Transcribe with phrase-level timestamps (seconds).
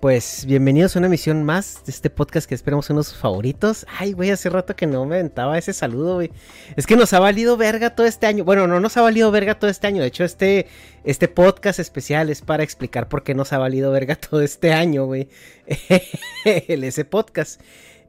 [0.00, 3.84] Pues bienvenidos a una emisión más de este podcast que esperamos uno de sus favoritos.
[3.98, 6.30] Ay, güey, hace rato que no me aventaba ese saludo, güey.
[6.74, 8.42] Es que nos ha valido verga todo este año.
[8.42, 10.00] Bueno, no nos ha valido verga todo este año.
[10.00, 10.68] De hecho, este,
[11.04, 15.04] este podcast especial es para explicar por qué nos ha valido verga todo este año,
[15.04, 15.28] güey.
[16.46, 17.60] Ese podcast.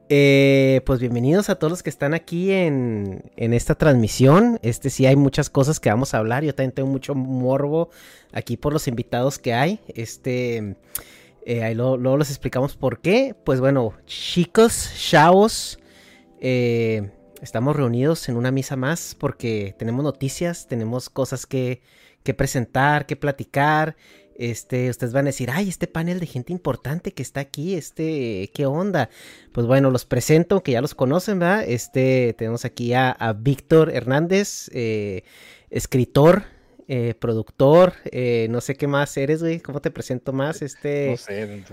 [0.07, 4.59] Eh, pues bienvenidos a todos los que están aquí en, en esta transmisión.
[4.61, 6.45] Este sí hay muchas cosas que vamos a hablar.
[6.45, 7.89] Yo también tengo mucho morbo
[8.31, 9.81] aquí por los invitados que hay.
[9.89, 10.77] Este...
[11.45, 13.35] Eh, ahí luego, luego, les explicamos por qué.
[13.43, 15.79] Pues bueno, chicos, chavos,
[16.39, 21.81] eh, estamos reunidos en una misa más porque tenemos noticias, tenemos cosas que,
[22.23, 23.95] que, presentar, que platicar.
[24.35, 28.49] Este, ustedes van a decir, ay, este panel de gente importante que está aquí, este,
[28.53, 29.09] ¿qué onda?
[29.51, 31.63] Pues bueno, los presento, que ya los conocen, ¿verdad?
[31.67, 35.23] Este, tenemos aquí a, a Víctor Hernández, eh,
[35.69, 36.45] escritor,
[36.93, 40.61] eh, productor, eh, no sé qué más eres, güey, ¿cómo te presento más?
[40.61, 41.11] Este...
[41.11, 41.63] No sé, el,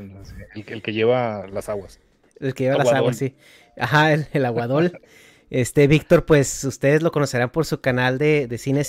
[0.54, 1.98] el, que lleva las aguas.
[2.38, 2.92] El que lleva aguadol.
[2.92, 3.34] las aguas, sí.
[3.76, 5.00] Ajá, el, el aguadol.
[5.50, 8.82] Este, Víctor, pues ustedes lo conocerán por su canal de, de Cine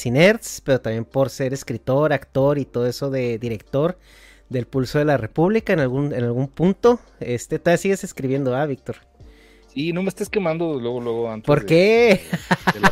[0.65, 3.97] pero también por ser escritor, actor y todo eso de director
[4.49, 6.99] del Pulso de la República en algún, en algún punto.
[7.21, 8.97] Este, todavía sigues escribiendo, ¿ah, Víctor?
[9.73, 11.45] Sí, no me estés quemando luego, luego antes.
[11.45, 12.21] ¿Por qué?
[12.73, 12.91] De, la.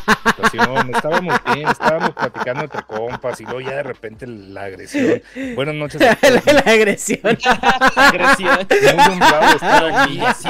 [0.94, 5.22] Estábamos bien, estábamos platicando entre compas y luego ya de repente la agresión.
[5.56, 6.00] Buenas noches.
[6.02, 7.20] la, la, agresión.
[7.24, 8.68] la agresión.
[8.70, 10.20] Muy honrado estar aquí.
[10.38, 10.50] Sí,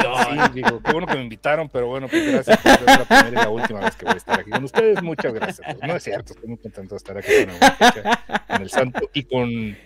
[0.54, 3.46] digo, qué bueno que me invitaron, pero bueno, pues gracias por ser la primera y
[3.46, 5.02] la última vez que voy a estar aquí con ustedes.
[5.02, 5.78] Muchas gracias.
[5.82, 8.04] No es cierto, estoy muy contento de estar aquí con,
[8.48, 9.78] con el santo y con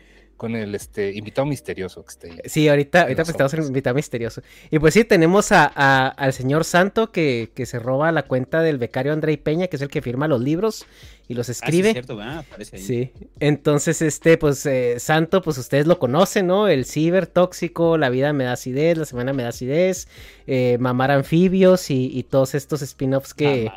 [0.42, 2.40] con el este invitado misterioso que está ahí.
[2.46, 4.42] Sí, ahorita, ahorita presentamos el invitado misterioso.
[4.72, 8.64] Y pues sí, tenemos a, a, al señor Santo que, que, se roba la cuenta
[8.64, 10.88] del becario Andrei Peña, que es el que firma los libros
[11.28, 11.90] y los escribe.
[11.90, 12.82] Ah, sí, cierto, ah, aparece ahí.
[12.82, 13.12] Sí.
[13.40, 16.68] Entonces, este, pues, eh, Santo, pues ustedes lo conocen, ¿no?
[16.68, 20.08] El ciber tóxico, la vida me da acidez, la semana me da acidez,
[20.48, 23.72] eh, mamar anfibios y, y todos estos spin-offs que,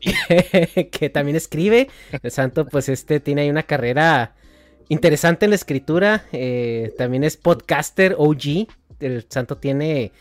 [0.92, 1.90] que también escribe.
[2.22, 4.34] El Santo, pues, este tiene ahí una carrera
[4.88, 6.24] interesante en la escritura.
[6.32, 8.68] Eh, también es podcaster OG.
[9.00, 10.12] El Santo tiene.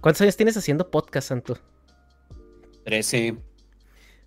[0.00, 1.58] ¿Cuántos años tienes haciendo podcast, Santo?
[2.84, 3.36] Trece.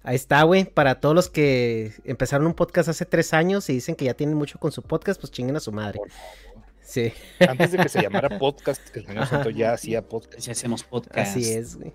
[0.03, 0.65] Ahí está, güey.
[0.65, 4.37] Para todos los que empezaron un podcast hace tres años y dicen que ya tienen
[4.37, 5.99] mucho con su podcast, pues chinguen a su madre.
[6.83, 7.11] Sí.
[7.39, 10.45] Antes de que se llamara podcast, el señor Santo ya hacía podcast.
[10.45, 11.31] Ya hacemos podcast.
[11.31, 11.93] Así es, güey.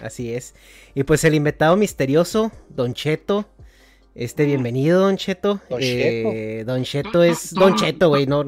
[0.00, 0.54] Así es.
[0.94, 3.46] Y pues el invitado misterioso, Don Cheto,
[4.14, 5.60] este, bienvenido, Don Cheto.
[5.70, 6.72] Don, eh, Cheto.
[6.72, 8.26] Don Cheto es Don Cheto, güey.
[8.26, 8.44] No,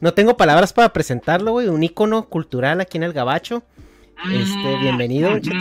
[0.00, 1.68] no tengo palabras para presentarlo, güey.
[1.68, 3.62] Un ícono cultural aquí en el Gabacho.
[4.30, 5.56] Este, bienvenido, Don Cheto.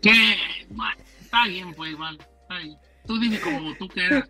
[0.00, 0.12] ¿Qué?
[1.20, 2.18] está bien, pues, vale.
[2.42, 2.76] Está bien.
[3.06, 4.28] Tú dime como tú quieras.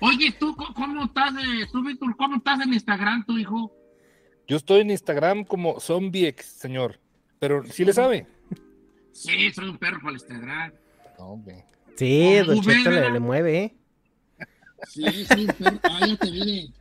[0.00, 3.70] Oye, ¿tú cómo estás, eh, tú, Víctor, cómo estás en Instagram, tu hijo?
[4.48, 6.98] Yo estoy en Instagram como ZombieX, señor.
[7.38, 8.26] Pero, ¿sí le sabe?
[9.12, 10.72] Sí, soy un perro para el Instagram.
[11.18, 11.64] No, hombre.
[11.96, 13.74] Sí, Don Cheto le, le, mueve, ¿eh?
[14.88, 16.72] Sí, sí, pero, ah, ya te vi.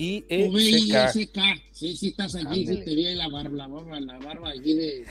[0.00, 1.54] Z-O-M-V-I-E-C-K.
[1.80, 4.82] Sí, sí, estás allí, sí te vi la barba, la barba, la barba allí de.
[4.84, 5.06] de-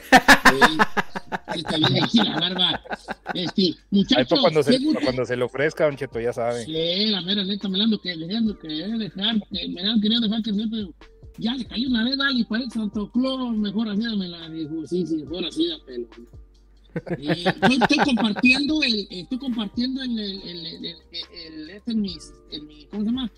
[1.56, 2.80] Sí, te vi allí la barba.
[3.34, 4.62] Este, Ahí muchachos, para cuando,
[5.04, 6.66] cuando se le ofrezca, Don Cheto, ya sabe.
[6.66, 10.00] Sí, la mera neta, me la ando que dejando que dejar, que me la han
[10.02, 10.94] querido dejar que pero
[11.40, 15.08] ya le cayó una vez, dale, parece Santo Claus, mejor así me la dijo, sí,
[15.08, 15.78] sí, mejor así da
[16.96, 20.96] estoy, compartiendo el, estoy compartiendo el, el, el, el, el-
[21.54, 23.32] el- este en mis, en mi, ¿cómo se llama?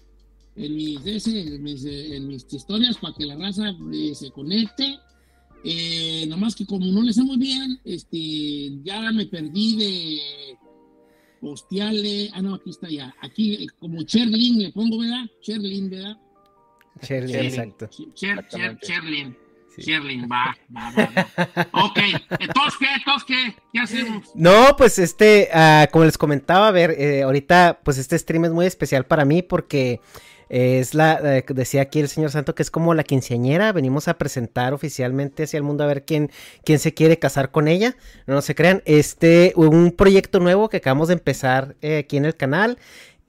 [0.56, 4.98] En mis, ese, en mis, en mis historias para que la raza eh, se conecte.
[5.63, 10.19] Eh, nomás que como no le sé muy bien, este, ya me perdí de
[11.39, 15.25] postearle, ah no, aquí está ya, aquí eh, como Cherlin le pongo, ¿verdad?
[15.42, 16.18] Cherlin, ¿verdad?
[17.01, 17.36] Shirley.
[17.48, 17.88] exacto.
[17.89, 18.86] Cher, Cher, Exactamente.
[18.88, 19.38] Cherlin,
[19.75, 19.91] Sí.
[20.31, 21.85] Va, va, va.
[21.85, 22.00] Ok,
[22.39, 22.88] entonces, ¿qué?
[22.95, 23.56] Entonces, ¿qué?
[23.71, 24.31] ¿Qué hacemos?
[24.35, 28.51] No, pues este, ah, como les comentaba, a ver, eh, ahorita, pues este stream es
[28.51, 30.01] muy especial para mí porque
[30.53, 34.09] eh, es la, eh, decía aquí el señor Santo que es como la quinceañera, venimos
[34.09, 36.29] a presentar oficialmente hacia el mundo a ver quién,
[36.65, 37.95] quién se quiere casar con ella,
[38.27, 42.35] no se crean, este, un proyecto nuevo que acabamos de empezar eh, aquí en el
[42.35, 42.77] canal.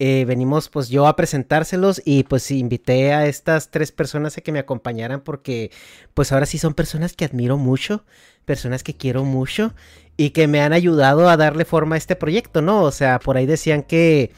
[0.04, 4.50] Eh, venimos pues yo a presentárselos y pues invité a estas tres personas a que
[4.50, 5.70] me acompañaran porque
[6.12, 8.04] pues ahora sí son personas que admiro mucho,
[8.44, 9.74] personas que quiero mucho
[10.16, 12.82] y que me han ayudado a darle forma a este proyecto, ¿no?
[12.82, 14.32] O sea, por ahí decían que,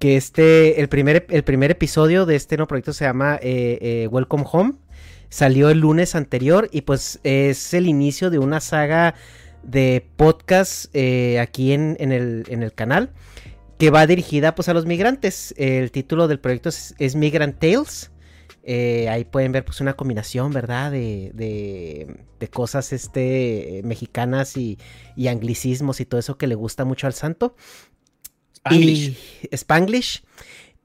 [0.00, 4.08] que este, el primer, el primer episodio de este nuevo proyecto se llama eh, eh,
[4.10, 4.72] Welcome Home,
[5.28, 9.14] salió el lunes anterior y pues es el inicio de una saga
[9.62, 10.86] de podcast
[11.40, 13.12] aquí en, en el, en el canal
[13.78, 15.54] que va dirigida pues a los migrantes.
[15.56, 18.10] El título del proyecto es, es Migrant Tales.
[18.62, 20.90] Eh, ahí pueden ver pues una combinación, ¿verdad?
[20.90, 24.78] De, de, de cosas este, mexicanas y,
[25.16, 27.56] y anglicismos y todo eso que le gusta mucho al santo.
[28.54, 29.18] Spanglish.
[29.42, 30.24] Y Spanglish.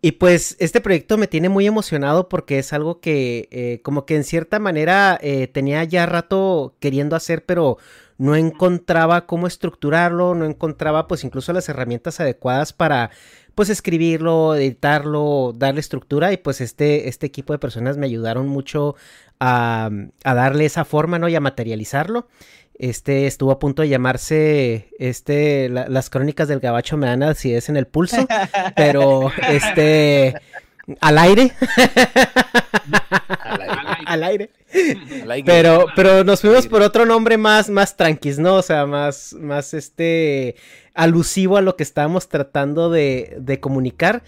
[0.02, 4.16] Y pues este proyecto me tiene muy emocionado porque es algo que eh, como que
[4.16, 7.78] en cierta manera eh, tenía ya rato queriendo hacer, pero
[8.20, 13.10] no encontraba cómo estructurarlo, no encontraba pues incluso las herramientas adecuadas para
[13.56, 18.96] pues escribirlo, editarlo, darle estructura y pues este, este equipo de personas me ayudaron mucho
[19.40, 19.90] a,
[20.24, 21.28] a darle esa forma, ¿no?
[21.28, 22.28] Y a materializarlo.
[22.78, 27.68] Este estuvo a punto de llamarse este la- las crónicas del gabacho me dan acidez
[27.68, 28.26] en el pulso,
[28.78, 30.36] pero este
[31.02, 31.52] al aire,
[33.42, 34.50] Al aire, al aire.
[35.24, 35.46] al aire.
[35.46, 38.56] Pero, pero nos fuimos por otro nombre más, más tranquis, ¿no?
[38.56, 40.56] O sea, más, más este
[40.94, 44.24] alusivo a lo que estábamos tratando de, de comunicar.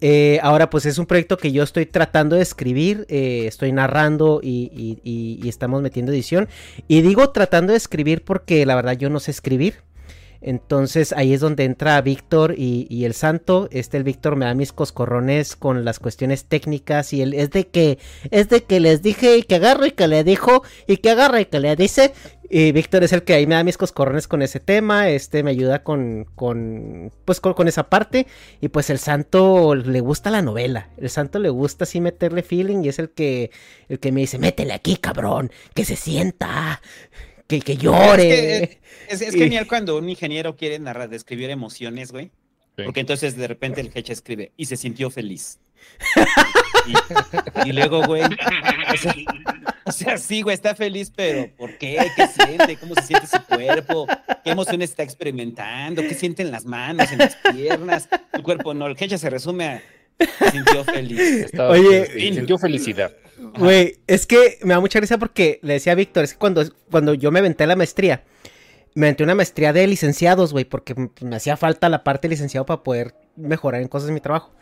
[0.00, 4.40] Eh, ahora, pues es un proyecto que yo estoy tratando de escribir, eh, estoy narrando
[4.42, 6.48] y, y- y- y estamos metiendo edición.
[6.88, 9.82] Y digo tratando de escribir porque la verdad yo no sé escribir.
[10.46, 13.66] Entonces ahí es donde entra Víctor y, el santo.
[13.72, 17.66] Este el Víctor me da mis coscorrones con las cuestiones técnicas y él es de
[17.66, 17.98] que
[18.30, 21.40] es de que les dije y que agarro y que le dijo y que agarra
[21.40, 22.12] y que le dice.
[22.50, 25.08] Y Víctor es el que ahí me da mis coscorrones con ese tema.
[25.08, 28.26] Este me ayuda con con pues con, con esa parte
[28.60, 30.90] y pues el santo le gusta la novela.
[30.98, 33.50] El santo le gusta así meterle feeling y es el que
[33.88, 36.82] el que me dice, "Métele aquí, cabrón, que se sienta."
[37.46, 38.78] Que, que llore.
[39.08, 42.30] Es, es Y- genial cuando un ingeniero quiere narrar, describir emociones, güey.
[42.76, 42.82] Sí.
[42.84, 45.58] Porque entonces de repente el Hecha escribe y se sintió feliz.
[47.64, 49.14] Y, y luego, güey, o sea,
[49.86, 51.96] o sea, sí, güey, está feliz, pero ¿por qué?
[52.14, 52.76] ¿Qué siente?
[52.76, 54.06] ¿Cómo se siente su cuerpo?
[54.44, 56.02] ¿Qué emociones está experimentando?
[56.02, 58.10] ¿Qué siente en las manos, en las piernas?
[58.34, 59.82] El cuerpo no, el Hecha se resume a
[60.52, 61.18] sintió feliz.
[61.44, 63.12] Estaba- Oye, sí, sintió felicidad.
[63.58, 66.64] Güey, es que me da mucha risa porque le decía a Víctor, es que cuando,
[66.90, 68.22] cuando yo me aventé la maestría,
[68.94, 72.34] me aventé una maestría de licenciados, güey, porque m- me hacía falta la parte de
[72.34, 74.52] licenciado para poder mejorar en cosas de mi trabajo.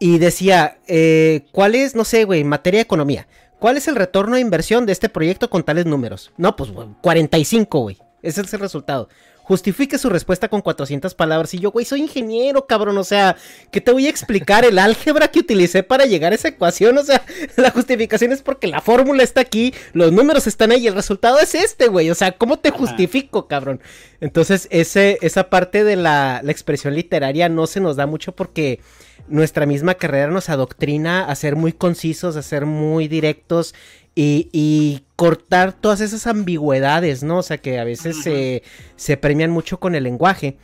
[0.00, 3.26] Y decía, eh, ¿cuál es, no sé, güey, materia de economía?
[3.60, 6.32] ¿Cuál es el retorno de inversión de este proyecto con tales números?
[6.36, 7.98] No, pues, güey, 45, güey.
[8.22, 9.08] Ese es el resultado.
[9.48, 11.54] Justifique su respuesta con 400 palabras.
[11.54, 12.98] Y yo, güey, soy ingeniero, cabrón.
[12.98, 13.34] O sea,
[13.70, 14.66] ¿qué te voy a explicar?
[14.66, 16.98] El álgebra que utilicé para llegar a esa ecuación.
[16.98, 17.24] O sea,
[17.56, 21.38] la justificación es porque la fórmula está aquí, los números están ahí y el resultado
[21.38, 22.10] es este, güey.
[22.10, 23.80] O sea, ¿cómo te justifico, cabrón?
[24.20, 28.80] Entonces, ese, esa parte de la, la expresión literaria no se nos da mucho porque
[29.26, 33.74] nuestra misma carrera nos adoctrina a ser muy concisos, a ser muy directos
[34.14, 37.38] y, y cortar todas esas ambigüedades, ¿no?
[37.38, 38.62] O sea, que a veces se,
[38.96, 40.56] se premian mucho con el lenguaje.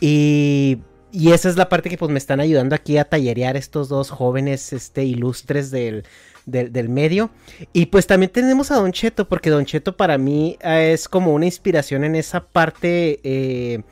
[0.00, 0.78] Y,
[1.12, 4.10] y esa es la parte que pues me están ayudando aquí a tallerear estos dos
[4.10, 6.04] jóvenes este, ilustres del,
[6.46, 7.30] del, del medio.
[7.72, 11.32] Y pues también tenemos a Don Cheto, porque Don Cheto para mí eh, es como
[11.32, 13.20] una inspiración en esa parte...
[13.22, 13.82] eh,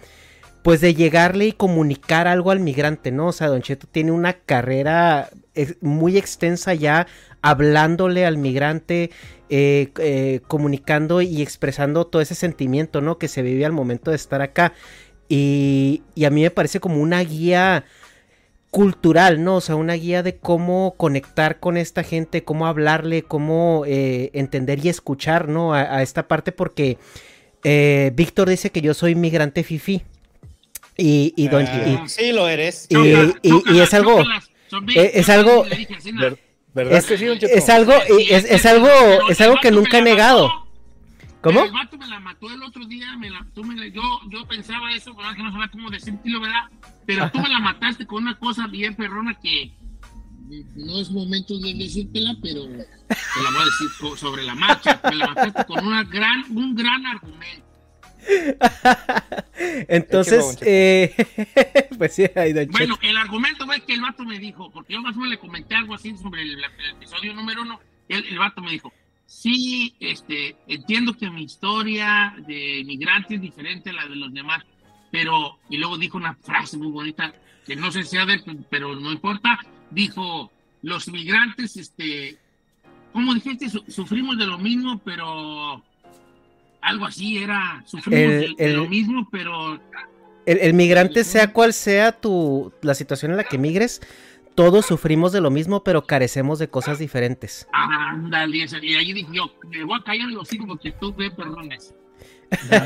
[0.62, 3.28] pues de llegarle y comunicar algo al migrante, ¿no?
[3.28, 5.28] O sea, Don Cheto tiene una carrera
[5.80, 7.06] muy extensa ya
[7.42, 9.10] hablándole al migrante,
[9.50, 13.18] eh, eh, comunicando y expresando todo ese sentimiento, ¿no?
[13.18, 14.72] Que se vive al momento de estar acá.
[15.28, 17.84] Y, y, a mí me parece como una guía
[18.70, 19.56] cultural, ¿no?
[19.56, 24.84] O sea, una guía de cómo conectar con esta gente, cómo hablarle, cómo eh, entender
[24.84, 25.74] y escuchar, ¿no?
[25.74, 26.98] A, a esta parte porque
[28.14, 30.04] Víctor dice que yo soy migrante fifi.
[30.96, 32.86] Y, y, don, y, sí lo eres.
[32.88, 34.22] Y, y es algo...
[34.94, 35.64] Es algo...
[36.74, 37.54] ¿Verdad es, que sí, don Cheto?
[37.54, 38.88] es algo, es, es algo,
[39.28, 40.50] es algo que nunca he negado.
[41.42, 41.64] ¿Cómo?
[41.64, 44.90] El vato me la mató el otro día, me la, tú me, yo, yo pensaba
[44.92, 45.34] eso, ¿verdad?
[45.34, 46.70] que no sabía cómo decirlo, ¿verdad?
[47.04, 49.72] Pero tú me la mataste con una cosa bien perrona que
[50.76, 52.76] no es momento de decírtela, pero te
[53.42, 55.00] la voy a decir sobre la marcha.
[55.10, 57.66] Me la mataste con una gran, un gran argumento.
[59.88, 61.14] Entonces, eh,
[61.98, 65.16] pues sí, ahí Bueno, el argumento fue que el vato me dijo, porque yo más
[65.16, 68.60] o menos le comenté algo así sobre el, el episodio número uno, el, el, vato
[68.60, 68.92] me dijo,
[69.26, 74.64] sí, este, entiendo que mi historia de migrante es diferente a la de los demás,
[75.10, 77.34] pero, y luego dijo una frase muy bonita,
[77.66, 79.58] que no sé si sea de pero no importa,
[79.90, 80.50] dijo,
[80.82, 82.38] los migrantes, este,
[83.12, 83.68] ¿cómo dijiste?
[83.88, 85.82] Sufrimos de lo mismo, pero
[86.82, 89.80] algo así era, sufrimos el, de, lo mismo, pero...
[90.44, 94.00] El, el, migrante, sea cual sea tu, la situación en la que migres,
[94.54, 97.68] todos sufrimos de lo mismo, pero carecemos de cosas diferentes.
[97.72, 101.94] Ándale, y ahí dije yo, me voy a callar los hijos porque tú ve perdones.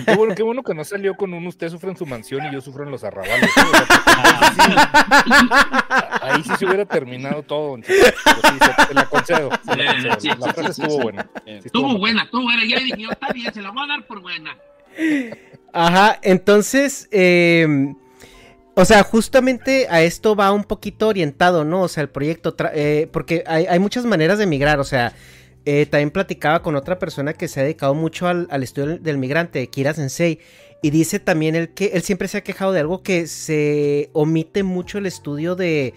[0.04, 2.52] Qué, bueno, qué, bueno, que no salió con un usted sufre en su mansión y
[2.52, 3.50] yo sufro en los arrabales.
[6.22, 7.76] ahí sí se hubiera terminado todo.
[7.78, 9.50] Sí, se, la concedo.
[9.64, 10.20] Se la, concedo.
[10.20, 11.28] Sí, la frase estuvo buena.
[11.46, 12.62] estuvo buena, estuvo buena.
[12.64, 14.56] Ya dije yo, está bien, se la voy a dar por buena.
[15.72, 17.94] Ajá, entonces, eh,
[18.74, 21.82] o sea, justamente a esto va un poquito orientado, ¿no?
[21.82, 25.12] O sea, el proyecto, eh, porque hay, hay muchas maneras de emigrar, o sea,
[25.66, 29.66] eh, también platicaba con otra persona que se ha dedicado mucho al, estudio del, migrante,
[29.66, 30.38] Kira Sensei,
[30.80, 34.62] y dice también él que él siempre se ha quejado de algo que se omite
[34.62, 35.92] mucho el estudio de,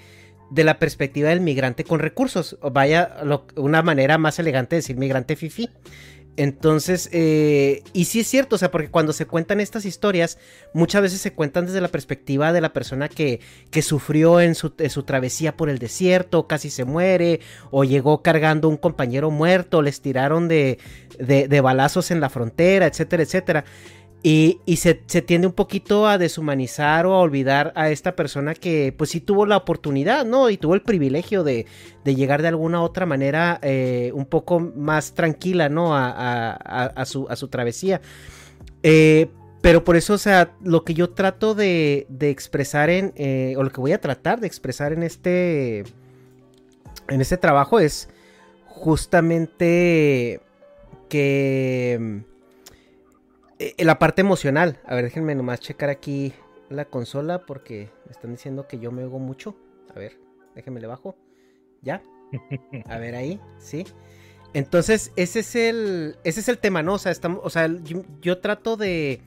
[0.49, 3.17] de la perspectiva del migrante con recursos, vaya,
[3.55, 5.69] una manera más elegante de decir migrante fifi.
[6.39, 10.37] Entonces, eh, y sí es cierto, o sea, porque cuando se cuentan estas historias,
[10.71, 13.41] muchas veces se cuentan desde la perspectiva de la persona que,
[13.71, 17.41] que sufrió en su, su, travesía por el desierto, casi se muere,
[17.71, 20.79] o llegó cargando un compañero muerto, les tiraron de,
[21.19, 23.65] de, de balazos en la frontera, etcétera, etcétera.
[24.21, 28.93] Y, se, se, tiende un poquito a deshumanizar o a olvidar a esta persona que
[28.97, 30.49] pues sí tuvo la oportunidad, ¿no?
[30.49, 31.67] Y tuvo el privilegio de,
[32.03, 35.95] de llegar de alguna otra manera eh, un poco más tranquila, ¿no?
[35.95, 38.01] A, a, su, a su, travesía.
[38.83, 39.29] Eh,
[39.61, 43.63] pero por eso, o sea, lo que yo trato de, de expresar en, eh, o
[43.63, 45.85] lo que voy a tratar de expresar en este,
[47.07, 48.09] en este trabajo es
[48.65, 50.41] justamente
[51.07, 52.23] que
[53.77, 54.79] la parte emocional.
[54.85, 56.33] A ver, déjenme nomás checar aquí
[56.69, 59.55] la consola porque me están diciendo que yo me oigo mucho.
[59.93, 60.19] A ver,
[60.55, 61.15] déjenme le bajo.
[61.81, 62.01] ¿Ya?
[62.85, 63.85] A ver ahí, sí.
[64.53, 66.93] Entonces, ese es el, ese es el tema, ¿no?
[66.95, 67.69] O sea, estamos, o sea
[68.21, 69.21] yo trato de,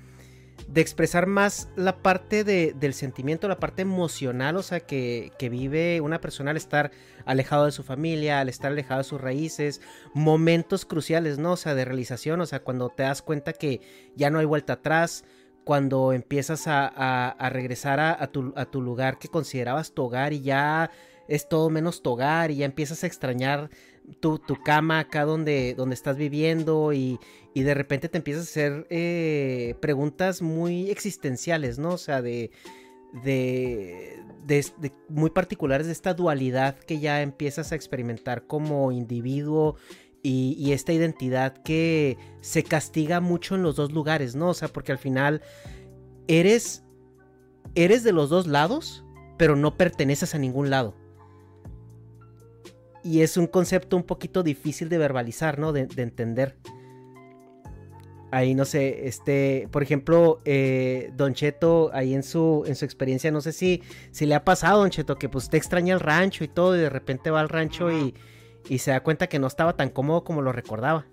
[0.69, 5.49] de, expresar más la parte de, del sentimiento, la parte emocional, o sea, que, que,
[5.49, 6.91] vive una persona al estar
[7.25, 9.81] alejado de su familia, al estar alejado de sus raíces,
[10.15, 11.53] momentos cruciales, ¿no?
[11.53, 13.81] O sea, de realización, o sea, cuando te das cuenta que
[14.17, 15.25] ya no hay vuelta atrás,
[15.65, 20.33] cuando empiezas a, a, a regresar a, tu, a tu lugar que considerabas tu hogar
[20.33, 20.91] y ya
[21.29, 23.71] es todo menos tu hogar y ya empiezas a extrañar
[24.21, 27.19] tu, tu cama acá donde, donde estás viviendo y,
[27.55, 31.91] y, de repente te empiezas a hacer eh, preguntas muy existenciales, ¿no?
[31.91, 32.51] O sea, de,
[33.25, 39.77] de, de, muy particulares de esta dualidad que ya empiezas a experimentar como individuo
[40.23, 44.51] y, esta identidad que se castiga mucho en los dos lugares, ¿no?
[44.51, 45.43] O sea, porque al final
[46.29, 46.85] eres,
[47.75, 49.05] eres de los dos lados,
[49.37, 50.95] pero no perteneces a ningún lado
[53.05, 55.73] y es un concepto un poquito difícil de verbalizar, ¿no?
[55.73, 56.57] De entender.
[58.33, 63.31] Ahí no sé, este, por ejemplo, eh, Don Cheto, ahí en su, en su experiencia,
[63.31, 66.43] no sé si, si le ha pasado, Don Cheto, que pues te extraña el rancho
[66.43, 68.15] y todo, y de repente va al rancho y,
[68.71, 71.05] y se da cuenta que no estaba tan cómodo como lo recordaba.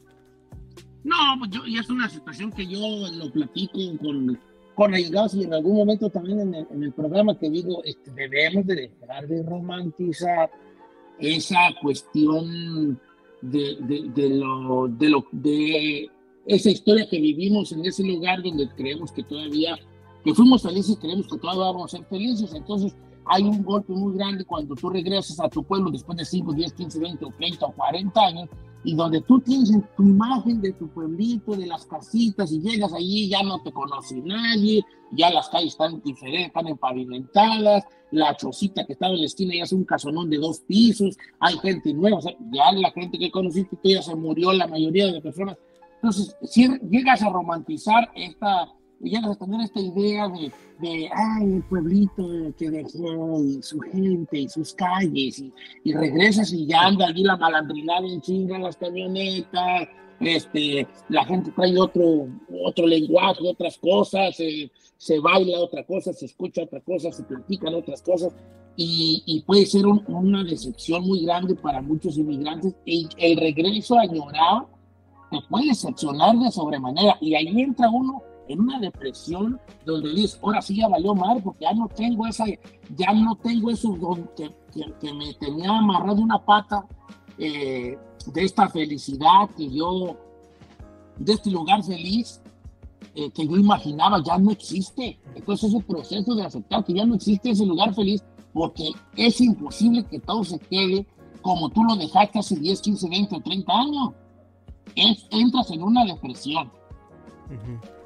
[1.04, 4.40] No, pues yo, y es una situación que yo lo platico con,
[4.76, 8.12] con allegados y en algún momento también en el, en el programa que digo, este,
[8.12, 10.50] debemos de dejar de romantizar
[11.20, 12.98] esa cuestión
[13.42, 16.10] de, de, de, lo, de, lo, de
[16.46, 19.77] esa historia que vivimos en ese lugar donde creemos que todavía,
[20.24, 22.53] que fuimos felices creemos que todavía vamos a ser felices.
[22.53, 26.53] Entonces, hay un golpe muy grande cuando tú regresas a tu pueblo después de 5,
[26.53, 28.50] 10, 15, 20, 30 o 40 años
[28.84, 33.27] y donde tú tienes tu imagen de tu pueblito, de las casitas, y llegas allí,
[33.29, 38.93] ya no te conoce nadie, ya las calles están diferentes, están empavimentadas, la chocita que
[38.93, 42.72] estaba en la esquina ya es un casonón de dos pisos, hay gente nueva, ya
[42.72, 45.58] la gente que conociste ya se murió, la mayoría de las personas.
[46.01, 51.63] Entonces, si llegas a romantizar esta, llegas a tener esta idea de, de ay, el
[51.63, 52.25] pueblito
[52.58, 55.53] que dejó y su gente y sus calles, y,
[55.84, 59.89] y regresas y ya anda allí la malandrinada en chinga las camionetas,
[60.22, 62.27] este, la gente trae otro,
[62.63, 64.38] otro lenguaje, otras cosas,
[64.98, 68.34] se baila otra cosa, se escucha otra cosa, se platican otras cosas,
[68.77, 72.74] y, y puede ser una decepción muy grande para muchos inmigrantes.
[72.86, 74.70] El, el regreso añorado
[75.30, 80.62] te puede decepcionar de sobremanera, y ahí entra uno en una depresión donde dices, ahora
[80.62, 82.46] sí ya valió mal porque ya no tengo esa,
[82.96, 83.96] ya no tengo eso
[84.36, 84.52] que,
[85.00, 86.84] que, me tenía amarrado una pata
[87.38, 87.96] eh,
[88.26, 90.18] de esta felicidad que yo,
[91.18, 92.42] de este lugar feliz
[93.16, 95.20] eh, que yo imaginaba, ya no existe.
[95.36, 100.04] Entonces ese proceso de aceptar que ya no existe ese lugar feliz porque es imposible
[100.06, 101.06] que todo se quede
[101.42, 104.10] como tú lo dejaste hace 10, 15, 20 o 30 años.
[104.96, 106.72] Es, entras en una depresión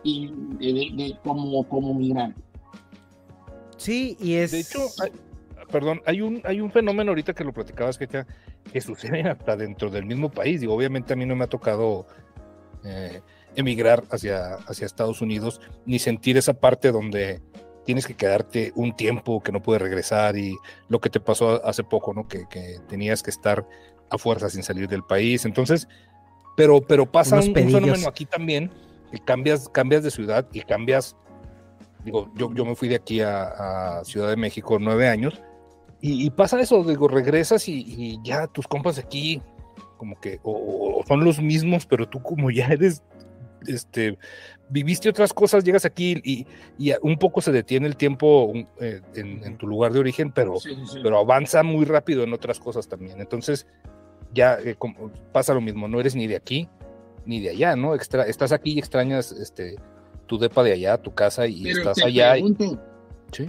[0.04, 2.42] y de, como, como migrante.
[3.78, 4.52] Sí, y es...
[4.52, 4.80] De hecho,
[5.72, 9.90] perdón, hay un, hay un fenómeno ahorita que lo platicabas que, que sucede hasta dentro
[9.90, 10.62] del mismo país.
[10.62, 12.06] Digo, obviamente a mí no me ha tocado
[12.84, 13.22] eh,
[13.56, 17.42] emigrar hacia, hacia Estados Unidos, ni sentir esa parte donde
[17.86, 20.56] tienes que quedarte un tiempo que no puedes regresar y
[20.88, 22.28] lo que te pasó hace poco, ¿no?
[22.28, 23.68] Que, que tenías que estar
[24.10, 25.44] a fuerza sin salir del país.
[25.44, 25.88] Entonces,
[26.56, 28.72] pero, pero pasa un, un, fenómeno aquí también
[29.20, 31.16] cambias, cambias de ciudad y cambias,
[32.04, 35.42] digo, yo, yo me fui de aquí a, Ciudad de México nueve años
[36.06, 39.42] y, pasa eso, digo, regresas y, ya tus compas aquí
[39.98, 43.02] como que o, son los mismos, pero tú como ya eres,
[43.68, 44.18] este,
[44.70, 46.46] viviste otras cosas, llegas aquí y,
[46.78, 50.56] y un poco se detiene el tiempo eh, en, tu lugar de origen, pero,
[51.02, 53.22] pero avanza muy rápido en otras cosas también.
[53.22, 53.66] Entonces,
[54.34, 54.76] ya eh,
[55.32, 56.68] pasa lo mismo, no eres ni de aquí,
[57.26, 57.96] ni de allá, ¿no?
[57.96, 59.76] Extra, estás aquí y extrañas este,
[60.28, 62.36] tu depa de allá, tu casa y estás allá.
[63.32, 63.48] ¿Sí?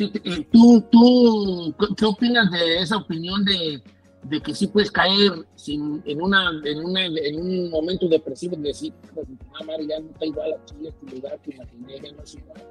[0.00, 3.82] Eh, ¿tú, ¿Tú qué opinas de esa opinión de,
[4.22, 8.68] de que sí puedes caer sin, en, una, en, una, en un momento depresivo de
[8.68, 12.66] decir, ah, ya no está igual aquí, este lugar que imaginé, ya no es igual?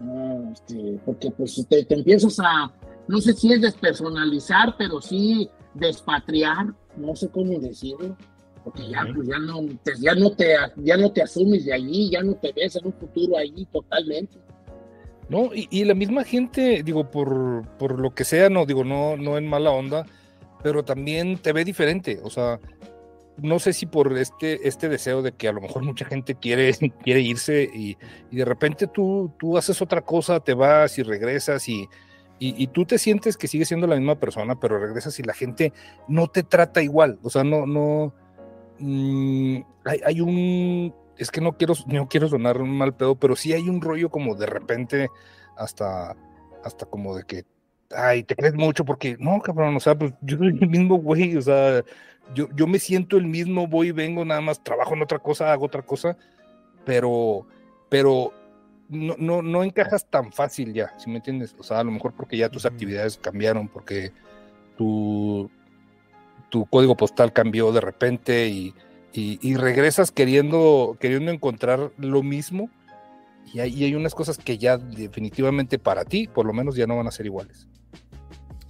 [0.00, 2.72] No, este, porque pues te, te empiezas a,
[3.08, 8.16] no sé si es despersonalizar, pero sí despatriar, no sé cómo decirlo
[8.64, 12.10] porque ya, pues, ya, no, te, ya, no te, ya no te asumes de allí,
[12.10, 14.38] ya no te ves en un futuro allí totalmente.
[15.28, 19.38] No, y, la misma gente, digo, por, por, lo que sea, no, digo, no, no
[19.38, 20.06] en mala onda,
[20.62, 22.58] pero también te ve diferente, o sea,
[23.36, 26.72] no sé si por este, este deseo de que a lo mejor mucha gente quiere,
[27.02, 27.96] quiere irse y,
[28.30, 31.86] y de repente tú, tú haces otra cosa, te vas y regresas y,
[32.38, 35.72] y, tú te sientes que sigues siendo la misma persona, pero regresas y la gente
[36.08, 38.12] no te trata igual, o sea, no, no,
[38.78, 43.52] Mm, hay, un, es que no quiero, no quiero sonar un mal pedo, pero sí
[43.52, 45.08] hay un rollo como de repente
[45.56, 46.16] hasta,
[46.64, 47.44] hasta como de que,
[47.90, 51.36] ay, te crees mucho porque, no, cabrón, o sea, pues yo soy el mismo güey,
[51.36, 51.82] o sea,
[52.34, 55.66] yo, yo me siento el mismo, voy vengo, nada más trabajo en otra cosa, hago
[55.66, 56.16] otra cosa,
[56.84, 57.46] pero,
[57.88, 58.32] pero
[58.88, 61.54] no, no, no encajas tan fácil ya, si me entiendes?
[61.58, 64.12] O sea, a lo mejor porque ya tus actividades cambiaron, porque
[64.76, 65.50] tu,
[66.50, 68.74] tu código postal cambió de repente y,
[69.12, 72.68] y, regresas queriendo, queriendo encontrar lo mismo
[73.52, 76.96] y hay, hay, unas cosas que ya definitivamente para ti, por lo menos, ya no
[76.96, 77.68] van a ser iguales.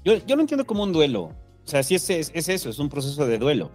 [0.05, 1.23] Yo, yo lo entiendo como un duelo.
[1.23, 3.71] O sea, sí es, es, eso, es un proceso de duelo.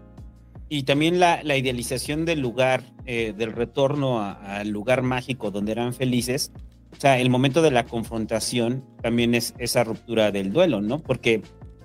[0.70, 5.94] Y también la, la idealización del lugar, eh, del retorno al lugar mágico donde eran
[5.94, 6.52] felices.
[6.92, 11.00] O sea, el momento de la confrontación también es esa ruptura del duelo, ¿no?
[11.00, 11.42] Porque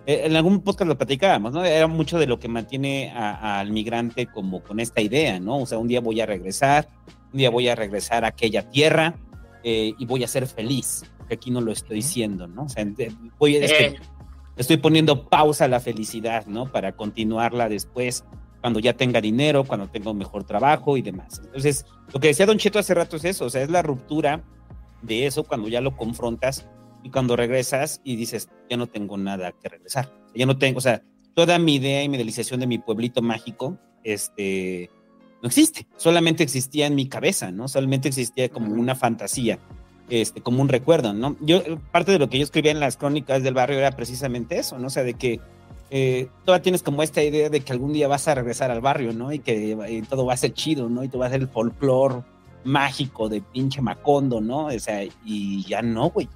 [0.06, 1.64] eh, en algún podcast lo platicábamos, ¿no?
[1.64, 5.58] Era mucho de lo que mantiene al migrante como con esta idea, ¿no?
[5.58, 6.88] O sea, un día voy a regresar,
[7.32, 9.14] un día voy a regresar a aquella tierra
[9.62, 12.64] eh, y voy a ser feliz, porque aquí no lo estoy siendo, ¿no?
[12.64, 12.86] O sea,
[13.38, 13.96] voy, eh.
[14.56, 16.70] estoy poniendo pausa a la felicidad, ¿no?
[16.70, 18.24] Para continuarla después,
[18.64, 21.42] cuando ya tenga dinero, cuando tenga un mejor trabajo y demás.
[21.44, 24.42] Entonces, lo que decía Don Cheto hace rato es eso, o sea, es la ruptura
[25.02, 26.66] de eso cuando ya lo confrontas
[27.02, 30.80] y cuando regresas y dices, ya no tengo nada que regresar, ya no tengo, o
[30.80, 31.02] sea,
[31.34, 34.88] toda mi idea y mi idealización de mi pueblito mágico, este,
[35.42, 37.68] no existe, solamente existía en mi cabeza, ¿no?
[37.68, 39.58] Solamente existía como una fantasía.
[40.08, 41.36] este, como un recuerdo, ¿no?
[41.42, 41.60] Yo,
[41.92, 44.86] parte de lo que yo escribía en las crónicas del barrio era precisamente eso, ¿no?
[44.86, 45.40] O sea, de que
[45.90, 49.12] eh, todavía tienes como esta idea de que algún día vas a regresar al barrio,
[49.12, 49.32] ¿no?
[49.32, 51.04] Y que eh, todo va a ser chido, ¿no?
[51.04, 52.22] Y todo va a ser el folclore
[52.64, 54.66] mágico de pinche Macondo, ¿no?
[54.66, 56.28] O sea, y ya no, güey.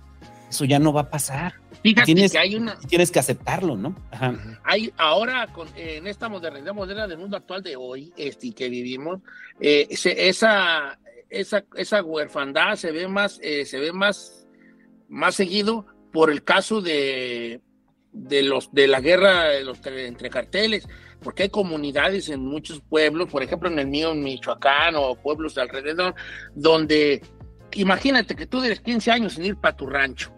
[0.50, 1.54] Eso ya no va a pasar.
[1.82, 2.78] Fíjate tienes, que hay una.
[2.88, 3.94] tienes que aceptarlo, ¿no?
[4.10, 4.34] Ajá.
[4.64, 9.20] Hay ahora, con, en esta modernidad moderna del mundo actual de hoy, este, que vivimos,
[9.60, 14.46] eh, se- esa, esa, esa huerfandad se ve más, eh, se ve más,
[15.08, 17.60] más seguido por el caso de,
[18.18, 20.88] de los de la guerra de los, entre carteles,
[21.22, 25.54] porque hay comunidades en muchos pueblos, por ejemplo en el mío en Michoacán o pueblos
[25.54, 26.14] de alrededor,
[26.54, 27.22] donde
[27.72, 30.32] imagínate que tú tienes 15 años sin ir para tu rancho,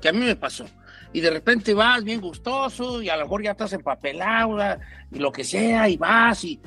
[0.00, 0.66] que a mí me pasó.
[1.12, 4.58] Y de repente vas bien gustoso y a lo mejor ya estás empapelado
[5.10, 6.60] y lo que sea y vas y,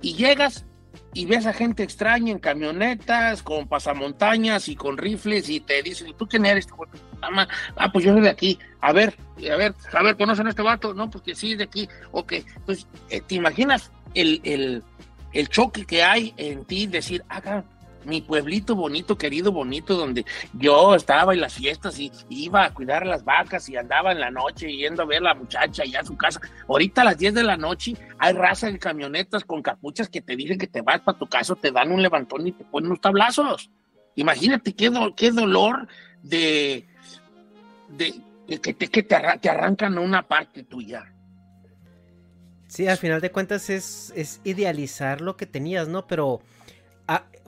[0.00, 0.64] y llegas
[1.12, 6.08] y ves a gente extraña en camionetas, con pasamontañas y con rifles y te dicen,
[6.08, 6.66] ¿y tú quién eres?
[6.66, 7.52] hijo de tu puta madre?".
[7.76, 8.58] Ah, pues yo soy de aquí.
[8.80, 9.16] A ver,
[9.50, 10.94] a ver, a ver, ¿conocen a este vato?
[10.94, 11.88] No, porque sí, es de aquí.
[12.12, 14.82] Ok, entonces, eh, ¿te imaginas el, el,
[15.32, 16.86] el choque que hay en ti?
[16.86, 17.62] Decir, ah,
[18.04, 23.06] mi pueblito bonito, querido, bonito, donde yo estaba en las fiestas y iba a cuidar
[23.06, 26.04] las vacas y andaba en la noche yendo a ver a la muchacha allá a
[26.04, 26.40] su casa.
[26.68, 30.36] Ahorita a las 10 de la noche hay raza en camionetas con capuchas que te
[30.36, 33.00] dicen que te vas para tu casa, te dan un levantón y te ponen unos
[33.00, 33.70] tablazos.
[34.16, 35.86] Imagínate qué, do- qué dolor
[36.22, 36.86] de,
[37.88, 38.20] de,
[38.60, 41.12] que, te, que te, te arrancan una parte tuya.
[42.66, 46.06] Sí, al final de cuentas es, es idealizar lo que tenías, ¿no?
[46.06, 46.40] Pero.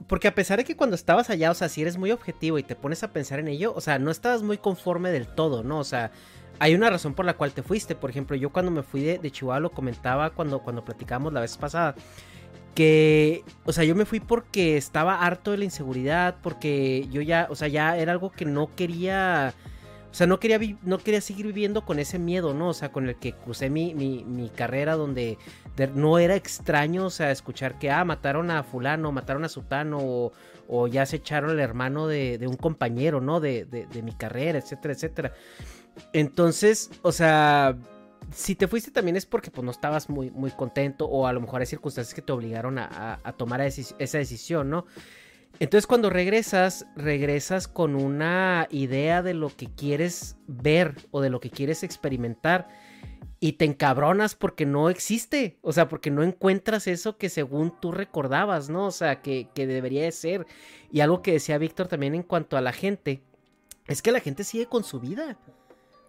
[0.07, 2.63] Porque a pesar de que cuando estabas allá, o sea, si eres muy objetivo y
[2.63, 5.79] te pones a pensar en ello, o sea, no estabas muy conforme del todo, ¿no?
[5.79, 6.11] O sea,
[6.59, 7.95] hay una razón por la cual te fuiste.
[7.95, 11.57] Por ejemplo, yo cuando me fui de, Chihuahua lo comentaba cuando, cuando platicamos la vez
[11.57, 11.95] pasada.
[12.75, 17.47] Que, o sea, yo me fui porque estaba harto de la inseguridad, porque yo ya,
[17.49, 19.53] o sea, ya era algo que no quería,
[20.13, 22.69] o sea, no quería, no quería seguir viviendo con ese miedo, ¿no?
[22.69, 25.39] O sea, con el que crucé mi, mi, mi carrera donde
[25.75, 29.97] de- no era extraño, o sea, escuchar que, ah, mataron a fulano, mataron a sutano,
[30.67, 33.39] o, ya se echaron al hermano de, de un compañero, ¿no?
[33.41, 35.33] De, de, mi carrera, etcétera, etcétera.
[36.13, 37.77] Entonces, o sea,
[38.31, 41.41] si te fuiste también es porque pues no estabas muy, muy contento o a lo
[41.41, 44.85] mejor hay circunstancias que te obligaron a, a- tomar esa decisión, ¿no?
[45.59, 51.39] Entonces cuando regresas, regresas con una idea de lo que quieres ver o de lo
[51.39, 52.67] que quieres experimentar
[53.39, 57.91] y te encabronas porque no existe, o sea, porque no encuentras eso que según tú
[57.91, 58.85] recordabas, ¿no?
[58.85, 60.47] O sea, que, que debería de ser.
[60.91, 63.21] Y algo que decía Víctor también en cuanto a la gente,
[63.87, 65.37] es que la gente sigue con su vida.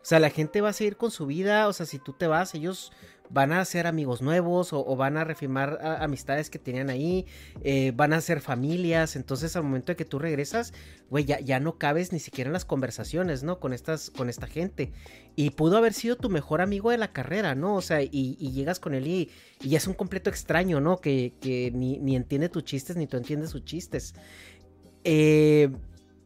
[0.04, 1.66] O sea, la gente va a seguir con su vida.
[1.66, 2.92] O sea, si tú te vas, ellos
[3.30, 7.24] van a hacer amigos nuevos o, van a reafirmar a- amistades que tenían ahí.
[7.62, 9.16] eh, van a hacer familias.
[9.16, 10.74] Entonces, al momento de que tú regresas,
[11.08, 13.60] güey, ya, ya no cabes ni siquiera en las conversaciones, ¿no?
[13.60, 14.92] Con, estas, con esta gente.
[15.36, 17.74] Y pudo haber sido tu mejor amigo de la carrera, ¿no?
[17.74, 19.30] O sea, y, llegas con él y,
[19.74, 20.98] es un completo extraño, ¿no?
[20.98, 24.14] Que, que ni, ni entiende tus chistes ni tú entiendes sus chistes.
[25.02, 25.70] Eh,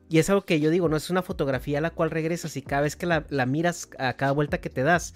[0.08, 2.62] y es algo que yo digo, no es una fotografía a la cual regresas y
[2.62, 5.14] cada vez que la, miras a cada vuelta que te das,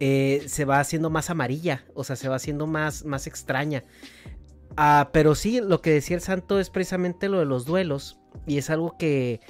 [0.00, 3.84] eh, se va haciendo más amarilla, o sea, se va haciendo más, más extraña.
[4.76, 8.56] Ah, pero sí, lo que decía el santo es precisamente lo de los duelos y
[8.56, 9.40] es algo que,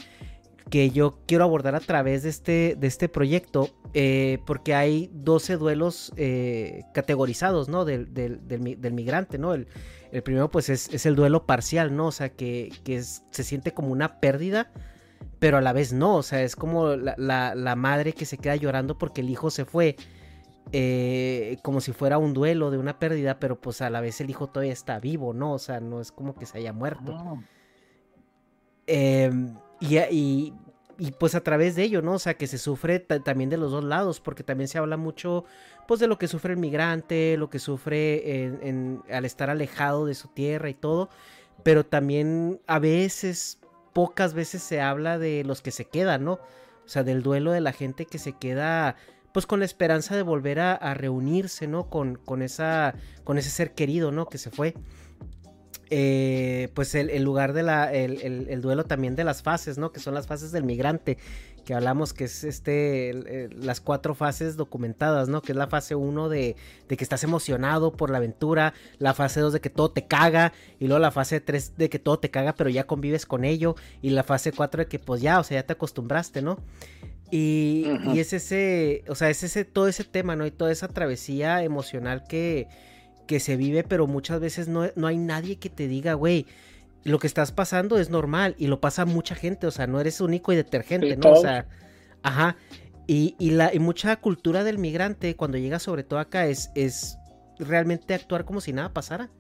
[0.71, 5.57] que yo quiero abordar a través de este, de este proyecto, eh, porque hay 12
[5.57, 7.85] duelos eh, categorizados, ¿no?
[7.85, 9.55] Del, del, del migrante, ¿no?
[9.55, 9.69] El,
[10.13, 12.07] el primero, pues, es, es el duelo parcial, ¿no?
[12.09, 14.71] O sea, que, que es- se siente como una pérdida,
[15.39, 18.39] pero a la vez no, o sea, es como la, la- la madre que se
[18.39, 19.97] queda llorando porque el hijo se fue,
[20.73, 24.31] eh, como si fuera un duelo de una pérdida, pero pues a la vez el
[24.31, 25.53] hijo todavía está vivo, ¿no?
[25.55, 27.13] O sea, no es como que se haya muerto.
[28.87, 29.31] Eh,
[29.81, 30.55] y, y-
[30.99, 32.13] y, pues a través de ello, ¿no?
[32.15, 34.99] O sea, que se sufre ta- también de los dos lados, porque también se habla
[34.99, 35.45] mucho,
[35.91, 40.15] pues, de lo que sufre el migrante, lo que sufre en- al estar alejado de
[40.15, 41.09] su tierra y todo,
[41.65, 43.59] pero también a veces,
[43.93, 46.35] pocas veces se habla de los que se quedan, ¿no?
[46.35, 48.95] O sea, del duelo de la gente que se queda,
[49.35, 51.91] pues, con la esperanza de volver a, reunirse, ¿no?
[51.91, 54.27] Con, con, esa, con ese ser querido, ¿no?
[54.27, 54.75] Que se fue
[55.93, 59.91] eh, pues el, lugar de la, el- el duelo también de las fases, ¿no?
[59.91, 61.19] Que son las fases del migrante,
[61.71, 65.41] que hablamos que es este, las cuatro fases documentadas, ¿no?
[65.41, 66.57] Que es la fase 1 de,
[66.89, 70.53] de que estás emocionado por la aventura, la fase 2 de que todo te caga,
[70.81, 73.77] y luego la fase 3 de que todo te caga, pero ya convives con ello,
[74.03, 76.59] y la fase 4 de que pues ya, o sea, ya te acostumbraste, ¿no?
[77.31, 80.47] Y, y es ese, o sea, es ese, todo ese tema, ¿no?
[80.47, 82.67] Y toda esa travesía emocional que,
[83.29, 86.47] que se vive, pero muchas veces no, no hay nadie que te diga, güey,
[87.05, 90.21] lo que estás pasando es normal y lo pasa mucha gente, o sea, no eres
[90.21, 91.33] único y detergente, ¿no?
[91.33, 91.67] O sea,
[92.23, 92.57] ajá.
[93.07, 97.19] Y, y la, y mucha cultura del migrante, cuando llega sobre todo acá, es, es
[97.59, 99.31] realmente actuar como si nada pasara.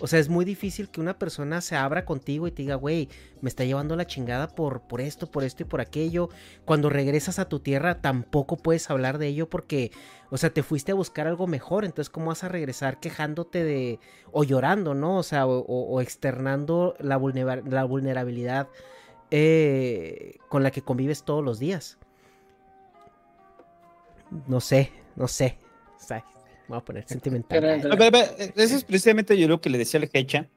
[0.00, 3.08] O sea, es muy difícil que una persona se abra contigo y te diga, güey,
[3.40, 6.28] me está llevando la chingada por, por esto, por esto y por aquello.
[6.64, 9.92] Cuando regresas a tu tierra tampoco puedes hablar de ello porque,
[10.30, 11.84] o sea, te fuiste a buscar algo mejor.
[11.84, 13.98] Entonces, ¿cómo vas a regresar quejándote de,
[14.32, 15.16] o llorando, ¿no?
[15.16, 18.68] O sea, o, externando la vulnerabilidad
[19.30, 21.98] eh, con la que convives todos los días.
[24.46, 25.58] No sé, no sé.
[25.96, 26.24] O sea,
[26.68, 27.60] voy a poner sentimental.
[27.60, 30.48] Pero- A ver, a ver, eso es precisamente yo lo que le decía al Hecha.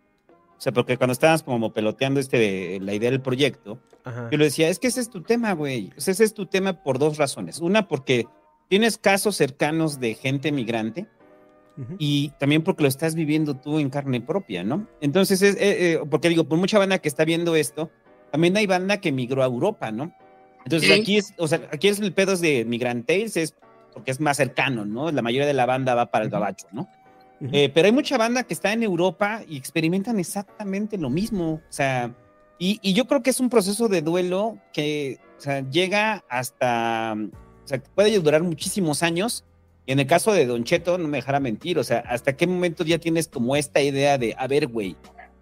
[0.57, 4.27] O sea, porque cuando estábamos como peloteando este, la idea del proyecto, Ajá.
[4.29, 5.89] yo le decía, es que ese es tu tema, güey.
[5.97, 7.59] O sea, ese es tu tema por dos razones.
[7.59, 8.25] Una, porque
[8.67, 11.07] tienes casos cercanos de gente migrante
[11.77, 11.95] Ujú.
[11.97, 14.85] y también porque lo estás viviendo tú en carne propia, ¿no?
[14.99, 17.89] Entonces, es, eh, eh, porque digo, por mucha banda que está viendo esto,
[18.31, 20.13] también hay banda que migró a Europa, ¿no?
[20.65, 20.99] Entonces, Sí.
[21.01, 23.55] aquí es, o sea, aquí es el pedo de Migrantales, es
[23.99, 25.11] porque es más cercano, ¿no?
[25.11, 26.87] La mayoría de la banda va para el gabacho, ¿no?
[27.41, 27.49] Ujú.
[27.51, 31.55] Eh, pero hay mucha banda que está en Europa y experimentan exactamente lo mismo.
[31.55, 32.15] O sea,
[32.57, 37.13] y, y yo creo que es un proceso de duelo que o sea, llega hasta,
[37.65, 39.43] o sea, puede durar muchísimos años.
[39.85, 42.47] Y en el caso de Don Cheto, no me dejará mentir, o sea, ¿hasta qué
[42.47, 44.95] momento ya tienes como esta idea de, a ver, güey,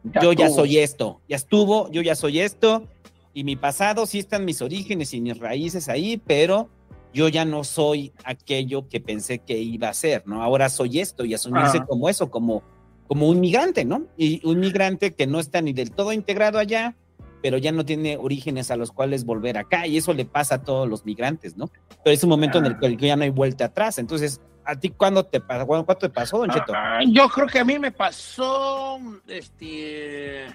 [0.03, 2.87] Ya yo ya soy esto, ya estuvo, yo ya soy esto,
[3.33, 6.69] y mi pasado sí están mis orígenes y mis raíces ahí, pero
[7.17, 10.43] yo ya no soy aquello que pensé que iba a ser, ¿no?
[10.43, 11.87] Ahora soy esto y asumirse Ajá.
[11.87, 12.61] como eso, como,
[13.07, 14.05] como un migrante, ¿no?
[14.17, 16.95] Y un migrante que no está ni del todo integrado allá,
[17.41, 20.61] pero ya no tiene orígenes a los cuales volver acá, y eso le pasa a
[20.61, 21.71] todos los migrantes, ¿ón?
[22.03, 23.97] Pero es un momento en el que ya no hay vuelta atrás.
[23.97, 25.65] Entonces, ¿a ti cuándo te pasó?
[25.65, 26.71] ¿Cuándo, te pasó, Don Cheto?
[26.75, 30.45] Ah, yo creo que a mí me pasó este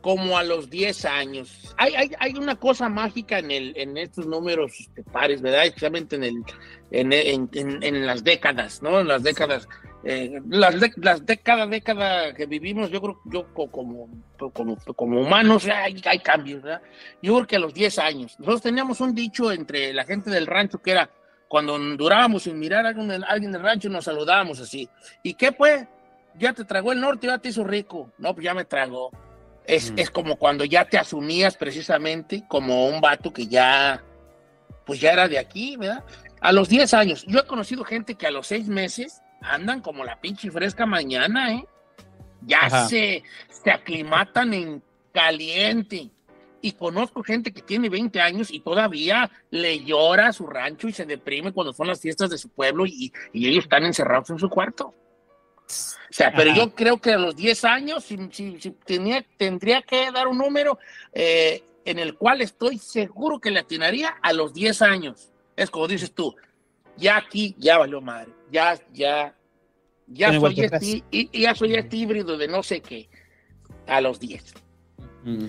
[0.00, 1.74] como a los 10 años.
[1.78, 5.64] Hay, hay, una cosa mágica en, el, en estos números este, pares, ¿verdad?
[5.66, 6.44] Especialmente en, el,
[6.92, 7.48] en, en,
[7.82, 9.00] en- las décadas, ¿no?
[9.00, 9.68] En las décadas.
[10.04, 14.08] eh, las, de- las década que vivimos, yo creo yo co- como,
[14.52, 16.82] como, como humanos hay, hay cambios, ¿verdad?
[17.20, 18.36] Yo creo que a los 10 años.
[18.38, 21.10] Nosotros teníamos un dicho entre la gente del rancho que era,
[21.48, 24.88] cuando durábamos sin mirar a alguien, del- alguien del rancho, nos saludábamos así.
[25.24, 25.84] ¿Y qué pues?
[26.38, 28.12] Ya te tragó el norte, ya te hizo rico.
[28.18, 29.10] No, pues ya me tragó.
[29.66, 29.98] Es, Mm.
[29.98, 34.02] es como cuando ya te asumías precisamente como un vato que ya,
[34.84, 36.04] pues ya era de aquí, ¿verdad?
[36.40, 37.24] A los 10 años.
[37.26, 41.52] Yo he conocido gente que a los 6 meses andan como la pinche fresca mañana,
[41.54, 41.66] ¿eh?
[42.42, 42.88] Ya Ajá.
[42.88, 46.10] se, se aclimatan en caliente.
[46.62, 50.92] Y conozco gente que tiene 20 años y todavía le llora a su rancho y
[50.92, 54.38] se deprime cuando son las fiestas de su pueblo y, y ellos están encerrados en
[54.38, 54.94] su cuarto.
[55.66, 56.60] O sea, pero Ajá.
[56.60, 60.38] yo creo que a los 10 años si, si- si tenía, tendría que dar un
[60.38, 60.78] número
[61.12, 65.30] eh, en el cual estoy seguro que le atinaría a los 10 años.
[65.56, 66.34] Es como dices tú,
[66.96, 69.34] ya aquí ya valió madre, ya, ya,
[70.06, 73.08] ya hay soy, este, y, ya soy este híbrido de no sé qué,
[73.86, 74.54] a los 10.
[75.24, 75.46] Mm.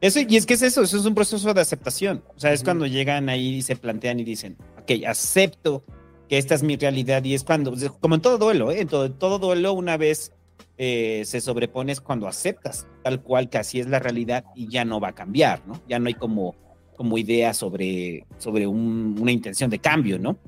[0.00, 2.24] Eso, y es que es eso, eso es un proceso de aceptación.
[2.34, 2.66] O sea, es Ujú.
[2.66, 5.84] cuando llegan ahí y se plantean y dicen, ok, acepto
[6.30, 8.80] que esta es mi realidad y es cuando, como en todo duelo, ¿eh?
[8.80, 10.32] en todo, todo duelo una vez
[10.78, 14.84] eh, se sobrepone es cuando aceptas tal cual que así es la realidad y ya
[14.84, 15.80] no va a cambiar, ¿no?
[15.88, 16.54] Ya no hay como,
[16.96, 20.38] como idea sobre, sobre un- una intención de cambio, ¿no?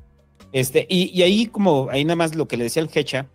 [0.52, 3.26] Este, y, y ahí como, ahí nada más lo que le decía el Hecha,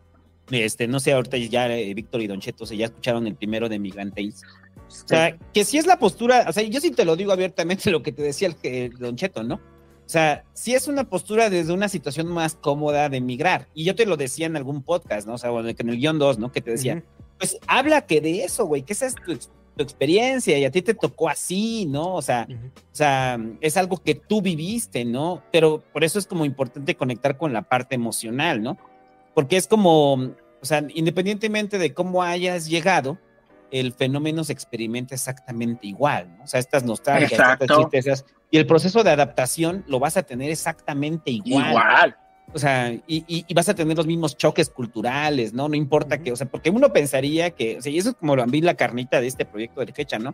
[0.50, 3.68] este, no sé, ahorita ya eh, Víctor y Don Cheto, se ya escucharon el primero
[3.68, 4.42] de Migrant Tales.
[4.88, 7.92] O sea, que si es la postura, o sea, yo sí te lo digo abiertamente
[7.92, 9.60] lo que te decía el, que- Don Cheto, ¿no?
[10.08, 13.68] O sea, si es una postura desde una situación más cómoda de migrar.
[13.74, 15.34] Y yo te lo decía en algún podcast, ¿no?
[15.34, 16.50] O sea, bueno, que en el guion 2, ¿no?
[16.50, 17.04] Que te decía, Ujú.
[17.38, 20.72] pues habla que de eso, güey, que esa es tu, ex- tu experiencia y a
[20.72, 22.16] ti te tocó así, ¿no?
[22.16, 25.44] O sea, o sea, es algo que tú viviste, ¿no?
[25.52, 28.78] Pero por eso es como importante conectar con la parte emocional, ¿no?
[29.36, 30.32] Porque es como, o
[30.66, 33.18] sea, independientemente de cómo hayas llegado,
[33.72, 36.44] el fenómeno se experimenta exactamente igual, ¿no?
[36.44, 40.50] O sea, estas nostalgias, estas tristezas, y el proceso de adaptación lo vas a tener
[40.52, 41.70] exactamente igual.
[41.72, 42.18] Igual.
[42.54, 45.68] O sea, y, y- y vas a tener los mismos choques culturales, ¿no?
[45.68, 48.38] No importa que, o sea, porque uno pensaría que, o sea, y eso es como
[48.38, 50.34] lo vi la carnita de este proyecto del Hecha, ¿no?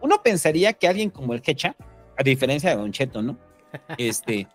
[0.00, 1.74] Uno pensaría que alguien como el Hecha,
[2.16, 3.36] a diferencia de Don Cheto, ¿no?
[3.98, 4.46] Este,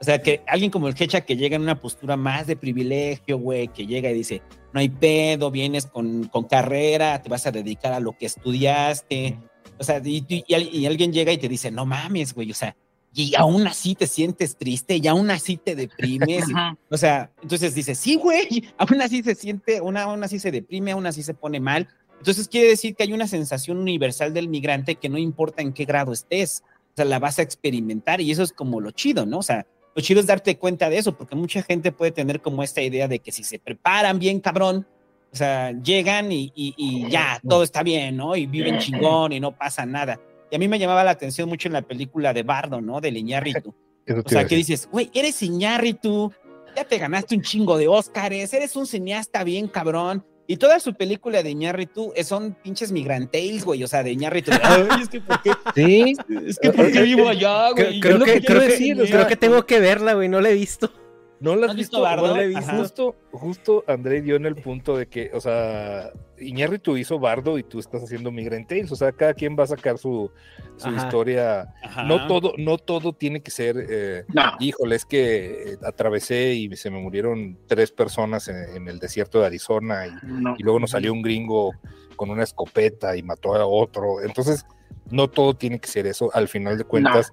[0.00, 3.38] o sea, que alguien como el Hecha que llega en una postura más de privilegio,
[3.38, 7.50] güey, que llega y dice, no hay pedo, vienes con, con carrera, te vas a
[7.50, 9.38] dedicar a lo que estudiaste,
[9.78, 12.50] o sea, y, y- y al- y alguien llega y te dice, no mames, güey,
[12.50, 12.76] o sea,
[13.12, 16.44] y aún así te sientes triste y aún así te deprimes.
[16.54, 16.76] Ajá.
[16.88, 20.92] o sea, entonces dice, sí, güey, aún así se siente, una, aún así se deprime,
[20.92, 24.94] aún así se pone mal, Entonces quiere decir que hay una sensación universal del migrante
[24.96, 28.42] que no importa en qué grado estés, o sea, la vas a experimentar y eso
[28.42, 29.38] es como lo chido, ¿no?
[29.38, 32.62] O sea, lo chido es darte cuenta de eso, porque mucha gente puede tener como
[32.62, 34.86] esta idea de que si se preparan bien cabrón,
[35.32, 38.36] o sea, llegan y, y, y ya, todo está bien, ¿no?
[38.36, 40.20] Y viven chingón y no pasa nada.
[40.50, 43.00] Y a mí me llamaba la atención mucho en la película de Bardo, ¿no?
[43.00, 43.74] De Iñárritu.
[44.24, 46.32] O sea, que dices, güey, eres Iñárritu,
[46.74, 50.26] ya te ganaste un chingo de Óscares, eres un cineasta bien cabrón.
[50.50, 54.50] Y toda su película de Iñárritu eh, son pinches migrantails, güey, o sea, de Iñárritu.
[54.64, 55.52] Ay, es que ¿por qué?
[55.76, 56.16] Sí.
[56.44, 58.00] Es que ¿por qué vivo allá, güey?
[58.00, 60.92] creo que, que creo, que, creo que tengo que verla, güey, no la he visto.
[61.40, 61.96] ¿No lo has ¿Has visto?
[61.98, 62.26] visto Bardo?
[62.28, 62.72] No la he visto.
[62.76, 67.62] Justo, justo André dio en el punto de que, o sea, Iñárritu hizo Bardo y
[67.62, 68.92] tú estás haciendo Migrant Tales.
[68.92, 70.30] O sea, cada quien va a sacar su,
[70.76, 70.96] su Ajá.
[71.06, 71.74] historia.
[71.82, 72.04] Ajá.
[72.04, 74.52] No todo, no todo tiene que ser, eh, No.
[74.60, 79.40] híjole, es que eh, atravesé y se me murieron tres personas en, en el desierto
[79.40, 80.54] de Arizona y, No.
[80.58, 81.72] y luego nos salió un gringo
[82.16, 84.22] con una escopeta y mató a otro.
[84.22, 84.66] Entonces,
[85.10, 86.30] no todo tiene que ser eso.
[86.34, 87.32] Al final de cuentas,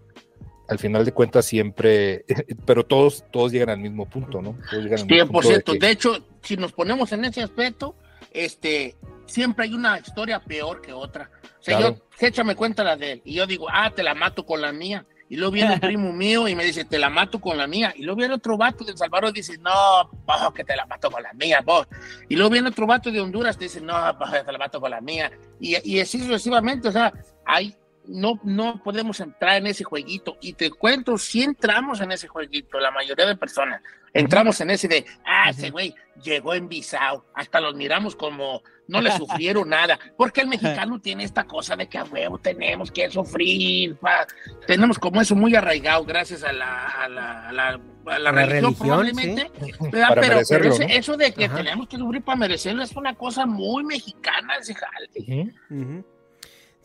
[0.68, 2.26] al final de cuentas siempre,
[2.66, 4.58] pero todos, todos llegan al mismo punto, ¿no?
[4.70, 5.64] Todos llegan al mismo 100%.
[5.64, 7.96] punto de que- De hecho, si nos ponemos en ese aspecto,
[8.32, 11.30] este, siempre hay una historia peor que otra.
[11.60, 11.96] O sea, Claro.
[12.20, 13.22] yo, échame cuenta la de él.
[13.26, 15.06] Y yo digo, ah, te la mato con la mía.
[15.30, 17.94] Y luego viene un primo mío y me dice, te la mato con la mía.
[17.98, 20.86] Y luego viene otro vato de El Salvador y dice, no, vos, que te la
[20.86, 21.86] mato con la mía, vos.
[22.30, 24.92] Y luego viene otro vato de Honduras y dice, no, vos, te la mato con
[24.92, 25.30] la mía.
[25.60, 27.12] Y, y así sucesivamente, o sea,
[27.46, 27.76] hay,
[28.08, 30.38] no, no podemos entrar en ese jueguito.
[30.42, 33.82] Y te cuento, si entramos en ese jueguito, la mayoría de personas,
[34.14, 35.94] entramos en ese de, ah, ese güey
[36.24, 41.26] llegó en visao, hasta los miramos como no le sufrieron nada, porque el mexicano tiene
[41.26, 44.26] esta cosa de que a huevo tenemos que sufrir, pa.
[44.66, 48.32] tenemos como eso muy arraigado gracias a la, a la, a la, a la La
[48.32, 49.52] religión, religión, probablemente,
[49.92, 50.40] pero,
[50.88, 51.58] eso de que Ajá.
[51.58, 55.54] tenemos que sufrir para merecerlo es una cosa muy mexicana ese jale.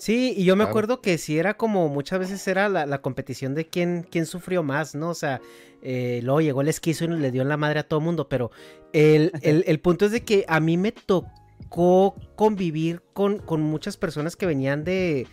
[0.03, 0.71] Sí, y yo me Claro.
[0.71, 4.65] acuerdo que sí era como muchas veces era la, la competición de quién, quién sufrió
[4.65, 5.11] más, ¿no?
[5.11, 5.41] O sea,
[5.81, 8.51] eh, luego llegó el esquizo y le dio en la madre a todo mundo, pero
[8.93, 13.97] el, el- el punto es de que a mí me tocó convivir con, con muchas
[13.97, 15.29] personas que venían de,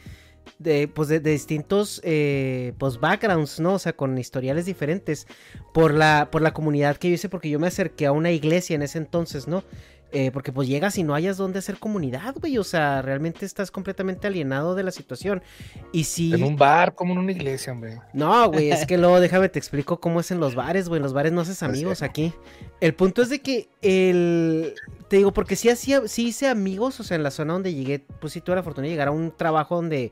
[0.60, 3.74] de, pues de, de distintos eh, pues backgrounds, ¿no?
[3.74, 5.26] O sea, con historiales diferentes
[5.74, 8.76] por la, por la comunidad que yo hice, porque yo me acerqué a una iglesia
[8.76, 9.64] en ese entonces, ¿no?
[10.12, 12.58] Eh, porque pues llegas y no hayas dónde hacer comunidad, güey.
[12.58, 15.44] O sea, realmente estás completamente alienado de la situación.
[15.92, 16.34] Y si...
[16.34, 18.00] En un bar, como en una iglesia, hombre.
[18.14, 20.98] No, güey, es que luego déjame te explico cómo es en los bares, güey.
[20.98, 22.34] En los bares no haces amigos aquí.
[22.82, 24.74] El punto es de que el.
[25.10, 28.00] Te digo, porque sí hacía, sí hice amigos, o sea, en la zona donde llegué,
[28.00, 30.12] pues sí tuve la fortuna de llegar a un trabajo donde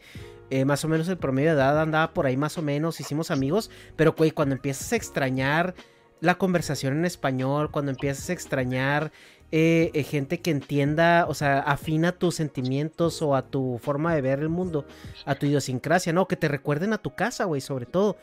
[0.50, 3.30] eh, más o menos el promedio de edad andaba por ahí más o menos, hicimos
[3.30, 5.76] amigos, pero güey, cuando empiezas a extrañar
[6.20, 9.12] la conversación en español, cuando empiezas a extrañar
[9.52, 14.40] eh, gente que entienda, o sea, afina tus sentimientos o a tu forma de ver
[14.40, 14.86] el mundo,
[15.26, 16.28] a tu idiosincrasia, ¿no?
[16.28, 18.18] Que te recuerden a tu casa, güey, sobre todo.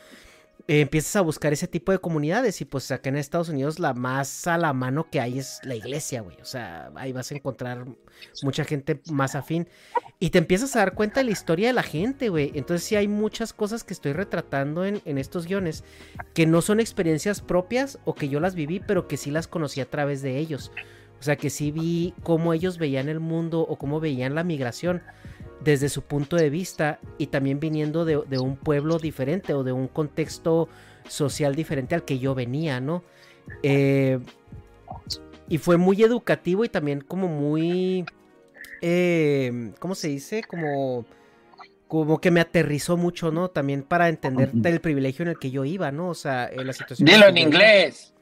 [0.67, 3.93] Eh, empiezas a buscar ese tipo de comunidades y pues acá en Estados Unidos la
[3.93, 6.37] más a la mano que hay es la iglesia, güey.
[6.41, 7.85] O sea, ahí vas a encontrar
[8.41, 9.67] mucha gente más afín
[10.19, 12.51] y te empiezas a dar cuenta de la historia de la gente, güey.
[12.55, 15.83] Entonces sí hay muchas cosas que estoy retratando en, en estos guiones
[16.33, 19.81] que no son experiencias propias o que yo las viví, pero que sí las conocí
[19.81, 20.71] a través de ellos.
[21.19, 25.01] O sea, que sí vi cómo ellos veían el mundo o cómo veían la migración
[25.63, 29.71] desde su punto de vista y también viniendo de, de un pueblo diferente o de
[29.71, 30.69] un contexto
[31.07, 33.03] social diferente al que yo venía, ¿no?
[33.63, 34.19] Eh,
[35.47, 38.05] y fue muy educativo y también como muy,
[38.81, 40.43] eh, ¿cómo se dice?
[40.43, 41.05] Como,
[41.87, 43.49] como que me aterrizó mucho, ¿no?
[43.49, 46.09] También para entender el privilegio en el que yo iba, ¿no?
[46.09, 47.05] O sea, en la situación.
[47.05, 48.14] Dilo en inglés.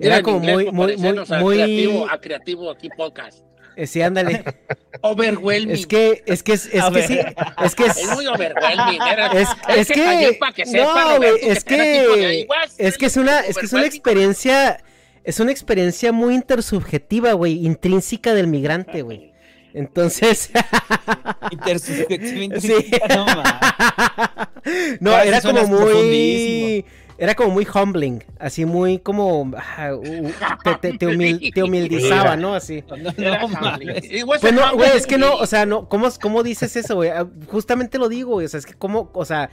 [0.00, 3.38] Era como muy, muy, muy, muy, creativo, a creativo aquí podcast.
[3.76, 4.42] eh, sí, ándale.
[5.02, 5.74] Overwhelming.
[5.74, 7.06] Es que, es que, es, es que ver.
[7.06, 7.18] sí,
[7.64, 9.00] es que es, Es muy overwhelming.
[9.02, 12.46] era- es, es que, para que sepa, no, güey, Roberto, es que que,
[12.78, 14.82] es que es una, es que es una experiencia,
[15.24, 19.32] es una experiencia muy intersubjetiva, güey, intrínseca del migrante, güey.
[19.74, 20.50] Entonces,
[21.52, 22.90] Intersubjetivo, Sí.
[23.10, 23.26] no,
[25.00, 26.84] no, era como muy.
[27.18, 30.02] Era como muy humbling, así muy como, ah, uh,
[30.62, 32.54] te, te, te humil- te humildizaba, ¿no?
[32.54, 32.84] Así.
[33.18, 33.48] No,
[34.40, 37.10] Pues no, güey, es que no, o sea, no, ¿cómo, cómo dices eso, güey?
[37.10, 39.50] Ah, Justamente lo digo, güey, o sea, es que cómo, o sea,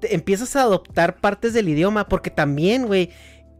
[0.00, 3.10] te empiezas a adoptar partes del idioma, porque también, güey,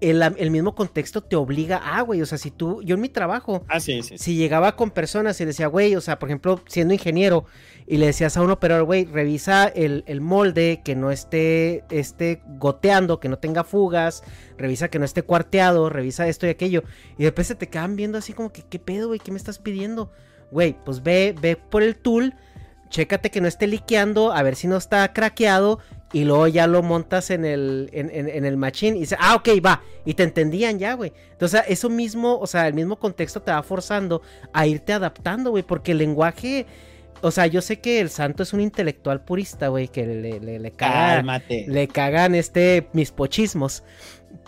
[0.02, 3.08] el, el mismo contexto te obliga a, güey, o sea, si tú, yo en mi
[3.08, 4.10] trabajo, Ah, sí, sí.
[4.10, 4.18] sí.
[4.18, 7.46] si llegaba con personas y decía, güey, o sea, por ejemplo, siendo ingeniero,
[7.86, 12.42] y le decías a un operador, güey, revisa el, el molde, que no esté, esté
[12.58, 14.22] goteando, que no tenga fugas,
[14.58, 16.82] revisa que no esté cuarteado, revisa esto y aquello,
[17.16, 19.20] y después se te quedan viendo así como que, ¿qué pedo, güey?
[19.20, 20.10] ¿Qué me estás pidiendo?
[20.52, 22.32] güey, pues ve, ve por el tool,
[22.88, 25.80] chécate que no esté liqueando, a ver si no está craqueado
[26.12, 29.34] y luego ya lo montas en el, en, en- en el machine y dices, ah,
[29.34, 31.12] ok, va, y te entendían ya, güey.
[31.32, 34.22] Entonces, eso mismo, o sea, el mismo contexto te va forzando
[34.52, 36.64] a irte adaptando, güey, porque el lenguaje,
[37.22, 40.58] o sea, yo sé que el santo es un intelectual purista, güey, que le, le,
[40.58, 41.64] le caga, Cálmate.
[41.68, 43.82] le cagan este, mis pochismos,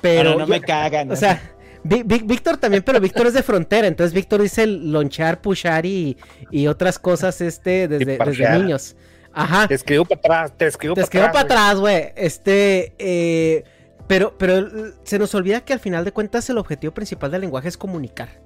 [0.01, 0.37] pero...
[0.39, 1.11] No me cagan.
[1.11, 1.41] o sea,
[1.85, 6.17] Víctor también, pero Víctor es de frontera, entonces Víctor dice lonchar, pushar y,
[6.51, 8.97] y otras cosas este desde, desde niños.
[9.33, 9.69] Ajá.
[9.69, 11.61] Te escribió para atrás, te escribió Te para escribo para atrás.
[11.61, 12.13] atrás, güey.
[12.17, 13.65] Este, eh,
[14.09, 14.69] pero, pero
[15.05, 18.41] se nos olvida que al final de cuentas el objetivo principal del lenguaje es comunicar.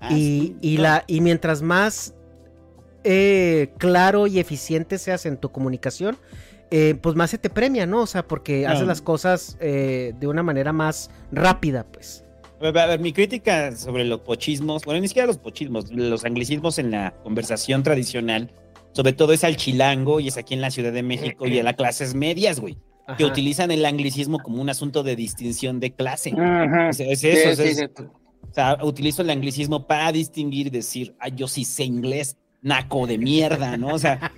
[0.00, 0.82] Ah, y, sí, y no.
[0.82, 2.14] la, y mientras más
[3.06, 6.16] eh, claro y eficiente seas en tu comunicación,
[6.70, 8.02] eh, pues más se te premia, ¿no?
[8.02, 12.24] O sea, porque haces las cosas eh, de una manera más rápida, pues.
[12.60, 16.24] A ver, a ver, mi crítica sobre los pochismos, bueno, ni siquiera los pochismos, los
[16.24, 18.50] anglicismos en la conversación tradicional,
[18.92, 21.62] sobre todo es al chilango y es aquí en la Ciudad de México y a
[21.62, 22.78] las clases medias, güey,
[23.18, 26.32] que utilizan el anglicismo como un asunto de distinción de clase.
[26.32, 26.88] Ajá.
[26.88, 28.02] O sea, es Sí, eso, es- sí, es- sí.
[28.50, 32.36] o sea, utilizo el anglicismo para distinguir y decir, ah, yo sí sé inglés,
[32.66, 33.88] naco de mierda, ¿no?
[33.94, 34.32] O sea,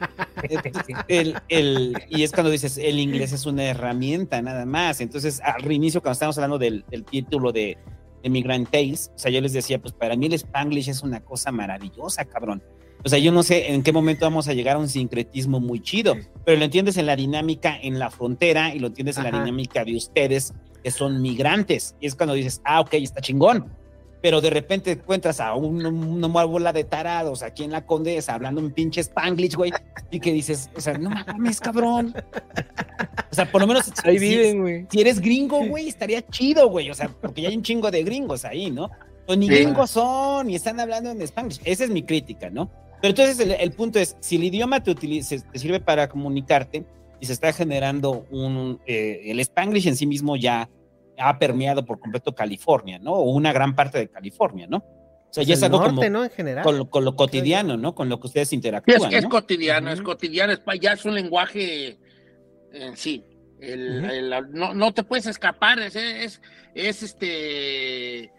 [1.09, 5.01] el, el- y es cuando dices, el inglés es una herramienta nada más.
[5.01, 7.79] Entonces, al reinicio, cuando estábamos hablando del, del título de,
[8.22, 11.20] de Migrant Tales, o sea, yo les decía, pues para mí el Spanglish es una
[11.20, 12.62] cosa maravillosa, cabrón.
[13.05, 15.81] O sea, yo no sé en qué momento vamos a llegar a un sincretismo muy
[15.81, 19.31] chido, pero lo entiendes en la dinámica en la frontera y lo entiendes en la
[19.31, 20.53] dinámica de ustedes
[20.83, 21.95] que son migrantes.
[22.01, 23.66] Y es cuando dices, ah, ok, está chingón.
[24.21, 28.61] Pero de repente encuentras a un- una bola de tarados aquí en la Condesa hablando
[28.61, 29.73] un pinche Spanglish, güey,
[30.11, 32.14] y que dices, o sea, no mames, cabrón.
[33.31, 34.87] O sea, por lo menos Ahí si- viven, güey.
[34.91, 36.91] si eres gringo, güey, estaría chido, güey.
[36.91, 38.91] O sea, porque ya hay un chingo de gringos ahí, ¿no?
[39.27, 39.55] Pues ni Sí.
[39.55, 41.61] gringos son y están hablando en Spanglish.
[41.64, 42.71] Esa es mi crítica, ¿no?
[43.01, 46.85] Pero entonces el, el punto es, si el idioma te, utiliza, te sirve para comunicarte
[47.21, 48.81] y se está generando un...
[48.87, 50.69] eh, el Spanglish en sí mismo ya
[51.19, 53.12] ha permeado por completo California, ¿no?
[53.12, 54.79] O una gran parte de California, ¿no?
[54.79, 56.25] O sea, ya es algo norte, como ¿no?
[56.25, 56.64] En general.
[56.64, 57.95] con, lo, con lo cotidiano, ¿no?
[57.95, 59.29] Con lo que ustedes Sí, es, interactúan, es ¿no?
[59.29, 61.99] cotidiano, es cotidiano, es, ya es un lenguaje
[62.73, 63.25] en sí.
[63.61, 64.11] El- Ujú.
[64.12, 66.41] el- no, no te puedes escapar, es, es,
[66.75, 68.33] es este.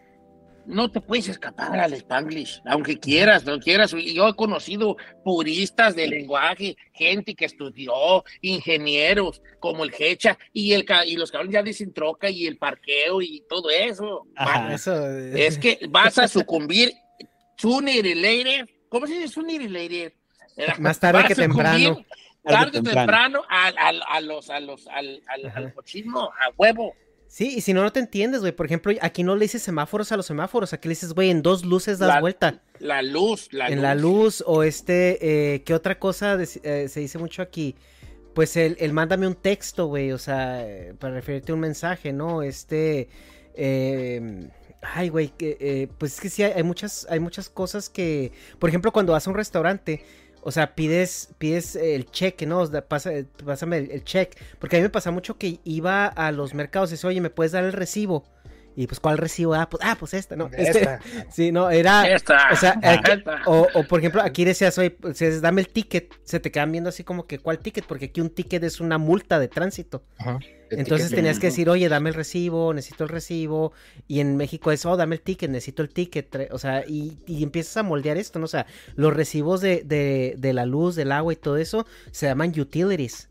[0.69, 3.91] No te puedes escapar al Spanglish, aunque quieras, no quieras.
[3.93, 10.73] Y Yo he conocido puristas del lenguaje, gente que estudió, ingenieros como el Hecha y,
[10.73, 14.27] el, ca- y los cabrones ya dicen troca y el parqueo y todo eso.
[14.35, 14.73] Ajá.
[14.73, 16.93] Eso, Es que vas a sucumbir
[17.57, 18.69] sooner or later.
[18.89, 20.13] ¿Cómo se dice sooner or later?
[20.79, 22.05] Más tarde Vas que a temprano.
[22.43, 22.83] Tarde o temprano.
[22.83, 26.93] temprano al, al- a los, a los, al, al, al cochismo, a huevo.
[27.31, 28.51] Sí, y si no, no te entiendes, güey.
[28.51, 30.73] Por ejemplo, aquí no le dices semáforos a los semáforos.
[30.73, 32.59] Aquí le dices, güey, en dos luces das La- vuelta.
[32.79, 33.81] La luz, la en luz.
[33.83, 37.75] la luz o este, eh, ¿qué otra cosa eh, se dice mucho aquí?
[38.33, 42.13] Pues el, el mándame un texto, güey, o sea, eh, para referirte a un mensaje,
[42.13, 42.41] ¿no?
[42.41, 43.09] Este,
[43.53, 44.49] eh,
[44.81, 45.31] ay, güey,
[45.99, 49.27] pues es que sí, hay, hay muchas, hay muchas cosas que, por ejemplo, cuando vas
[49.27, 50.03] a un restaurante,
[50.41, 52.63] o sea, pides, pides el cheque, ¿no?
[52.87, 53.11] Pasa-
[53.45, 56.89] pásame el, el check, porque a mí me pasa mucho que iba a los mercados
[56.89, 58.23] y decía, oye, ¿me puedes dar el recibo?
[58.75, 59.55] Y pues, ¿cuál recibo?
[59.55, 60.49] Ah, pues, ah, pues esta, ¿no?
[60.53, 60.99] Este- Esta.
[61.29, 62.07] sí, no, era...
[62.09, 63.41] Esta, O sea, esta.
[63.45, 66.89] o, o, por ejemplo, aquí decías, oye, pues, dame el ticket, se te quedan viendo
[66.89, 67.85] así como que, ¿cuál ticket?
[67.85, 70.03] Porque aquí un ticket es una multa de tránsito.
[70.17, 70.39] Ajá.
[70.71, 73.73] Entonces tenías que decir, oye, dame el recibo, necesito el recibo.
[74.07, 76.49] Y en México es, oh, dame el ticket, necesito el ticket.
[76.51, 78.45] O sea, y, y empiezas a moldear esto, ¿no?
[78.45, 78.65] O sea,
[78.95, 83.29] los recibos de, de, de la luz, del agua y todo eso se llaman utilities.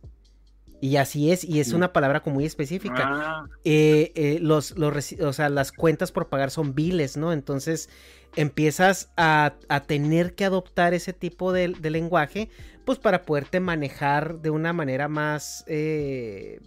[0.80, 5.12] Y así es, y es una palabra como muy específica Ah, eh, eh, los, los
[5.20, 7.32] o sea, las cuentas por pagar son biles, ¿no?
[7.32, 7.89] Entonces
[8.36, 12.49] empiezas a, a tener que adoptar ese tipo de, de lenguaje,
[12.84, 16.61] pues para poderte manejar de una manera más, eh,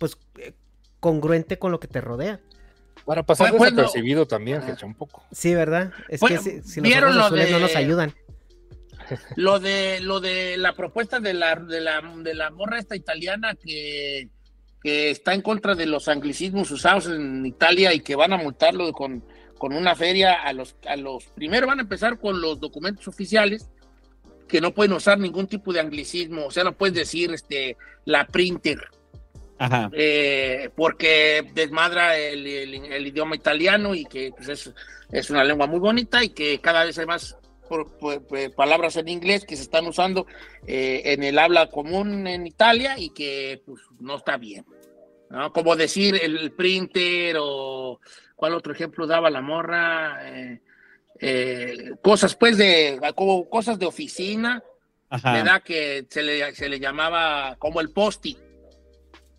[0.00, 0.54] pues, eh,
[0.98, 2.40] congruente con lo que te rodea.
[3.04, 3.76] Para pasar Pues, bueno.
[3.76, 5.22] desapercibido también, Hecha, un poco.
[5.30, 5.92] Sí, ¿verdad?
[6.08, 8.14] Es Bueno, que si, si los ¿vieron ojos lo azules no de- nos ayudan.
[9.36, 13.54] lo de lo de la propuesta de la de la de la morra esta italiana
[13.54, 14.28] que,
[14.82, 18.92] que está en contra de los anglicismos usados en Italia y que van a multarlo
[18.92, 19.24] con,
[19.58, 23.68] con una feria a los a los primero van a empezar con los documentos oficiales
[24.46, 28.26] que no pueden usar ningún tipo de anglicismo, o sea, no puedes decir este la
[28.26, 28.78] printer
[29.62, 29.90] Ajá.
[29.92, 34.72] eh, porque desmadra el, el- el idioma italiano y que pues, es,
[35.12, 37.36] es una lengua muy bonita y que cada vez hay más
[37.68, 40.26] por- por- por- palabras en inglés que se están usando
[40.66, 44.64] eh, en el habla común en Italia y que pues, no está bien.
[45.28, 45.52] ¿no?
[45.52, 48.00] Como decir el printer o
[48.34, 50.20] cuál otro ejemplo daba la morra.
[50.24, 50.60] Eh,
[51.20, 54.62] eh, cosas pues de, como cosas de oficina,
[55.10, 55.34] Ajá.
[55.34, 55.62] ¿verdad?
[55.62, 58.38] Que se le, se le llamaba como el post-it.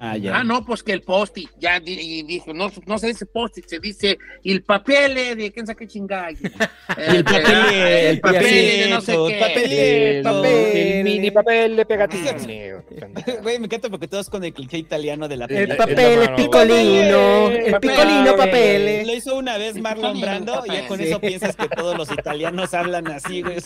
[0.04, 0.38] Ah, ya.
[0.38, 3.80] Ah, no, pues que el post-it, ya y dijo, no, no se dice post-it, se
[3.80, 6.30] dice el papel de quién sabe qué chingada.
[6.98, 9.40] El papel, eh, el papel, de no sé el qué.
[9.40, 10.78] papel, El, papel.
[10.78, 12.32] el mini papel de pegatina.
[13.44, 15.78] Güey, me encanta porque todos con el cliché italiano de la El película.
[15.78, 19.08] papel, el picolino, el picolino, papel.
[19.08, 21.06] Lo hizo una vez Marlon Brando y ya con Sí.
[21.08, 23.58] eso piensas que todos los italianos hablan así, güey.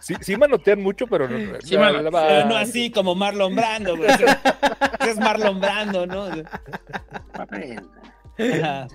[0.00, 2.56] Sí, sí manotean mucho, pero no.
[2.56, 4.08] Así como Marlon Brando, güey.
[5.00, 6.28] Es Marlon Brando, ¿no?
[7.32, 7.80] Papel.
[8.38, 8.88] Ajá.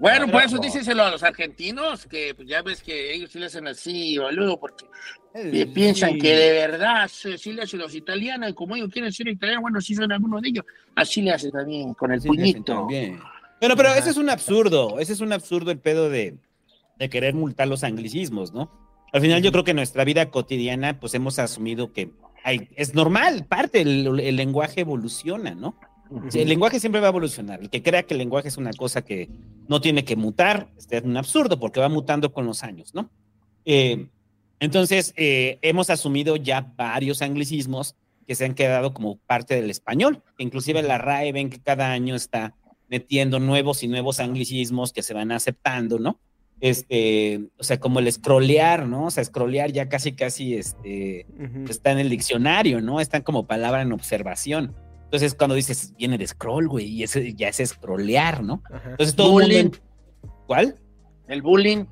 [0.00, 3.46] Bueno, por eso díselo a los argentinos, que pues, ya ves que ellos sí le
[3.46, 4.86] hacen así, boludo, porque
[5.34, 9.28] eh, piensan que de verdad sí, le hacen los italianos, y como ellos quieren ser
[9.28, 10.64] italianos, bueno, sí son algunos de ellos,
[10.96, 12.88] así le hacen también con el Sí, puñito.
[13.60, 13.98] Bueno, pero Ajá.
[13.98, 16.36] ese es un absurdo, ese es un absurdo el pedo de,
[16.96, 18.70] de querer multar los anglicismos, ¿no?
[19.12, 22.10] Al final yo creo que en nuestra vida cotidiana pues hemos asumido que
[22.48, 25.78] hay, es normal, parte, el, el lenguaje evoluciona, ¿no?
[26.32, 27.60] El lenguaje siempre va a evolucionar.
[27.60, 29.28] El que crea que el lenguaje es una cosa que
[29.68, 33.10] no tiene que mutar, este es un absurdo porque va mutando con los años, ¿no?
[33.66, 34.08] Eh,
[34.60, 37.94] entonces, eh, hemos asumido ya varios anglicismos
[38.26, 40.22] que se han quedado como parte del español.
[40.38, 42.54] Inclusive la RAE ven que cada año está
[42.88, 46.18] metiendo nuevos y nuevos anglicismos que se van aceptando, ¿no?
[46.60, 49.06] Este, o sea, como el scrollear, ¿no?
[49.06, 51.64] O sea, scrollear ya casi, casi, este, Ujú.
[51.70, 53.00] está en el diccionario, ¿no?
[53.00, 54.74] Están como palabra en observación.
[55.04, 58.62] Entonces, cuando dices, viene de scroll, güey, y ese ya es scrollear, ¿no?
[58.72, 58.90] Ajá.
[58.90, 59.62] Entonces, todo el Bullying.
[59.64, 59.78] mundo...
[60.46, 60.74] ¿Cuál?
[61.28, 61.84] El bullying,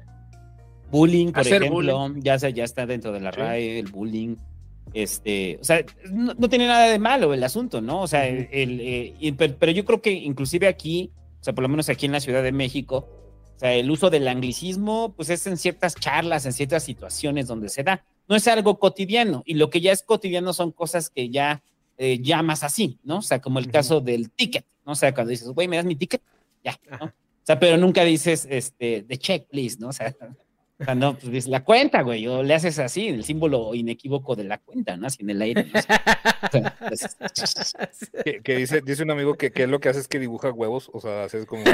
[0.91, 4.37] Bullying, por Hacer ejemplo, ya, se- ya está dentro de la RAE, el bullying.
[4.95, 8.03] Este, o sea, no, no tiene nada de malo el asunto, ¿no?
[8.03, 11.11] O sea, el, el, eh, y- pero, pero yo creo que inclusive aquí,
[11.41, 13.09] o sea, por lo menos aquí en la Ciudad de México,
[13.57, 17.71] o sea, el uso del anglicismo, pues es en ciertas charlas, en ciertas situaciones donde
[17.71, 18.05] se da.
[18.29, 21.63] No es algo cotidiano, y lo que ya es cotidiano son cosas que ya
[21.97, 23.19] eh, llamas así, ¿no?
[23.19, 24.93] O sea, como el caso del ticket, ¿no?
[24.93, 26.21] O sea, cuando dices, güey, ¿me das mi ticket?
[26.63, 27.07] Ya, ¿no?
[27.07, 27.13] O
[27.47, 29.89] sea, pero nunca dices, este, the check, please, ¿no?
[29.89, 30.15] O sea,
[30.79, 34.37] o sea, no, pues dices la cuenta, güey, o le haces así, el símbolo inequívoco
[34.37, 35.07] de la cuenta, ¿no?
[35.07, 35.65] Así en el aire.
[35.73, 35.81] ¿no?
[36.51, 36.75] O sea,
[38.25, 40.91] Que, que dice, dice un amigo que, que lo que hace es que dibuja huevos,
[40.93, 41.65] o sea, haces como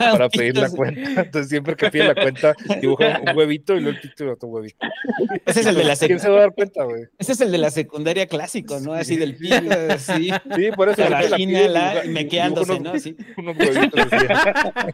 [0.00, 1.22] para pedir la cuenta.
[1.22, 4.86] Entonces siempre que pide la cuenta, dibuja un huevito y luego el y otro huevito.
[5.46, 7.04] Ese es el de la ¿Quién se va a dar cuenta, güey?
[7.18, 8.92] Ese es el de la secundaria clásico, ¿no?
[8.94, 9.56] Así del pito,
[9.90, 10.30] así.
[10.56, 11.08] Sí, por eso.
[11.08, 13.42] La pide, la- dibuja- y mequeándose, dibuja ¿no?
[13.42, 14.26] unos- huevitos así,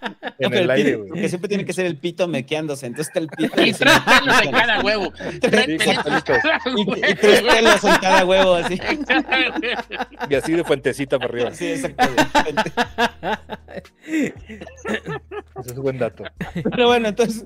[0.38, 1.08] en el el aire, güey.
[1.08, 2.86] porque siempre tiene que ser el pito mequeándose.
[2.86, 3.60] Entonces está el pito.
[3.64, 5.12] y tres pelos en cada huevo.
[5.40, 5.72] Tres Y,
[7.10, 8.78] y tres pelos en cada huevo, así.
[10.30, 11.54] Y así de fuentecita para arriba.
[11.54, 12.22] Sí, exactamente.
[14.06, 14.32] Ese
[15.64, 16.24] es un buen dato.
[16.70, 17.44] Pero bueno, entonces,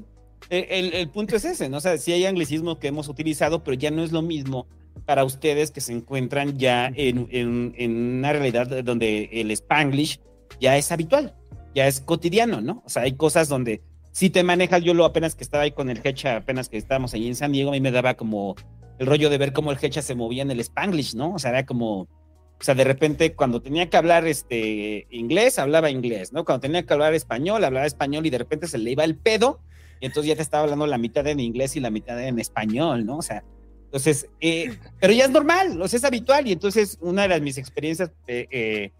[0.48, 1.78] el, el punto es ese, ¿no?
[1.78, 4.66] O sea, sí hay anglicismos que hemos utilizado, pero ya no es lo mismo
[5.06, 10.20] para ustedes que se encuentran ya en, en- en una realidad donde el spanglish
[10.60, 11.34] ya es habitual,
[11.74, 12.82] ya es cotidiano, ¿no?
[12.84, 15.88] O sea, hay cosas donde si te manejas, yo lo apenas que estaba ahí con
[15.90, 18.56] el Hecha, apenas que estábamos ahí en San Diego, a mí me daba como
[18.98, 21.34] el rollo de ver cómo el Hecha se movía en el spanglish, ¿no?
[21.34, 22.02] O sea, era como...
[22.02, 26.44] O sea, de repente cuando tenía que hablar este inglés, hablaba inglés, ¿no?
[26.44, 29.60] Cuando tenía que hablar español, hablaba español y de repente se le iba el pedo
[30.00, 33.06] y entonces ya te estaba hablando la mitad en inglés y la mitad en español,
[33.06, 33.18] ¿no?
[33.18, 33.44] O sea,
[33.84, 37.40] entonces, eh, pero ya es normal, o sea, es habitual y entonces una de las
[37.40, 38.92] mis experiencias, eh, eh,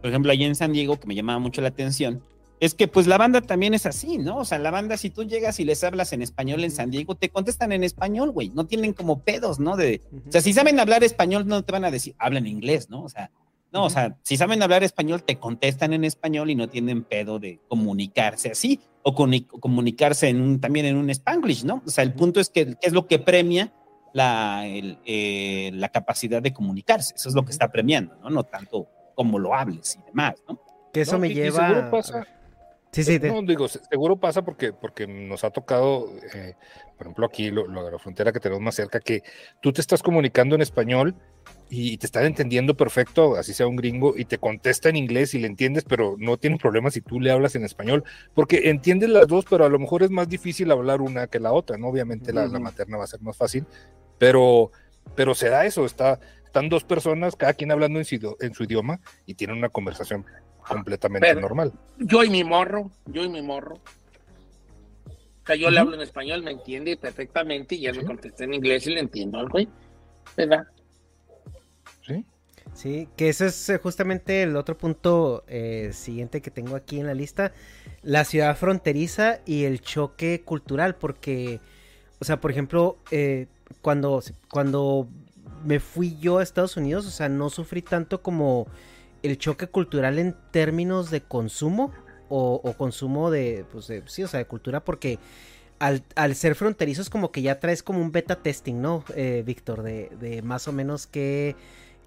[0.00, 2.22] por ejemplo, allí en San Diego, que me llamaba mucho la atención,
[2.58, 4.38] es que pues la banda también es así, ¿no?
[4.38, 7.14] O sea, la banda, si tú llegas y les hablas en español en San Diego,
[7.14, 9.76] te contestan en español, güey, no tienen como pedos, ¿no?
[9.76, 13.02] De, o sea, si saben hablar español, no te van a decir, hablan inglés, ¿no?
[13.02, 13.30] O sea,
[13.72, 17.38] no, o sea, si saben hablar español, te contestan en español y no tienen pedo
[17.38, 21.82] de comunicarse así o comuni- comunicarse en un, también en un spanglish, ¿no?
[21.84, 23.74] O sea, el punto es que ¿qué es lo que premia
[24.14, 27.14] la, el, eh, la capacidad de comunicarse.
[27.16, 28.30] Eso es lo que está premiando, ¿no?
[28.30, 30.60] No tanto como lo hables y demás, ¿no?
[30.92, 31.66] Que eso No, me y- y lleva.
[31.68, 32.26] seguro pasa-
[32.92, 36.54] Sí, sí, te- No, digo, se- seguro pasa porque, porque nos ha tocado, eh,
[36.96, 39.22] por ejemplo, aquí lo, lo de la frontera que tenemos más cerca, que
[39.60, 41.14] tú te estás comunicando en español
[41.68, 45.40] y te están entendiendo perfecto, así sea un gringo, y te contesta en inglés y
[45.40, 48.02] le entiendes, pero no tiene problema si tú le hablas en español,
[48.34, 51.52] porque entiendes las dos, pero a lo mejor es más difícil hablar una que la
[51.52, 51.88] otra, ¿no?
[51.88, 52.60] Obviamente la, la Ujú.
[52.60, 53.66] materna va a ser más fácil,
[54.16, 54.70] pero,
[55.14, 58.54] pero se da eso, está, están dos personas, cada quien hablando en su, idio- en
[58.54, 60.24] su idioma y tienen una conversación
[60.66, 61.72] completamente Pero- normal.
[61.98, 63.74] Yo y mi morro, yo y mi morro.
[65.04, 68.54] O sea, yo le hablo en español, me entiende perfectamente y ya me contesté en
[68.54, 69.68] inglés y le entiendo al güey.
[70.36, 70.66] ¿Verdad?
[72.04, 72.24] ¿sí?
[72.74, 77.06] Sí, que eso es eh, justamente el otro punto eh, siguiente que tengo aquí en
[77.06, 77.52] la lista,
[78.02, 81.60] la ciudad fronteriza y el choque cultural, porque,
[82.18, 83.46] o sea, por ejemplo, eh,
[83.82, 84.20] cuando,
[84.50, 85.08] cuando
[85.66, 88.68] me fui yo a Estados Unidos, o sea, no sufrí tanto como
[89.22, 91.92] el choque cultural en términos de consumo
[92.28, 95.18] o, o consumo de, pues, de, sí, o sea, de cultura, porque
[95.78, 99.82] al, al, ser fronterizos como que ya traes como un beta testing, ¿no, eh, Víctor?
[99.82, 101.56] De, de, más o menos qué,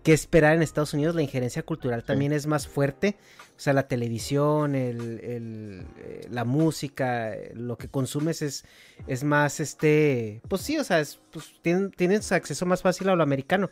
[0.04, 1.16] qué, esperar en Estados Unidos.
[1.16, 2.38] La injerencia cultural también sí.
[2.38, 3.18] es más fuerte.
[3.58, 8.64] O sea, la televisión, el, el, eh, la música, lo que consumes es,
[9.06, 13.16] es más, este, pues sí, o sea, es, pues, tienen, tienes acceso más fácil a
[13.16, 13.70] lo americano.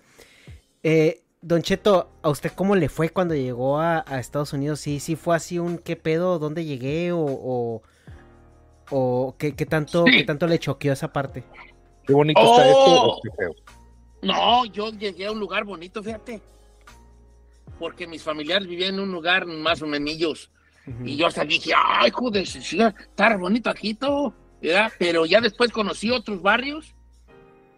[0.83, 4.81] Eh, Don Cheto, ¿a usted cómo le fue cuando llegó a, a, Estados Unidos?
[4.81, 6.39] ¿Sí, sí fue así un qué pedo?
[6.39, 7.13] ¿Dónde llegué?
[7.13, 7.81] ¿O, o,
[8.89, 10.11] o qué, qué, tanto, sí.
[10.17, 11.45] qué tanto le choqueó esa parte?
[12.05, 13.21] Qué bonito oh.
[13.21, 13.55] está esto.
[14.27, 16.41] No, yo llegué a un lugar bonito, fíjate.
[17.79, 20.49] Porque mis familiares vivían en un lugar más o menos.
[20.85, 21.09] Uh -huh.
[21.09, 24.33] Y yo hasta dije, ay, joder, está bonito aquí todo.
[24.61, 24.91] ¿verdad?
[24.97, 26.93] Pero ya después conocí otros barrios.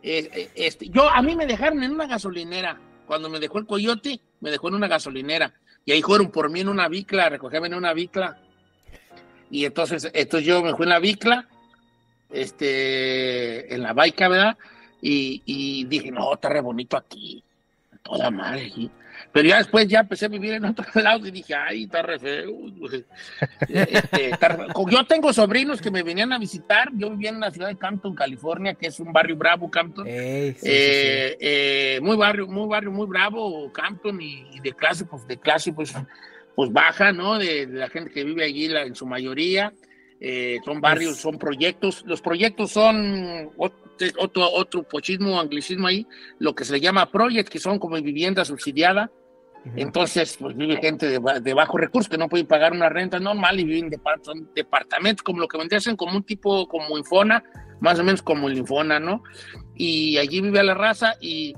[0.01, 2.79] Eh, este, yo, a mí me dejaron en una gasolinera.
[3.05, 5.53] Cuando me dejó el coyote, me dejó en una gasolinera.
[5.85, 8.39] Y ahí fueron por mí en una bicla, recogían en una bicla.
[9.49, 11.47] Y entonces, entonces yo me fui en la bicla,
[12.29, 14.57] este, en la baica, ¿verdad?
[15.01, 17.43] Y, y dije, no, está re bonito aquí,
[18.03, 18.91] toda madre aquí.
[19.31, 22.19] Pero ya después ya empecé a vivir en otro lado y dije, ay, está re
[22.19, 22.51] feo.
[23.67, 24.67] Este, está re...
[24.89, 26.89] Yo tengo sobrinos que me venían a visitar.
[26.93, 30.05] Yo vivía en la ciudad de Campton, California, que es un barrio bravo, Campton.
[30.05, 30.71] Sí, eh, sí, sí.
[30.71, 35.73] Eh, muy barrio, muy barrio, muy bravo, Campton, y, y, de clase, pues, de clase,
[35.73, 35.93] pues,
[36.55, 37.37] pues baja, ¿no?
[37.37, 39.73] De, de la gente que vive allí, la, en su mayoría.
[40.21, 42.03] Eh, son barrios, son proyectos.
[42.05, 43.51] Los proyectos son
[44.17, 46.05] otro, otro pochismo, anglicismo ahí,
[46.39, 49.11] lo que se le llama project, que son como vivienda subsidiada.
[49.65, 49.73] Uh -huh.
[49.77, 53.59] Entonces, pues vive gente de, de bajo recursos que no pueden pagar una renta normal
[53.59, 53.91] y viven
[54.21, 57.43] son departamentos, como lo que vendrían como un tipo como Infona,
[57.79, 59.23] más o menos como el Infona, ¿no?
[59.75, 61.53] Y allí vive la raza y,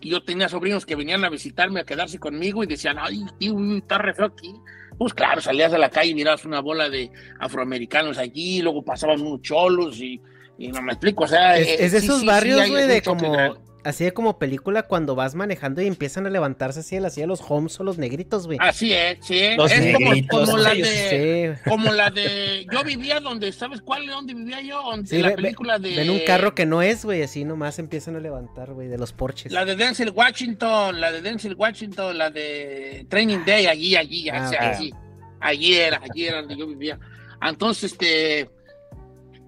[0.00, 3.56] y yo tenía sobrinos que venían a visitarme, a quedarse conmigo y decían, ay, tío,
[3.76, 4.54] está re feo aquí.
[4.98, 9.20] Pues claro, salías a la calle y mirabas una bola de afroamericanos allí, luego pasaban
[9.20, 10.20] unos cholos y,
[10.58, 11.58] y no me explico, o sea...
[11.58, 13.65] Es, es de esos sí, barrios, güey, sí, de como...
[13.86, 17.40] Así de como película cuando vas manejando y empiezan a levantarse así, así de los
[17.48, 18.58] homes o los negritos, güey.
[18.60, 19.50] Así es, sí.
[19.56, 21.54] Los es negritos, como, como la de.
[21.54, 21.70] Sí.
[21.70, 22.66] Como la de.
[22.72, 24.04] Yo vivía donde, ¿sabes cuál?
[24.08, 24.82] ¿Dónde vivía yo?
[24.82, 25.94] Donde, sí, la película de.
[25.94, 29.12] Ven un carro que no es, güey, así nomás empiezan a levantar, güey, de los
[29.12, 29.52] porches.
[29.52, 34.48] La de Denzel Washington, la de Denzel Washington, la de Training Day, allí, allí, ah,
[34.48, 34.68] okay.
[34.68, 34.94] allí.
[35.38, 36.98] Allí era, allí era donde yo vivía.
[37.40, 38.50] Entonces, este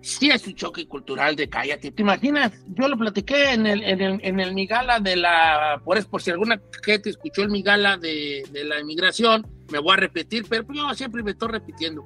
[0.01, 1.91] sí es un choque cultural de cállate.
[1.91, 2.53] ¿Te imaginas?
[2.69, 6.31] Yo lo platiqué en el, en el, en el Migala de la, por, por si
[6.31, 10.95] alguna gente escuchó el Migala de, de la inmigración, me voy a repetir, pero yo
[10.95, 12.05] siempre me estoy repitiendo.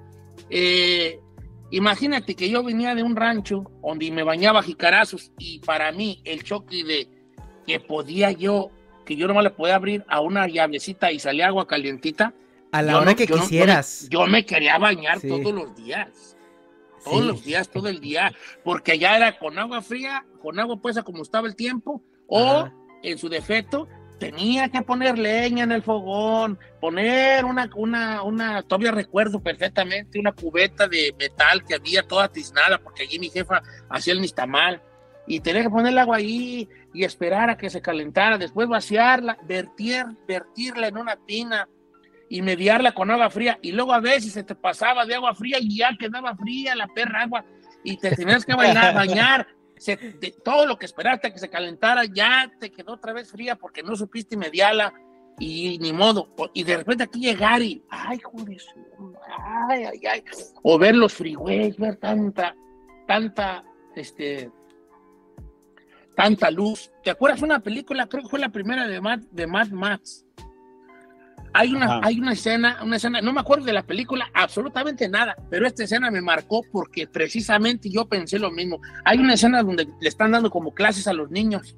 [0.50, 1.20] Eh,
[1.70, 6.42] imagínate que yo venía de un rancho donde me bañaba jicarazos y para mí el
[6.42, 7.08] choque de
[7.66, 8.70] que podía yo,
[9.06, 12.34] que yo nomás le podía abrir a una llavecita y salía agua calientita.
[12.72, 14.04] A la hora no, que quisieras.
[14.04, 15.28] No, yo, me quería bañar sí.
[15.28, 16.31] todos los días
[17.04, 17.26] todos sí.
[17.26, 18.32] los días, todo el día,
[18.64, 22.74] porque allá era con agua fría, con agua puesta como estaba el tiempo, o Ajá.
[23.02, 23.88] en su defecto,
[24.18, 30.30] tenía que poner leña en el fogón, poner una, una, una, todavía recuerdo perfectamente, una
[30.30, 34.80] cubeta de metal que había toda tiznada, porque allí mi jefa hacía el nistamal,
[35.26, 39.38] y tenía que poner el agua ahí y esperar a que se calentara, después vaciarla,
[39.44, 41.68] vertir, vertirla en una tina,
[42.32, 45.58] y mediarla con agua fría y luego a veces se te pasaba de agua fría
[45.60, 47.44] y ya quedaba fría la perra agua
[47.84, 49.46] y te tenías que bailar, bañar.
[49.76, 53.56] Se, de, todo lo que esperaste que se calentara ya te quedó otra vez fría
[53.56, 54.94] porque no supiste mediarla
[55.38, 56.34] y ni modo.
[56.54, 58.62] Y de repente aquí llegar y, ay, joder,
[59.68, 60.24] ay, ay, ay.
[60.62, 62.56] O ver los freeways, ver tanta,
[63.06, 63.62] tanta,
[63.94, 64.50] este,
[66.16, 66.90] tanta luz.
[67.04, 68.06] ¿Te acuerdas una película?
[68.06, 70.24] Creo que fue la primera de Mad, de Mad Max
[71.54, 75.36] hay una, hay una escena, una escena, no me acuerdo de la película, absolutamente nada,
[75.50, 78.80] pero esta escena me marcó porque precisamente yo pensé lo mismo.
[79.04, 81.76] Hay una escena donde le están dando como clases a los niños,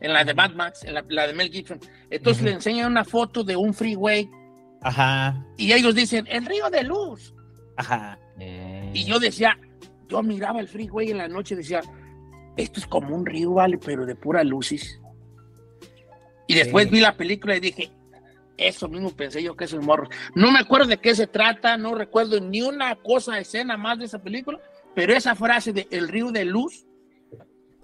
[0.00, 1.78] en la de Mad Max, en la, la de Mel Gibson.
[2.10, 4.30] Entonces le enseñan una foto de un freeway.
[4.82, 5.44] Ajá.
[5.56, 7.34] Y ellos dicen, el río de luz.
[7.76, 8.18] Ajá.
[8.38, 8.90] Eh.
[8.94, 9.58] Y yo decía,
[10.08, 11.82] yo miraba el freeway en la noche y decía,
[12.56, 15.00] esto es como un río, vale, pero de pura luces.
[16.46, 16.92] Y después sí.
[16.92, 17.90] vi la película y dije,
[18.56, 20.08] eso mismo pensé yo que esos morros.
[20.34, 24.06] No me acuerdo de qué se trata, no recuerdo ni una cosa, escena más de
[24.06, 24.60] esa película,
[24.94, 26.86] pero esa frase de El río de luz,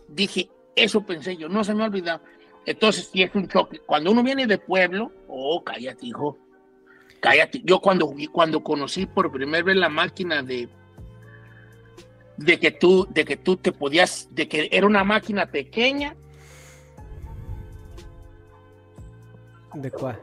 [0.09, 2.23] dije, eso pensé yo, no se me ha olvidado.
[2.65, 3.81] Entonces, sí es un choque.
[3.81, 6.39] Cuando uno viene de pueblo, oh, cállate, hijo.
[7.21, 7.61] Cállate.
[7.65, 10.69] Yo cuando, cuando conocí por primera vez la máquina de,
[12.37, 16.17] de que tú, de que tú te podías, de que era una máquina pequeña.
[19.75, 20.21] ¿De cuál?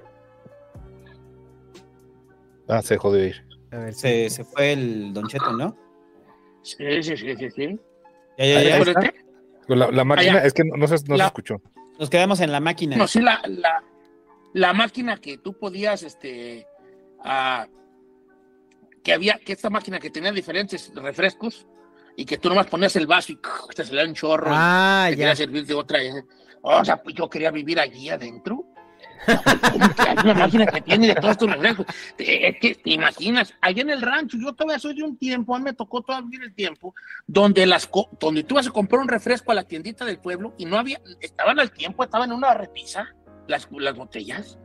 [2.70, 3.46] Ah, se dejó de ir.
[3.72, 5.76] A ver, Se, se fue el Don Cheto, ¿no?
[6.64, 7.80] Sí, sí, sí, sí, sí.
[8.38, 8.80] Ya, ya, ya.
[8.80, 9.14] Pero te-
[9.76, 10.44] La, la máquina, Allá.
[10.46, 11.62] es que no, no se, no se escuchó.
[12.00, 12.96] Nos quedamos en la máquina.
[12.96, 13.84] No, sí, la, la,
[14.54, 16.66] la máquina que tú podías, este,
[17.24, 17.68] ah,
[19.04, 21.68] que había, que esta máquina que tenía diferentes refrescos
[22.16, 23.40] y que tú nomás ponías el vaso y
[23.76, 25.22] te salía un chorro Ah, y te ya.
[25.26, 26.02] quería servir de otra.
[26.04, 26.24] eh.
[26.62, 28.66] O sea, pues yo quería vivir allí adentro.
[29.72, 31.86] ¿Cómo que hay una máquina que tiene de todos estos refrescos?
[32.16, 35.56] Te- Es que te imaginas, allá en el rancho, yo todavía soy de un tiempo,
[35.56, 36.96] a mí me tocó todavía el tiempo,
[37.28, 37.90] donde las
[38.20, 41.00] donde tú vas a comprar un refresco a la tiendita del pueblo y no había,
[41.22, 43.14] estaban al tiempo, estaban en una repisa,
[43.48, 44.58] las, las botellas.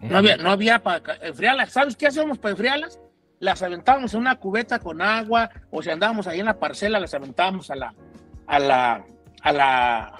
[0.00, 1.72] No había, no había para enfriarlas.
[1.72, 2.98] ¿Sabes qué hacíamos para enfriarlas?
[3.40, 7.14] Las aventábamos en una cubeta con agua, o si andábamos ahí en la parcela, las
[7.14, 7.94] aventábamos a la,
[8.46, 9.04] a la,
[9.42, 10.18] a la,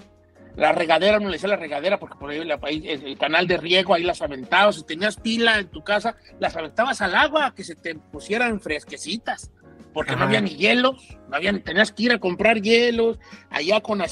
[0.56, 3.94] la regadera, no le decía la regadera, porque por ahí, el, el canal de riego,
[3.94, 4.76] ahí las aventabas.
[4.76, 9.52] Si tenías pila en tu casa, las aventabas al agua, que se te pusieran fresquecitas,
[9.92, 13.18] porque no había ni hielos, no había, tenías que ir a comprar hielos,
[13.50, 14.06] allá con eh,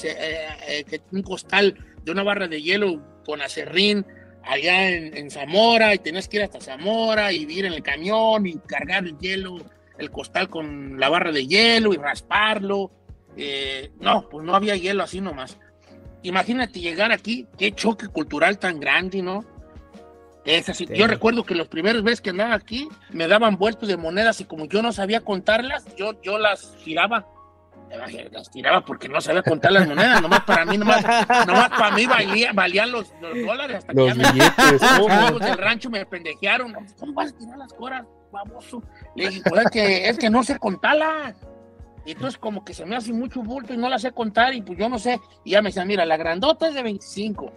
[0.68, 4.06] eh, un costal de una barra de hielo con acerrín,
[4.44, 8.46] allá en, en Zamora y tenías que ir hasta Zamora y ir en el camión
[8.46, 9.58] y cargar el hielo,
[9.98, 12.90] el costal con la barra de hielo y rasparlo.
[13.36, 15.58] Eh, no, pues no había hielo así nomás.
[16.22, 19.44] Imagínate llegar aquí, qué choque cultural tan grande, ¿no?
[20.44, 20.86] Es así.
[20.86, 20.94] Sí.
[20.96, 24.44] Yo recuerdo que los primeros veces que andaba aquí me daban vueltos de monedas y
[24.44, 27.26] como yo no sabía contarlas, yo, yo las giraba.
[28.30, 31.02] Las tiraba porque no sabía contar las monedas, nomás para mí, nomás,
[31.46, 34.80] nomás para mí valía- valían los, los dólares hasta que Los ya me- billetes,
[35.30, 36.72] los del rancho me pendejearon.
[36.98, 38.82] ¿Cómo vas a tirar las coras, baboso?
[39.14, 41.36] Le dije, pues es que, es que no sé contarlas.
[42.04, 44.62] Y entonces como que se me hace mucho bulto y no las sé contar y
[44.62, 45.20] pues yo no sé.
[45.44, 47.52] Y ya me decían, mira, la grandota es de 25.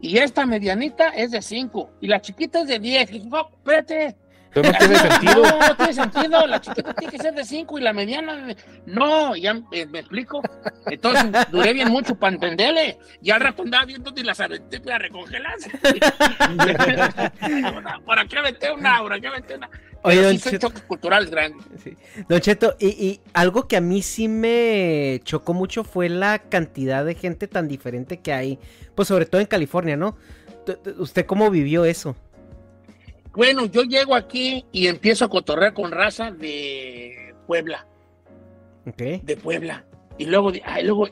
[0.00, 1.90] Y esta medianita es de 5.
[2.00, 3.10] Y la chiquita es de 10.
[3.10, 4.16] Y dije, no, espérate.
[4.52, 5.42] Pero no tiene sentido.
[5.42, 6.46] No, no tiene sentido.
[6.46, 8.56] La chiquita tiene que ser de 5 y la mediana de...
[8.86, 10.42] No, ya me, me explico.
[10.86, 12.98] Entonces duré bien mucho para entenderle.
[13.22, 15.70] Y al rato andaba viendo y las aventé para recongelarse.
[18.04, 19.00] ¿Por aquí aventé una?
[19.00, 19.70] ¿Por aquí aventé una?
[20.02, 20.68] Oye, don sí Cheto.
[20.68, 21.64] choques culturales grandes.
[21.82, 21.96] Sí.
[22.28, 27.04] Don Cheto, y, y algo que a mí sí me chocó mucho fue la cantidad
[27.04, 28.58] de gente tan diferente que hay,
[28.94, 30.16] pues sobre todo en California, ¿no?
[30.98, 32.16] ¿Usted cómo vivió eso?
[33.32, 37.86] Bueno, yo llego aquí y empiezo a cotorrear con raza de Puebla.
[38.86, 39.22] Ok.
[39.22, 39.84] de Puebla.
[40.18, 41.08] Y luego, ay, luego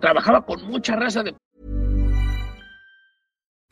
[0.00, 1.34] trabajaba con mucha raza de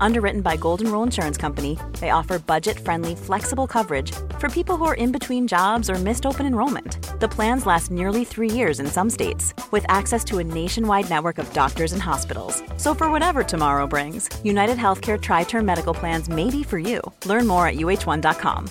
[0.00, 4.84] Underwritten by Golden Rule Insurance Company, they offer budget friendly, flexible coverage for people who
[4.84, 6.98] are in between jobs or missed open enrollment.
[7.20, 11.38] The plans last nearly three years in some states, with access to a nationwide network
[11.38, 12.62] of doctors and hospitals.
[12.76, 17.00] So, for whatever tomorrow brings, United Healthcare Tri Term Medical Plans may be for you.
[17.24, 18.70] Learn more at uh1.com.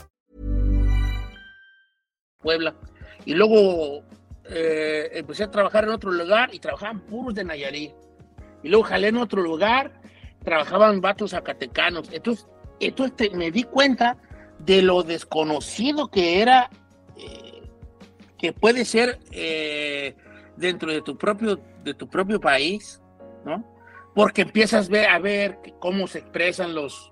[2.42, 2.76] Puebla.
[3.26, 4.04] Y luego
[4.50, 7.92] eh, empecé a trabajar en otro lugar y trabajaban puros de Nayarit.
[8.62, 9.92] Y luego jalé en otro lugar,
[10.46, 12.10] trabajaban vatos zacatecanos.
[12.14, 12.48] Entonces,
[12.80, 14.18] entonces te- me di cuenta
[14.60, 16.70] de lo desconocido que era,
[17.18, 17.64] eh,
[18.38, 20.16] que puede ser eh,
[20.56, 23.02] dentro de tu propio, de tu propio país,
[23.44, 23.64] ¿no?
[24.14, 27.12] Porque empiezas a ver que- cómo se expresan los,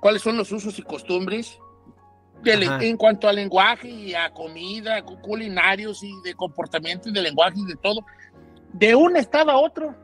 [0.00, 1.58] cuáles son los usos y costumbres
[2.82, 7.56] en cuanto al lenguaje y a comida, cu- culinarios y de comportamiento y de lenguaje
[7.58, 8.00] y de todo,
[8.72, 9.94] de un estado a otro.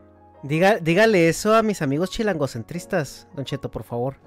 [0.45, 4.17] Diga, dígale eso a mis amigos chilangocentristas, Don Cheto, por favor.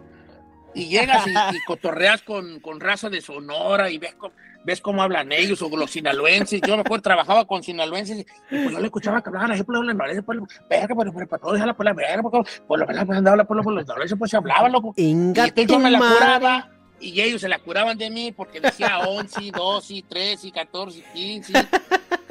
[0.75, 4.17] Y llegas y, y cotorreas con, con raza de Sonora y ves,
[4.65, 6.61] ves cómo hablan ellos o los sinaloenses.
[6.67, 9.93] Yo me acuerdo, trabajaba con sinaloenses y pues yo le escuchaba que hablaban, ejemplo, los
[9.93, 12.23] sinaloenses, pues, verga, pero, para todos, por la verga,
[12.67, 14.95] por la verga, pues andaba por los sinaloenses, pues se hablaba, loco.
[14.97, 18.99] Y entonces yo me la curaba y ellos se la curaban de mí porque decía
[19.07, 21.53] 11, 12, 13, 14, 15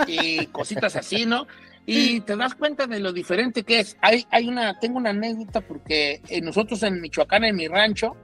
[0.08, 1.48] y cositas así, ¿no?
[1.90, 3.98] Y te das cuenta de lo diferente que es.
[4.02, 8.16] Hay, hay una, tengo una anécdota porque eh, nosotros en Michoacán, en mi rancho,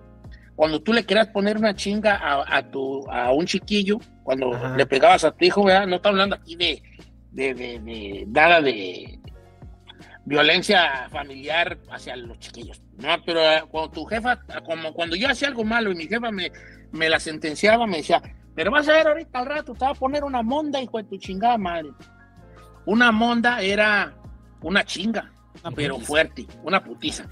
[0.55, 4.86] cuando tú le quieras poner una chinga a, a tu, a un chiquillo, cuando le
[4.86, 5.88] pegabas a tu hijo, ¿verdad?
[5.88, 6.84] No estamos hablando aquí de,
[7.32, 9.18] de, de, nada de
[10.26, 13.16] violencia familiar hacia los chiquillos, ¿no?
[13.26, 16.51] Pero eh, cuando tu jefa, como cuando yo hacía algo malo y mi jefa me,
[16.91, 18.22] me la sentenciaba, me decía,
[18.55, 21.05] pero vas a ver ahorita al rato, te va a poner una monda, hijo de
[21.05, 21.89] tu chingada madre.
[22.86, 24.13] Una monda era
[24.61, 25.31] una chinga,
[25.75, 27.25] pero fuerte, una putiza.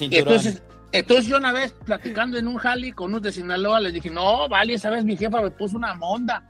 [0.00, 4.10] Entonces, entonces yo una vez platicando en un jali con unos de Sinaloa les dije,
[4.10, 6.42] no, vale, esa vez mi jefa me puso una monda.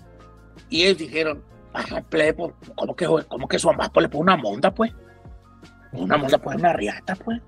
[0.68, 1.42] Y ellos dijeron,
[1.72, 4.92] ajá, plepo, ¿cómo que, cómo que su mamá pues, le pone una monda, pues?
[5.92, 7.40] Una monda, pues, una riata, pues.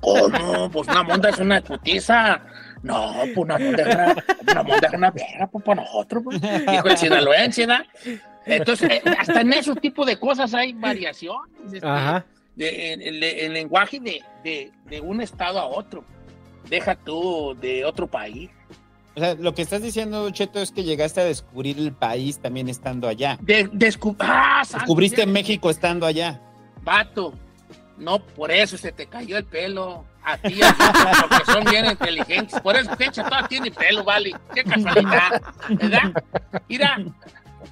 [0.00, 0.70] ¿Cómo?
[0.70, 2.40] Pues una monda es una putiza.
[2.82, 4.14] No, pues una monda es una,
[4.52, 6.40] una, monda es una verga, pues para nosotros, pues.
[6.40, 7.86] Dijo el sinaloense, ¿verdad?
[8.46, 11.72] Entonces, eh, hasta en ese tipo de cosas hay variaciones.
[11.72, 12.24] Este, Ajá.
[12.56, 16.04] De, el, lenguaje de, de, de un estado a otro
[16.68, 18.50] deja tú de otro país.
[19.16, 22.68] O sea, lo que estás diciendo, Cheto, es que llegaste a descubrir el país también
[22.68, 23.38] estando allá.
[23.40, 23.70] De,
[24.18, 26.40] ah, Descubriste México estando allá.
[26.82, 27.32] Vato,
[27.96, 30.04] no por eso se te cayó el pelo.
[30.26, 30.58] A ti,
[31.20, 32.58] porque son bien inteligentes.
[32.60, 34.34] Por eso, que toda tiene pelo, vale.
[34.54, 36.24] Qué casualidad, ¿verdad?
[36.66, 36.98] Mira,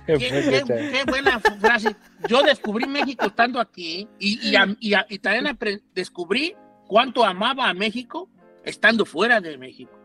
[0.06, 1.96] qué, buena frase.
[2.28, 5.58] Yo descubrí México estando aquí y, y, y también
[5.94, 6.54] descubrí
[6.86, 8.28] cuánto amaba a México
[8.64, 9.98] estando fuera de México.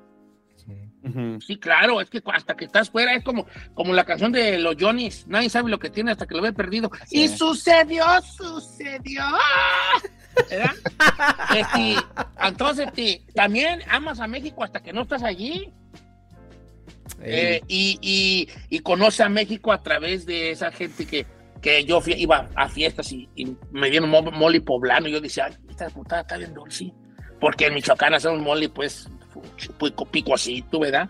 [1.40, 1.58] Sí.
[1.58, 5.26] claro, es que hasta que estás fuera es como, como la canción de los Johnny's,
[5.28, 6.92] nadie sabe lo que tiene hasta que lo ve perdido.
[7.12, 9.24] Y sucedió, sucedió.
[10.50, 10.72] ¿Verdad?
[11.56, 11.96] Este,
[12.42, 12.88] entonces,
[13.34, 15.74] también amas a México hasta que no estás allí.
[17.22, 21.26] Eh, y, y, conoce a México a través de esa gente que,
[21.62, 23.28] que yo iba a fiestas y,
[23.72, 25.08] me dieron moli poblano.
[25.08, 26.94] Y yo decía, esta putada está bien dulce
[27.40, 29.10] porque en Michoacán hacemos mole, pues,
[30.12, 31.10] picosito, ¿verdad?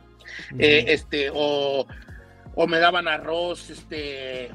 [0.57, 1.87] Eh, este, o,
[2.55, 4.49] o, me daban arroz, este,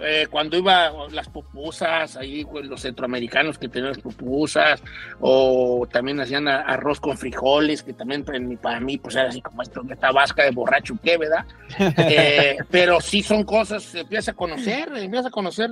[0.00, 4.82] eh, cuando iba las pupusas, ahí pues, los centroamericanos que tenían las pupusas,
[5.20, 8.24] o también hacían arroz con frijoles, que también
[8.60, 11.44] para mí, pues era así como esto, esta vasca de borracho, ¿qué, verdad?
[12.10, 15.70] Eh, pero sí son cosas, empieza a conocer, empieza a conocer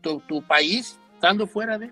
[0.00, 1.90] tu, tu país estando fuera de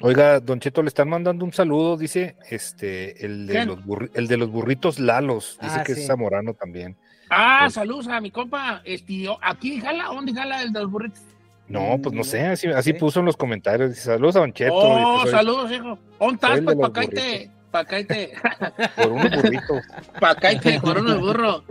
[0.00, 3.78] Oiga, Don Cheto, le están mandando un saludo, dice, este, el de, los,
[4.14, 6.96] el de los burritos Lalos, dice ah, que es zamorano también.
[7.36, 10.04] Ah, pues saludos a mi compa, este, ¿aquí jala?
[10.06, 11.22] ¿Dónde jala el de los burritos?
[11.66, 14.74] No, pues no sé, así, así puso en los comentarios, dice, saludos a Don Cheto.
[14.74, 15.98] Oh, pues, saludos, hijo.
[16.20, 16.60] ¿Dónde estás?
[16.60, 18.32] Pues para acá te, acá te.
[18.96, 19.82] Por unos burritos.
[20.20, 21.62] acá te, por unos burros.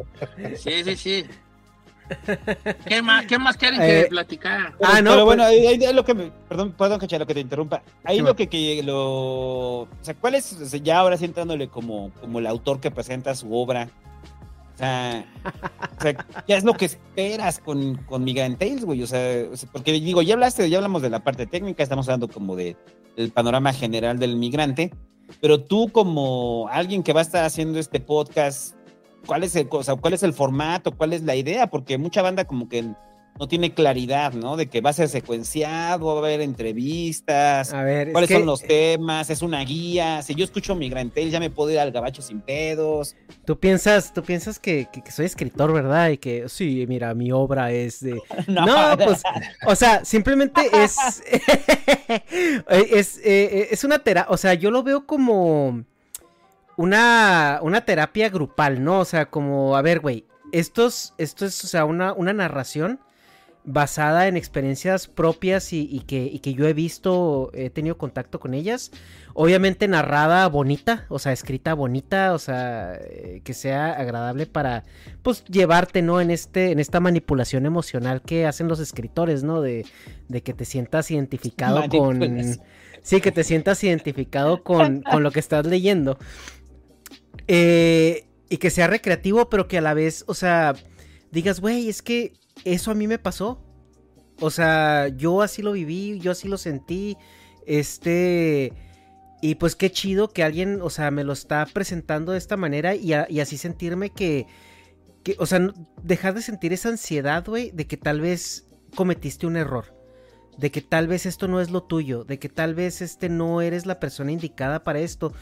[0.57, 1.25] Sí, sí, sí.
[2.85, 4.73] ¿Qué más, qué más quieren que eh, platicar?
[4.83, 6.15] ah, no, pero bueno, pues- ahí, lo que
[6.49, 7.81] perdón, perdón, Cacha, lo que te interrumpa.
[8.03, 12.39] Ahí lo que, que, lo, o sea, ¿cuál es, ya ahora sí entrándole como, como
[12.39, 13.89] el autor que presenta su obra?
[14.73, 15.25] O sea,
[15.99, 19.03] o ¿qué es lo que esperas con, con Migrant güey?
[19.03, 22.55] O sea, porque digo, ya hablaste, ya hablamos de la parte técnica, estamos hablando como
[22.55, 22.75] de
[23.15, 24.91] el panorama general del migrante,
[25.39, 28.75] pero tú como alguien que va a estar haciendo este podcast,
[29.25, 32.67] cuál es el, cuál es el formato, cuál es la idea, porque mucha banda como
[32.67, 32.83] que
[33.39, 34.57] no tiene claridad, ¿no?
[34.57, 38.61] De que va a ser secuenciado, va a haber entrevistas, a ver, cuáles son los
[38.61, 40.21] temas, es una guía.
[40.21, 43.15] Si yo escucho Migrantel, ya me puedo ir al gabacho sin pedos.
[43.45, 46.09] Tú piensas, tú piensas que, soy escritor, ¿verdad?
[46.09, 48.21] Y que sí, mira, mi obra es de.
[48.47, 48.97] no.
[48.97, 49.23] pues,
[49.65, 50.95] o sea, simplemente es.
[52.69, 54.31] es, eh, es una terapia.
[54.31, 55.83] O sea, yo lo veo como
[56.77, 58.99] una, una terapia grupal, ¿no?
[58.99, 62.99] O sea, como, a ver, güey, esto es, esto es, o sea, una, una narración
[63.65, 68.91] basada en experiencias propias y, que, que, yo he visto, he tenido contacto con ellas.
[69.33, 74.83] Obviamente narrada bonita, o sea, escrita bonita, o sea, eh, que sea agradable para,
[75.21, 76.21] pues, llevarte, ¿no?
[76.21, 79.61] En, este, en esta manipulación emocional que hacen los escritores, ¿no?
[79.61, 79.85] De,
[80.27, 82.59] de que te sientas identificado con...
[83.01, 86.17] Sí, que te sientas identificado con, con lo que estás leyendo.
[87.49, 90.73] Eh, y que sea recreativo, pero que a la vez, o sea,
[91.31, 92.33] digas, güey, es que
[92.65, 93.59] eso a mí me pasó.
[94.39, 97.17] O sea, yo así lo viví, yo así lo sentí.
[97.65, 98.73] Este.
[99.41, 102.95] Y pues qué chido que alguien, o sea, me lo está presentando de esta manera
[102.95, 104.47] y, así sentirme que,
[105.37, 105.67] o sea,
[106.01, 109.93] dejar de sentir esa ansiedad, güey, de que tal vez cometiste un error.
[110.57, 112.23] De que tal vez esto no es lo tuyo.
[112.23, 115.33] De que tal vez este no eres la persona indicada para esto.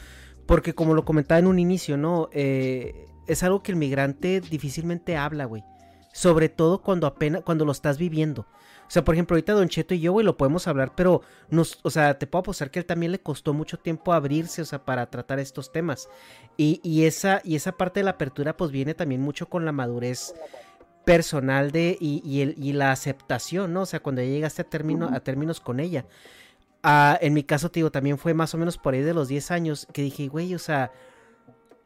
[0.46, 2.28] Porque como lo comentaba en un inicio, ¿no?
[2.32, 5.62] Eh, es algo que el migrante difícilmente habla, güey.
[6.12, 8.46] Sobre todo cuando apenas, cuando lo estás viviendo.
[8.86, 11.78] O sea, por ejemplo, ahorita Don Cheto y yo, güey, lo podemos hablar, pero nos,
[11.82, 14.84] o sea, te puedo apostar que él también le costó mucho tiempo abrirse, o sea,
[14.84, 16.10] para tratar estos temas.
[16.58, 19.72] Y, y, esa, y esa parte de la apertura, pues viene también mucho con la
[19.72, 20.34] madurez
[21.06, 23.82] personal de, y, y, el, y la aceptación, ¿no?
[23.82, 26.04] O sea, cuando ya llegaste a, término, a términos con ella.
[26.82, 29.28] Ah, en mi caso, te digo, también fue más o menos por ahí de los
[29.28, 30.92] 10 años que dije, güey, o sea,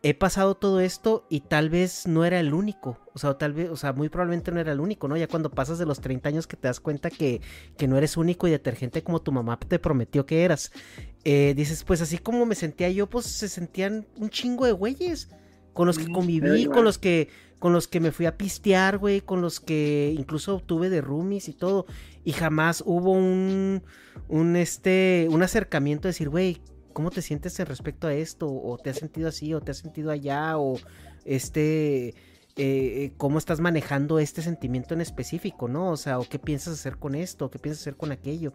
[0.03, 2.99] he pasado todo esto y tal vez no era el único.
[3.13, 5.17] O sea, tal vez, o sea, muy probablemente no era el único, ¿no?
[5.17, 7.41] Ya cuando pasas de los 30 años que te das cuenta que,
[7.77, 10.71] que no eres único y detergente como tu mamá te prometió que eras.
[11.25, 15.31] Eh, dices, pues así como me sentía yo, pues se sentían un chingo de güeyes
[15.73, 17.29] con los que conviví, con los que
[17.59, 21.49] con los que me fui a pistear, güey, con los que incluso tuve de roomies
[21.49, 21.87] y todo,
[22.23, 23.83] y jamás hubo un
[24.29, 26.61] un este un acercamiento de decir, güey,
[26.97, 28.49] ¿cómo te sientes en respecto a esto?
[28.49, 29.53] ¿O te has sentido así?
[29.53, 30.57] ¿O te has sentido allá?
[30.57, 30.79] ¿O
[31.27, 32.15] este...
[32.59, 35.91] Eh, cómo estás manejando este sentimiento en específico, ¿no?
[35.91, 38.55] O sea, o qué piensas hacer con esto, o qué piensas hacer con aquello.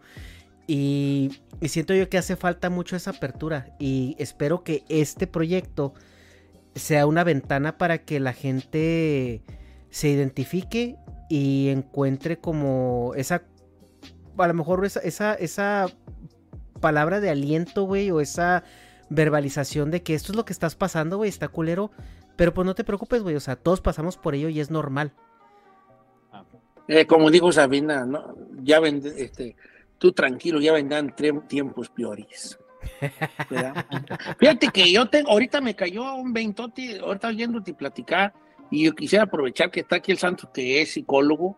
[0.66, 3.76] Y, y, siento yo que hace falta mucho esa apertura.
[3.78, 5.94] Y espero que este proyecto
[6.74, 9.44] sea una ventana para que la gente
[9.90, 10.96] se identifique
[11.28, 13.44] y encuentre como esa,
[14.36, 15.86] a lo mejor esa, esa
[16.82, 18.62] palabra de aliento, güey, o esa
[19.08, 21.90] verbalización de que esto es lo que estás pasando, güey, está culero.
[22.36, 25.12] Pero pues no te preocupes, güey, o sea, todos pasamos por ello y es normal.
[26.88, 28.34] Eh, como dijo Sabina, ¿no?
[28.62, 29.56] Ya ven, este,
[29.98, 31.14] tú tranquilo, ya vendrán
[31.48, 32.58] tiempos peores.
[34.38, 38.34] Fíjate que yo tengo, ahorita me cayó un veintote, ahorita oyéndote platicar,
[38.70, 41.56] y yo quisiera aprovechar que está aquí el santo que es psicólogo,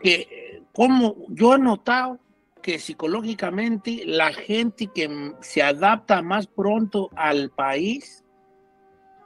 [0.00, 2.18] que como yo he notado
[2.64, 8.24] que psicológicamente la gente que se adapta más pronto al país,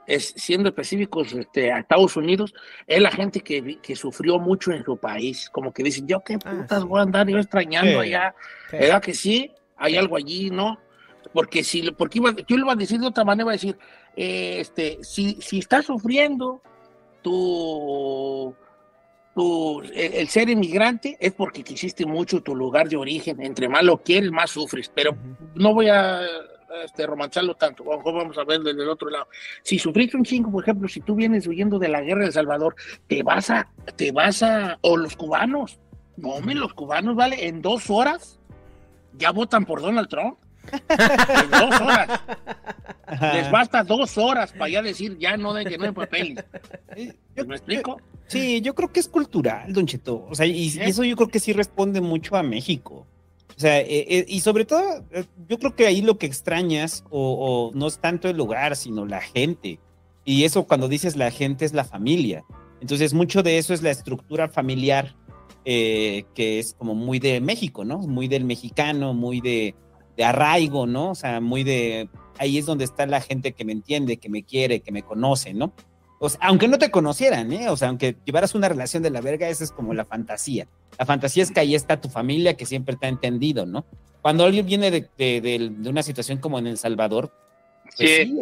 [0.05, 2.53] es, siendo específicos este, a Estados Unidos,
[2.85, 5.49] es la gente que, que, sufrió mucho en su país.
[5.53, 8.35] Como que dicen, yo qué putas voy a andar yo extrañando allá.
[8.73, 9.49] ¿Verdad que sí?
[9.77, 10.77] Hay algo allí, ¿no?
[11.31, 13.77] Porque si, porque iba, yo lo iba a decir de otra manera, iba a decir,
[14.17, 16.61] eh, este, si, si estás sufriendo
[17.21, 18.53] tu
[19.93, 23.41] el, ser inmigrante es porque quisiste mucho tu lugar de origen.
[23.41, 24.91] Entre más lo quieres, más sufres.
[24.93, 25.15] Pero
[25.55, 26.21] no voy a
[26.83, 27.83] este, romanzarlo tanto.
[27.83, 29.27] Vamos a ver desde el otro lado.
[29.63, 32.33] Si sufriste un chingo, por ejemplo, si tú vienes huyendo de la guerra de El
[32.33, 32.75] Salvador,
[33.07, 35.79] te vas a, te vas a, o los cubanos,
[36.17, 38.39] no, los cubanos, vale, en dos horas
[39.13, 40.37] ya votan por Donald Trump.
[41.51, 42.21] Dos horas.
[43.33, 46.43] Les basta dos horas para ya decir ya no de que no hay papel.
[47.35, 48.01] ¿Me explico?
[48.27, 50.27] Sí, yo creo que es cultural, Don Cheto.
[50.29, 53.07] O sea, y, eso yo creo que sí responde mucho a México.
[53.57, 57.03] O sea, eh, eh, y sobre todo, eh, yo creo que ahí lo que extrañas,
[57.09, 59.79] o, no es tanto el lugar, sino la gente.
[60.23, 62.45] Y eso cuando dices la gente es la familia.
[62.81, 65.15] Entonces, mucho de eso es la estructura familiar,
[65.65, 67.99] que es como muy de México, ¿no?
[67.99, 69.75] Muy del mexicano, muy de,
[70.19, 71.11] de arraigo, ¿no?
[71.11, 72.09] O sea, muy de...
[72.39, 75.53] Ahí es donde está la gente que me entiende, que me quiere, que me conoce,
[75.53, 75.71] ¿no?
[76.19, 77.69] O sea, aunque no te conocieran, ¿eh?
[77.69, 80.67] O sea, aunque llevaras una relación de la verga, esa es como la fantasía.
[80.97, 83.85] La fantasía es que ahí está tu familia que siempre te ha entendido, ¿no?
[84.21, 87.31] Cuando alguien viene de, de, de, una situación como en El Salvador,
[87.95, 88.37] pues sí.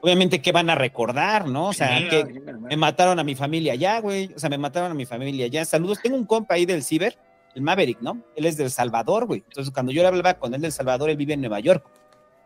[0.00, 1.68] obviamente que van a recordar, ¿no?
[1.68, 4.32] O sea, que me mataron a mi familia allá, güey.
[4.34, 5.66] O sea, me mataron a mi familia allá.
[5.66, 5.98] Saludos.
[6.02, 7.18] Tengo un compa ahí del Ciber,
[7.54, 8.22] el Maverick, ¿no?
[8.36, 9.42] Él es del Salvador, güey.
[9.46, 11.84] Entonces, cuando yo le hablaba con él del Salvador, él vive en Nueva York.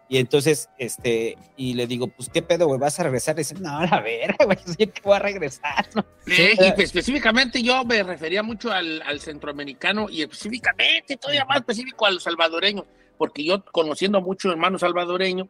[0.09, 2.79] Y entonces, este, y le digo, pues, ¿qué pedo, güey?
[2.79, 3.35] ¿Vas a regresar?
[3.37, 6.05] Y dice, no, a ver, güey, yo que voy a regresar, ¿no?
[6.27, 11.59] Sí, y pues, específicamente yo me refería mucho al, al, centroamericano y específicamente, todavía más
[11.59, 12.85] específico al salvadoreño,
[13.17, 15.49] porque yo, conociendo a muchos hermanos salvadoreños,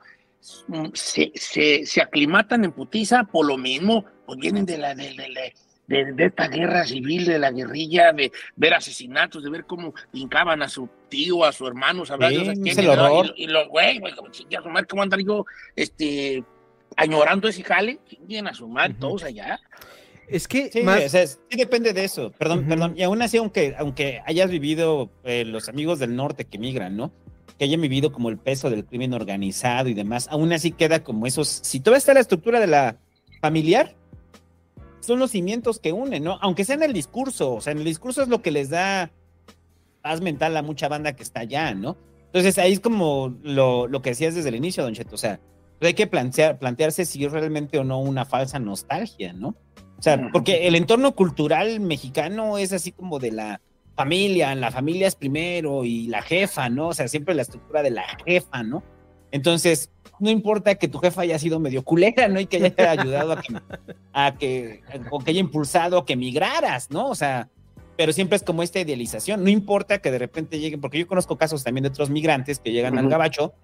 [0.68, 5.08] mm, se, se, se aclimatan en putiza por lo mismo, pues vienen de la, de,
[5.08, 5.54] de, de
[5.86, 10.68] de, esta guerra civil, de la guerrilla, de ver asesinatos, de ver cómo hincaban a
[10.68, 13.34] su tío, a su hermano, sabrás sí, el horror.
[13.36, 15.44] Y, los güey, güey, a su madre, ¿cómo andar yo
[15.76, 16.44] este,
[16.96, 17.98] añorando ese jale?
[18.20, 19.60] Bien a su madre, todos allá.
[20.28, 21.04] Es que sí, más...
[21.04, 22.94] o sea, sí depende de eso, perdón, perdón.
[22.96, 27.12] Y aún así, aunque, aunque hayas vivido eh, los amigos del norte que migran, ¿no?
[27.58, 31.26] Que hayan vivido como el peso del crimen organizado y demás, aún así queda como
[31.26, 31.48] esos.
[31.48, 32.96] Si todavía está la estructura de la
[33.42, 33.94] familiar,
[35.02, 36.38] son los cimientos que unen, ¿no?
[36.40, 39.10] Aunque sea en el discurso, o sea, en el discurso es lo que les da
[40.00, 41.96] paz mental a mucha banda que está allá, ¿no?
[42.26, 45.38] Entonces ahí es como lo, lo que decías desde el inicio, Don Cheto, o sea,
[45.80, 49.48] hay que plantear, plantearse si es realmente o no una falsa nostalgia, ¿no?
[49.98, 53.60] O sea, porque el entorno cultural mexicano es así como de la
[53.94, 56.88] familia, la familia es primero y la jefa, ¿no?
[56.88, 58.82] O sea, siempre la estructura de la jefa, ¿no?
[59.32, 62.38] Entonces, no importa que tu jefa haya sido medio culera, ¿no?
[62.38, 63.60] Y que haya ayudado a que,
[64.12, 67.08] a que, o que haya impulsado a que migraras, ¿no?
[67.08, 67.48] O sea,
[67.96, 69.42] pero siempre es como esta idealización.
[69.42, 72.72] No importa que de repente lleguen, porque yo conozco casos también de otros migrantes que
[72.72, 73.54] llegan al gabacho.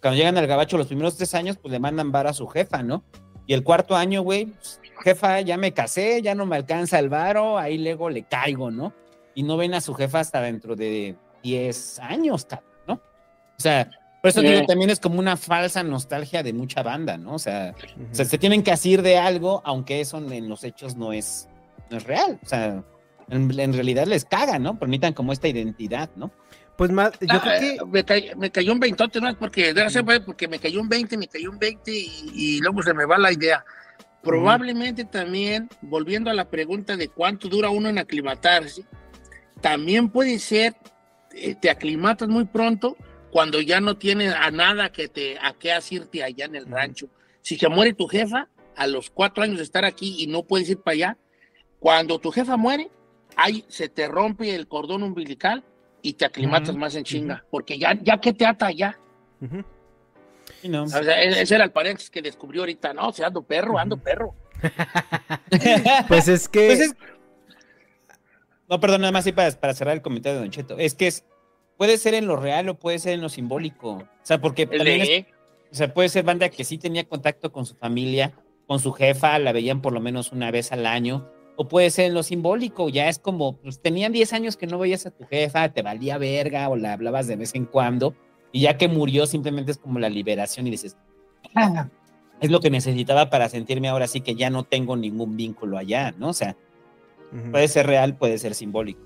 [0.00, 2.82] Cuando llegan al gabacho los primeros tres años, pues le mandan vara a su jefa,
[2.82, 3.04] ¿no?
[3.46, 7.08] Y el cuarto año, güey, pues, jefa, ya me casé, ya no me alcanza el
[7.08, 8.92] varo, ahí luego le caigo, ¿no?
[9.34, 12.46] Y no ven a su jefa hasta dentro de 10 años,
[12.86, 12.94] ¿no?
[12.94, 13.00] O
[13.60, 13.88] sea,
[14.20, 17.34] por eso digo, también es como una falsa nostalgia de mucha banda, ¿no?
[17.34, 17.74] O sea,
[18.10, 21.48] o sea se tienen que asir de algo, aunque eso en los hechos no es,
[21.90, 22.38] no es real.
[22.42, 22.82] O sea,
[23.28, 24.78] en, realidad les caga, ¿no?
[24.78, 26.30] Permitan como esta identidad, ¿no?
[26.76, 28.36] Pues más, yo Ah, creo que...
[28.36, 29.38] me, cayó un 20, ¿no?
[29.38, 32.94] Porque, pues, porque me cayó un 20, me cayó un 20 y, y luego se
[32.94, 33.64] me va la idea.
[34.22, 38.84] Probablemente también, volviendo a la pregunta de cuánto dura uno en aclimatarse,
[39.60, 40.74] también puede ser,
[41.32, 42.96] eh, te aclimatas muy pronto
[43.36, 47.08] cuando ya no tienes a nada que te, a qué asirte allá en el rancho.
[47.42, 50.70] Si se muere tu jefa, a los cuatro años de estar aquí y no puedes
[50.70, 51.18] ir para allá,
[51.78, 52.88] cuando tu jefa muere,
[53.36, 55.62] ahí se te rompe el cordón umbilical
[56.00, 58.98] y te aclimatas más en chinga, porque ya, ya que te ata allá.
[60.62, 60.84] Sí, ¿no?
[60.84, 63.78] O sea, e- ese era el paréntesis que descubrió ahorita, no, o sea, ando perro,
[63.78, 64.34] ando perro.
[66.08, 66.68] Pues es que...
[66.68, 66.94] Pues es-
[68.66, 70.78] No, perdón, nada más así para, para cerrar el comentario de Don Cheto.
[70.78, 71.26] Es que es,
[71.76, 73.90] puede ser en lo real o puede ser en lo simbólico.
[73.92, 75.08] O sea, porque también es-
[75.70, 78.32] o sea, puede ser banda que sí tenía contacto con su familia,
[78.66, 82.06] con su jefa, la veían por lo menos una vez al año, o puede ser
[82.06, 85.24] en lo simbólico, ya es como, pues tenían 10 años que no veías a tu
[85.26, 88.14] jefa, te valía verga o la hablabas de vez en cuando,
[88.52, 90.96] y ya que murió simplemente es como la liberación y dices,
[91.54, 91.88] "Ah,
[92.40, 96.12] es lo que necesitaba para sentirme ahora sí que ya no tengo ningún vínculo allá,
[96.18, 96.28] ¿no?
[96.28, 96.56] O sea,
[97.50, 99.00] puede ser real, puede ser simbólico.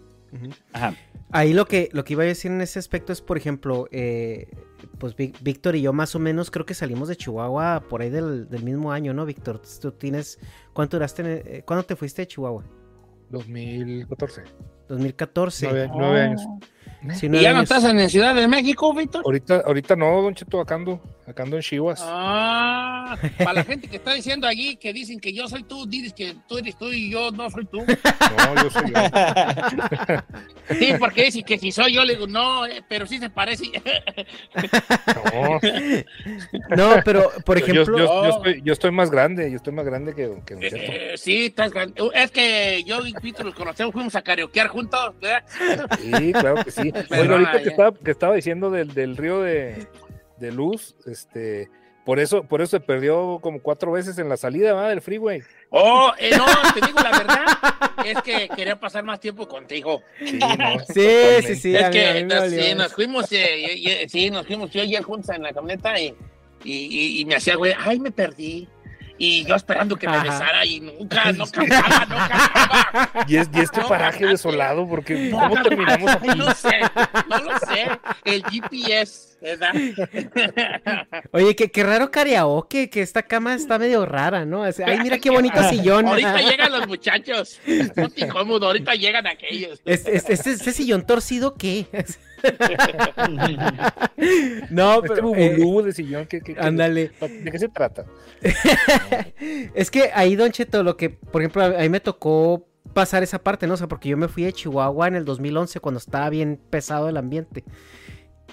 [0.72, 0.94] Ajá.
[1.32, 4.48] Ahí lo que, lo que iba a decir en ese aspecto es, por ejemplo, eh,
[4.98, 8.48] pues Víctor y yo más o menos creo que salimos de Chihuahua por ahí del,
[8.48, 9.60] del mismo año, ¿no, Víctor?
[9.80, 10.38] Tú tienes,
[10.72, 11.22] ¿cuánto duraste?
[11.22, 12.64] en el- eh, ¿Cuándo te fuiste de Chihuahua?
[13.30, 14.42] 2014.
[14.88, 15.66] 2014.
[15.68, 16.42] Nueve, nueve años.
[17.02, 19.22] ¿Y ya no estás en la Ciudad de México, Víctor?
[19.24, 21.94] Ahorita, ahorita no, Don Cheto, acá ando, acá ando en Chihuahua.
[21.98, 26.12] Ah, para la gente que está diciendo allí que dicen que yo soy tú, dices
[26.12, 27.78] que tú eres tú y yo no soy tú.
[28.36, 29.00] No, yo soy yo.
[30.78, 33.64] Sí, porque dicen que si soy yo, le digo, no, eh, pero sí se parece.
[35.24, 35.58] No,
[36.76, 37.98] No, pero, por yo- yo- ejemplo...
[37.98, 40.76] yo, yo estoy, yo estoy más grande, yo estoy más grande que, que Don Cheto.
[40.76, 45.14] Eh, sí, estás gran- Es que yo y Víctor nos conocemos, fuimos a karaokear juntos,
[45.20, 45.44] ¿verdad?
[46.00, 46.89] Sí, claro que sí.
[47.10, 49.86] Oiga, ahorita no, que estaba, que estaba diciendo del, del río de,
[50.38, 51.68] de luz, este,
[52.04, 54.88] por eso, por eso se perdió como cuatro veces en la salida ¿va?
[54.88, 55.42] del freeway.
[55.70, 57.44] Oh, eh, no, te digo la verdad,
[58.04, 60.02] es que quería pasar más tiempo contigo.
[60.18, 61.08] Sí, no, Sí,
[61.46, 61.76] sí, sí.
[61.76, 62.50] es a que mí nos,
[62.88, 65.98] sí, fuimos, eh, y- y- sí, nos fuimos yo y él juntos en la camioneta
[66.00, 66.14] y,
[66.64, 68.66] y, y- y me hacía, güey, ay, me perdí.
[69.22, 70.24] Y yo esperando que me Ajá.
[70.24, 73.24] besara y nunca, no cantaba, no cantaba.
[73.28, 76.28] Y, es, y este No, paraje desolado, porque ¿cómo terminamos aquí?
[76.38, 76.80] No sé,
[77.28, 77.86] no lo sé.
[78.24, 79.29] El GPS.
[81.32, 84.62] Oye, qué, qué raro karaoke, que esta cama está medio rara, ¿no?
[84.62, 86.06] O sea, Ay, mira qué bonito sillón.
[86.06, 87.60] Ahorita llegan los muchachos.
[87.96, 89.80] No te incómodo, ahorita llegan aquellos.
[89.84, 91.86] Este, este, este- este sillón torcido, ¿qué?
[94.70, 95.34] no, Este pero...
[95.34, 97.10] eh, bubulú de sillón, ¿qué, qué- qué- ándale.
[97.20, 98.04] ¿de qué se trata?
[99.74, 103.22] Es que ahí, Don Cheto, lo que, por ejemplo, a a mí me tocó pasar
[103.22, 103.74] esa parte, ¿no?
[103.74, 107.08] O sea, porque yo me fui de Chihuahua en el 2011 cuando estaba bien pesado
[107.08, 107.64] el ambiente.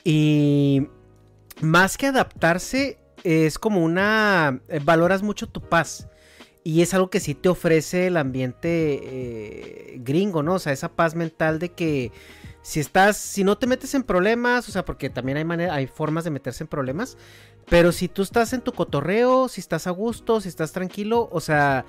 [0.09, 0.87] Y
[1.59, 4.61] más que adaptarse, es como una...
[4.69, 6.07] eh, valoras mucho tu paz.
[6.63, 10.53] Y es algo que sí te ofrece el ambiente eh, gringo, ¿no?
[10.53, 12.13] O sea, esa paz mental de que
[12.61, 15.87] si estás, si no te metes en problemas, o sea, porque también hay, manera, hay
[15.87, 17.17] formas de meterse en problemas,
[17.67, 21.41] pero si tú estás en tu cotorreo, si estás a gusto, si estás tranquilo, o
[21.41, 21.83] sea,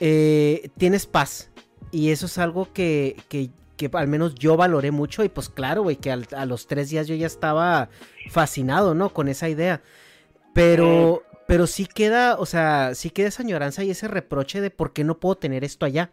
[0.00, 1.50] eh, tienes paz.
[1.90, 3.50] Y eso es algo que, que,
[3.88, 5.24] que al menos yo valoré mucho.
[5.24, 7.88] Y pues claro, güey, que al- a los tres días yo ya estaba
[8.30, 9.10] fascinado, ¿no?
[9.10, 9.82] Con esa idea.
[10.54, 14.92] Pero, pero sí queda, o sea, sí queda esa añoranza y ese reproche de por
[14.92, 16.10] qué no puedo tener esto allá.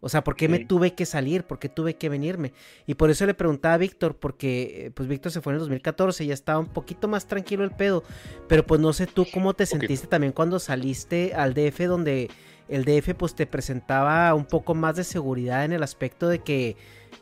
[0.00, 1.44] O sea, ¿por qué me tuve que salir?
[1.44, 2.52] ¿Por qué tuve que venirme?
[2.86, 5.60] Y por eso le preguntaba a Víctor, porque eh, pues Víctor se fue en el
[5.60, 8.04] 2014, ya estaba un poquito más tranquilo el pedo.
[8.46, 12.30] Pero pues no sé tú cómo te sentiste también cuando saliste al DF, donde
[12.68, 16.76] el DF pues te presentaba un poco más de seguridad en el aspecto de que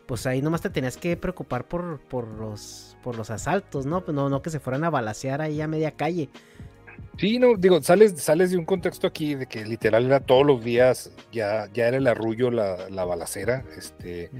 [0.06, 4.02] pues ahí nomás te tenías que preocupar por, por los por los asaltos, ¿no?
[4.04, 6.30] Pues no, no que se fueran a balasear ahí a media calle.
[7.18, 10.64] Sí, no, digo, sales, sales de un contexto aquí de que literal era todos los
[10.64, 14.30] días, ya, ya era el arrullo, la, la balacera, este,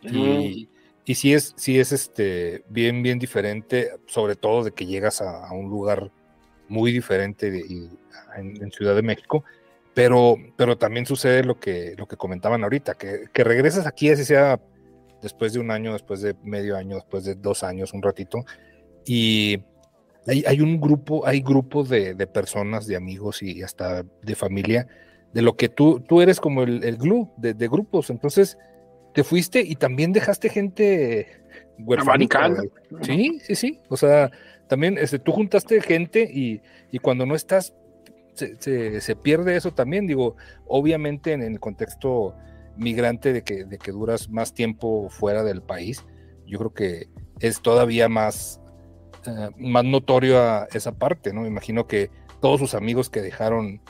[0.00, 0.68] y,
[1.04, 5.46] y sí es, sí es este, bien, bien diferente, sobre todo de que llegas a,
[5.46, 6.10] a un lugar
[6.68, 7.90] muy diferente de, y,
[8.36, 9.44] en, en, Ciudad de México,
[9.92, 14.24] pero, pero también sucede lo que, lo que comentaban ahorita, que, que regresas aquí, así
[14.24, 14.58] sea
[15.22, 18.44] después de un año, después de medio año, después de dos años, un ratito,
[19.06, 19.62] y
[20.26, 24.86] hay, hay un grupo, hay grupos de, de, personas, de amigos y hasta de familia,
[25.32, 28.10] de lo que tú, tú eres como el, el glue de, de, grupos.
[28.10, 28.58] Entonces,
[29.14, 31.26] te fuiste y también dejaste gente
[31.78, 32.26] huérfana.
[33.02, 33.80] Sí, sí, sí.
[33.88, 34.30] O sea,
[34.68, 37.74] también este, tú juntaste gente y, y cuando no estás,
[38.34, 40.06] se, se, se, pierde eso también.
[40.06, 40.36] Digo,
[40.66, 42.34] obviamente en el contexto
[42.76, 46.04] migrante de que, de que duras más tiempo fuera del país,
[46.46, 47.08] yo creo que
[47.40, 48.60] es todavía más
[49.26, 51.42] uh, más notorio a esa parte, ¿no?
[51.42, 53.80] Me imagino que todos sus amigos que dejaron,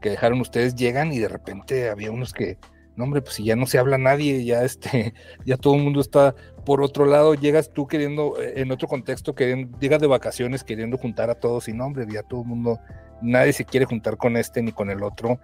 [0.00, 2.58] que dejaron ustedes llegan y de repente había unos que,
[2.96, 5.14] no hombre, pues si ya no se habla nadie, ya este,
[5.46, 6.34] ya todo el mundo está
[6.64, 10.98] por otro lado, llegas tú queriendo, eh, en otro contexto, queriendo, llegas de vacaciones queriendo
[10.98, 12.78] juntar a todos y no, hombre, ya todo el mundo,
[13.22, 15.38] nadie se quiere juntar con este ni con el otro.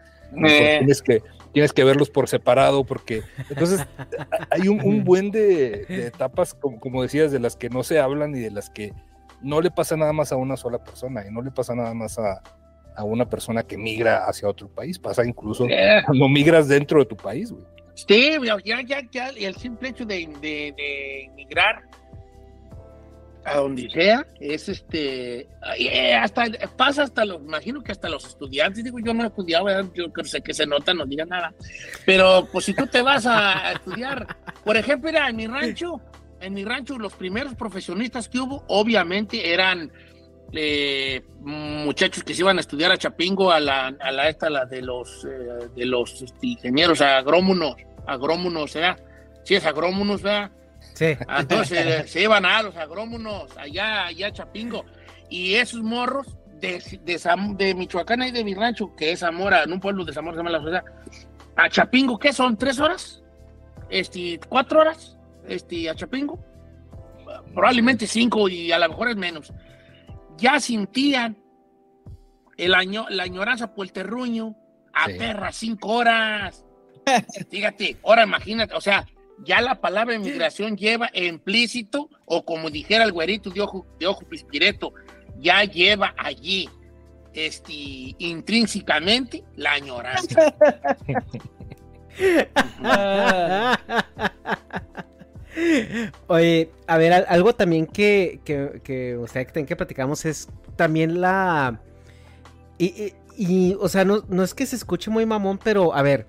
[0.46, 0.76] Eh.
[0.78, 1.22] Tienes, que,
[1.52, 3.80] tienes que verlos por separado, porque entonces
[4.50, 7.98] hay un, un buen de, de etapas, como, como, decías, de las que no se
[7.98, 8.92] hablan y de las que
[9.40, 12.18] no le pasa nada más a una sola persona y no le pasa nada más
[12.18, 12.42] a,
[12.96, 16.05] a una persona que migra hacia otro país, pasa incluso yeah.
[16.05, 17.64] cuando migras dentro de tu país, güey.
[17.94, 21.82] Sí, ya, ya, ya, el simple hecho de, de, de migrar
[23.51, 25.49] a donde sea, es este,
[26.20, 26.45] hasta
[26.77, 30.25] pasa hasta los, imagino que hasta los estudiantes, digo, yo no he estudiado, yo que
[30.25, 31.55] sé que se nota, no diga nada,
[32.05, 36.01] pero pues si tú te vas a, a estudiar, por ejemplo, era en mi rancho,
[36.41, 39.91] en mi rancho los primeros profesionistas que hubo, obviamente eran
[40.53, 44.65] eh, muchachos que se iban a estudiar a Chapingo, a la, a la esta, la
[44.65, 47.77] de los, eh, de los este, ingenieros agrómonos,
[48.07, 48.99] agrómonos, ¿verdad?
[49.45, 50.51] Sí, es agrómonos, ¿verdad?
[50.99, 51.16] Sí.
[51.29, 54.85] Entonces eh, se iban a los agrómonos allá, allá a Chapingo.
[55.31, 59.73] Y esos morros de, de, de Michoacán y de mi rancho, que es Zamora, en
[59.73, 60.85] un pueblo de Zamora se llama la ciudad,
[61.55, 62.57] a Chapingo, ¿qué son?
[62.57, 63.23] ¿Tres horas?
[63.89, 65.16] Este, ¿Cuatro horas?
[65.47, 66.45] Este, a Chapingo.
[67.55, 69.53] Probablemente cinco y a lo mejor es menos.
[70.37, 71.39] Ya sentían
[72.57, 74.57] el año, la añoranza por el terruño
[74.93, 75.12] a sí.
[75.12, 76.65] perra cinco horas.
[77.51, 79.07] Fíjate, ahora imagínate, o sea,
[79.44, 84.23] ya la palabra inmigración lleva implícito, o como dijera el güerito de ojo, de ojo
[84.28, 84.93] pispireto,
[85.39, 86.69] ya lleva allí
[87.32, 90.55] este, intrínsecamente la añoranza.
[96.27, 101.20] Oye, a ver, algo también que, que, que o sea, que, que platicamos es también
[101.20, 101.81] la...
[102.78, 106.02] Y, y, y, o sea, no, no es que se escuche muy mamón, pero a
[106.02, 106.27] ver,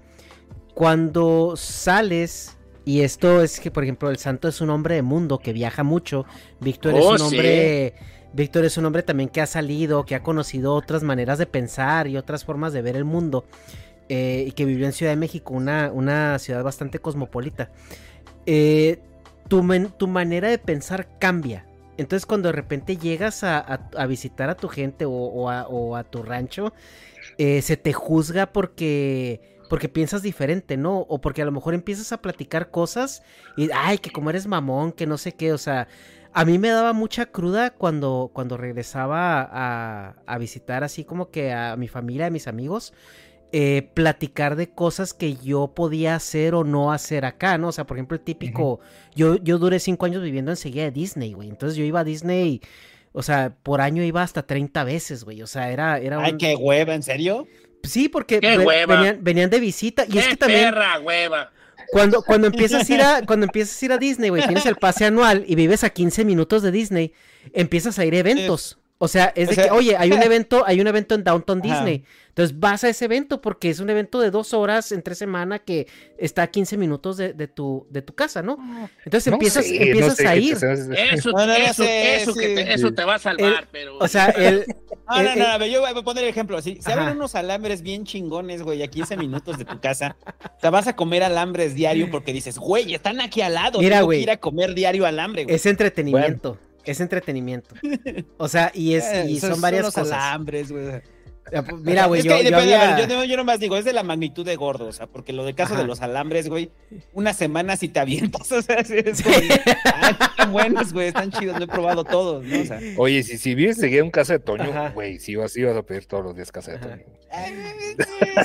[0.73, 2.58] cuando sales
[2.89, 5.83] y esto es que, por ejemplo, el santo es un hombre de mundo que viaja
[5.83, 6.25] mucho.
[6.59, 7.93] Víctor oh, es un hombre.
[7.95, 8.05] Sí.
[8.33, 12.07] Víctor es un hombre también que ha salido, que ha conocido otras maneras de pensar
[12.07, 13.45] y otras formas de ver el mundo.
[14.09, 17.69] Eh, y que vivió en Ciudad de México, una, una ciudad bastante cosmopolita.
[18.47, 18.97] Eh,
[19.47, 19.63] tu,
[19.95, 21.67] tu, manera de pensar cambia.
[21.97, 25.67] Entonces, cuando de repente llegas a, a, a visitar a tu gente o, o, a,
[25.67, 26.73] o a, tu rancho,
[27.37, 30.99] eh, se te juzga porque porque piensas diferente, ¿no?
[31.01, 33.23] O porque a lo mejor empiezas a platicar cosas
[33.55, 35.87] y, ay, que como eres mamón, que no sé qué, o sea,
[36.33, 41.53] a mí me daba mucha cruda cuando, cuando regresaba a, a visitar así como que
[41.53, 42.93] a mi familia, a mis amigos,
[43.51, 47.69] eh, platicar de cosas que yo podía hacer o no hacer acá, ¿no?
[47.69, 49.15] O sea, por ejemplo, el típico, uh -huh.
[49.15, 52.61] yo, yo duré cinco años viviendo enseguida de Disney, güey, entonces yo iba a Disney...
[53.11, 55.41] O sea, por año iba hasta 30 veces, güey.
[55.41, 56.37] O sea, era, era Ay, un...
[56.37, 57.47] qué hueva, ¿en serio?
[57.83, 60.05] Sí, porque venían, venían, de visita.
[60.07, 60.65] Y ¿Qué es que también.
[60.65, 61.51] Perra, hueva.
[61.91, 64.75] Cuando, cuando empiezas a ir a, cuando empiezas a ir a Disney, güey, tienes el
[64.75, 67.13] pase anual y vives a 15 minutos de Disney,
[67.53, 68.78] empiezas a ir a eventos.
[69.01, 71.23] O sea, es de o sea, que, oye, hay un evento, hay un evento en
[71.23, 72.03] Downtown Disney.
[72.05, 72.29] Ajá.
[72.39, 75.87] Entonces vas a ese evento porque es un evento de dos horas entre semana que
[76.17, 78.57] está a 15 minutos de, de tu, de tu casa, ¿no?
[79.03, 80.53] Entonces no empiezas, sé, empiezas no sé a ir.
[80.53, 82.39] Eso, no, eso, sé, eso, sí.
[82.39, 83.97] te, eso, te, va a salvar, el, pero.
[83.97, 84.65] O sea, el.
[85.09, 86.61] No, no, no, yo voy a poner el ejemplo.
[86.61, 90.15] Si se abren unos alambres bien chingones, güey, a 15 minutos de tu casa,
[90.61, 93.79] te vas a comer alambres diario porque dices, güey, están aquí al lado.
[93.79, 94.19] Mira, tengo güey.
[94.19, 95.55] que ir a comer diario alambre, güey.
[95.55, 96.53] Es entretenimiento.
[96.53, 96.68] Bueno.
[96.83, 97.75] Es entretenimiento.
[98.37, 100.17] O sea, y es y son varias son cosas.
[100.17, 101.01] alambres, güey.
[101.49, 103.93] Pues, mira, güey, Es yo, que yo había- yo, no- yo nomás digo, es de
[103.93, 105.81] la magnitud de gordo, o sea, porque lo de caso Ajá.
[105.81, 106.69] de los alambres, güey,
[107.13, 111.31] una semana si te avientas, o sea, sí, es como, "Ay, están buenos, güey, están
[111.31, 112.61] chidos, lo he probado todos, ¿no?
[112.61, 114.39] O sea, Oye, si, si vives seguido en casa de.
[114.39, 116.77] Toño, güey, si vas, vas a pedir todos los días casa de.
[116.79, 117.03] Toño.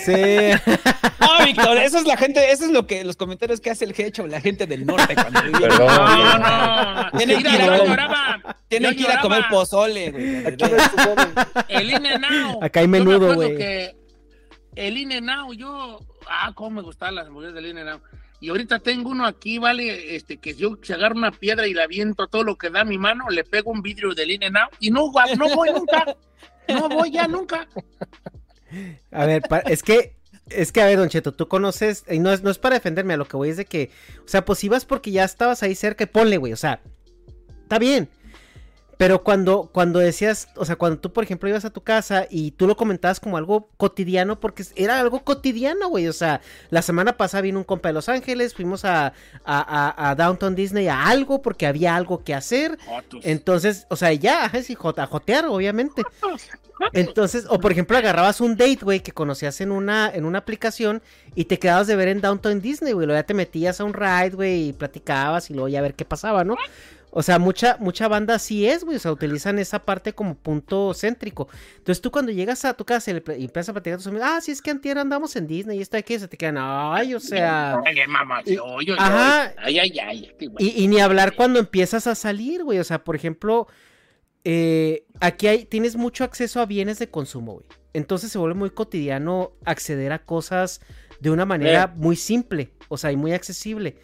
[0.04, 0.12] Sí.
[1.20, 3.94] no, Víctor, eso es la gente, eso es lo que, los comentarios que hace el
[3.96, 5.60] hecho, la gente del norte cuando vivía.
[5.68, 5.86] Perdón.
[5.86, 7.10] No, no.
[7.18, 8.00] Tienen que ir a comer-.
[8.68, 10.44] Tienen que ir a comer pozole, güey.
[11.68, 12.58] El INE Now.
[12.62, 13.56] Acá hay menudo, acuerdo güey.
[13.56, 13.96] que
[14.74, 16.00] El INE Now, yo.
[16.28, 18.00] Ah, cómo me gustaban las hamburguesas del INE Now.
[18.40, 21.84] Y ahorita tengo uno aquí, vale, este, que yo se agarro una piedra y la
[21.84, 24.68] aviento a todo lo que da mi mano, le pego un vidrio del INE Now
[24.80, 26.16] y no, no voy nunca.
[26.68, 27.68] No voy ya nunca.
[29.12, 30.16] A ver, es que,
[30.50, 33.14] es que, a ver, Don Cheto, tú conoces, y no es, no es para defenderme,
[33.14, 33.90] a lo que voy es de que,
[34.24, 36.80] o sea, pues ibas porque ya estabas ahí cerca y ponle, güey, o sea,
[37.62, 38.08] está bien.
[39.04, 42.52] Pero cuando, cuando decías, o sea, cuando tú, por ejemplo, ibas a tu casa y
[42.52, 46.08] tú lo comentabas como algo cotidiano, porque era algo cotidiano, güey.
[46.08, 46.40] O sea,
[46.70, 49.12] la semana pasada vino un compa de Los Ángeles, fuimos a, a,
[49.44, 52.78] a- a Downtown Disney a algo, porque había algo que hacer.
[52.86, 53.20] Jotos.
[53.24, 56.02] Entonces, o sea, ya, sí, a jotear, obviamente.
[56.94, 61.02] Entonces, o por ejemplo, agarrabas un date, güey, que conocías en una, en una aplicación
[61.34, 63.06] y te quedabas de ver en Downtown Disney, güey.
[63.06, 65.92] Luego ya te metías a un ride, güey, y platicabas y luego ya a ver
[65.92, 66.56] qué pasaba, ¿no?
[67.16, 68.96] O sea, mucha, mucha banda así es, güey.
[68.96, 71.48] O sea, utilizan esa parte como punto céntrico.
[71.78, 73.98] Entonces tú cuando llegas a tu casa y, le pl- y empiezas a platicar a
[73.98, 76.36] tus amigos, ah, sí, es que antier andamos en Disney y esto aquí, se te
[76.36, 77.80] quedan, ay, o sea...
[77.86, 79.00] Ay, mamá, y- yo, yo, yo.
[79.00, 79.54] ajá.
[79.58, 80.32] Ay, ay, ay.
[80.58, 82.80] Y, y ni hablar cuando empiezas a salir, güey.
[82.80, 83.68] O sea, por ejemplo,
[84.44, 87.66] eh, aquí hay, tienes mucho acceso a bienes de consumo, güey.
[87.92, 90.80] Entonces se vuelve muy cotidiano acceder a cosas
[91.20, 91.96] de una manera Eh.
[91.96, 93.98] muy simple, o sea, y muy accesible.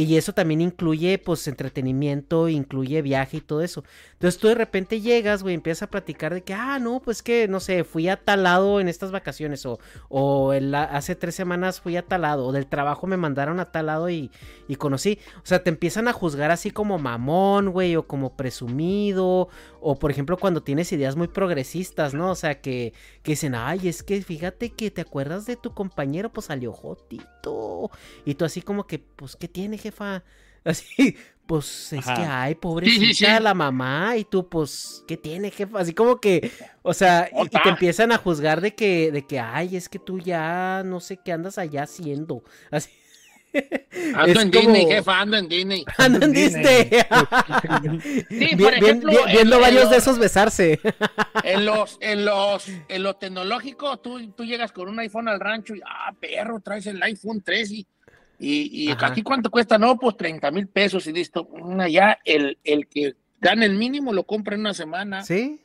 [0.00, 3.82] Y eso también incluye, pues, entretenimiento, incluye viaje y todo eso.
[4.12, 7.48] Entonces tú de repente llegas, güey, empiezas a platicar de que, ah, no, pues que,
[7.48, 11.80] no sé, fui a tal lado en estas vacaciones, o, o el- hace tres semanas
[11.80, 14.30] fui a tal lado, o del trabajo me mandaron a tal lado y,
[14.68, 15.18] y conocí.
[15.38, 19.48] O sea, te empiezan a juzgar así como mamón, güey, o como presumido,
[19.80, 22.30] o por ejemplo cuando tienes ideas muy progresistas, ¿no?
[22.30, 22.92] O sea, que,
[23.24, 27.90] que dicen, ay, es que fíjate que te acuerdas de tu compañero, pues salió jotito.
[28.24, 30.22] Y tú así como que, pues, ¿qué tiene, jefa?
[30.64, 31.16] Así,
[31.46, 32.14] pues es Ajá.
[32.14, 33.42] que, ay, pobrecita Sí, sí, sí.
[33.42, 35.80] la mamá, y tú, pues, ¿qué tiene, jefa?
[35.80, 36.50] Así como que,
[36.82, 39.98] o sea, y, y te empiezan a juzgar de que, de que, ay, es que
[39.98, 42.42] tú ya no sé qué andas allá haciendo.
[42.70, 42.90] Así.
[44.14, 45.82] Ando es en Disney, jefa, ando en Disney.
[45.96, 46.90] Ando en Disney.
[46.92, 50.78] Sí, Bien- por bien- ejemplo, bien- viendo en- en varios de los- esos besarse.
[51.44, 55.74] En los, en los, en lo tecnológico, tú, tú llegas con un iPhone al rancho
[55.74, 57.86] y, ah, perro, traes el iPhone 3 y,
[58.38, 61.48] y, aquí cuánto cuesta, no, pues 30 mil pesos y listo.
[61.78, 65.22] Allá el, el que gana el mínimo lo compra en una semana.
[65.22, 65.60] ¿Sí?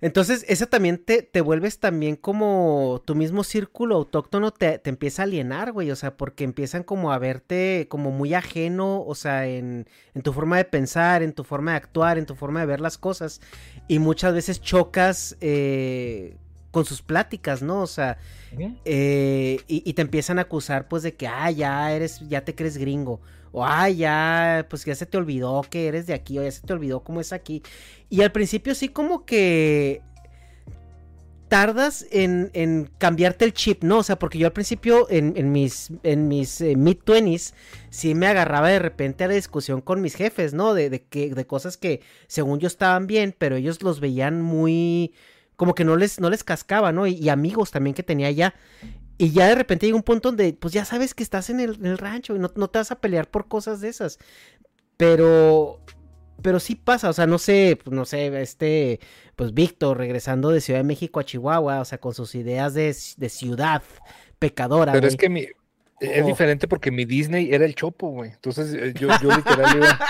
[0.00, 5.22] Entonces, eso también te, te vuelves también como tu mismo círculo autóctono te, te empieza
[5.22, 5.90] a alienar, güey.
[5.90, 10.32] O sea, porque empiezan como a verte como muy ajeno, o sea, en, en tu
[10.32, 13.40] forma de pensar, en tu forma de actuar, en tu forma de ver las cosas.
[13.88, 16.36] Y muchas veces chocas eh,
[16.76, 17.80] con sus pláticas, ¿no?
[17.80, 18.18] O sea,
[18.84, 22.54] eh, y, y te empiezan a acusar, pues, de que, ah, ya eres, ya te
[22.54, 23.22] crees gringo.
[23.50, 26.60] O, ah, ya, pues ya se te olvidó que eres de aquí, o ya se
[26.60, 27.62] te olvidó cómo es aquí.
[28.10, 30.02] Y al principio sí como que
[31.48, 34.00] tardas en, en cambiarte el chip, ¿no?
[34.00, 37.54] O sea, porque yo al principio en, en mis, en mis eh, mid-20s
[37.88, 40.74] sí me agarraba de repente a la discusión con mis jefes, ¿no?
[40.74, 45.14] De, de, que, de cosas que según yo estaban bien, pero ellos los veían muy...
[45.56, 47.06] como que no les, no les cascaba, ¿no?
[47.06, 48.54] Y, y amigos también que tenía allá.
[49.18, 51.76] Y ya de repente llega un punto donde, pues ya sabes que estás en el,
[51.76, 54.18] en el rancho y no, no te vas a pelear por cosas de esas.
[54.98, 55.80] Pero,
[56.42, 59.00] pero sí pasa, o sea, no sé, pues, no sé, este,
[59.34, 62.94] pues Víctor regresando de Ciudad de México a Chihuahua, o sea, con sus ideas de,
[63.16, 63.82] de ciudad
[64.38, 64.92] pecadora.
[64.92, 65.14] Pero güey.
[65.14, 65.46] es que mi,
[66.00, 66.26] es Oh.
[66.26, 68.30] diferente porque mi Disney era el Chopo, güey.
[68.32, 69.98] Entonces eh, yo, yo literal iba.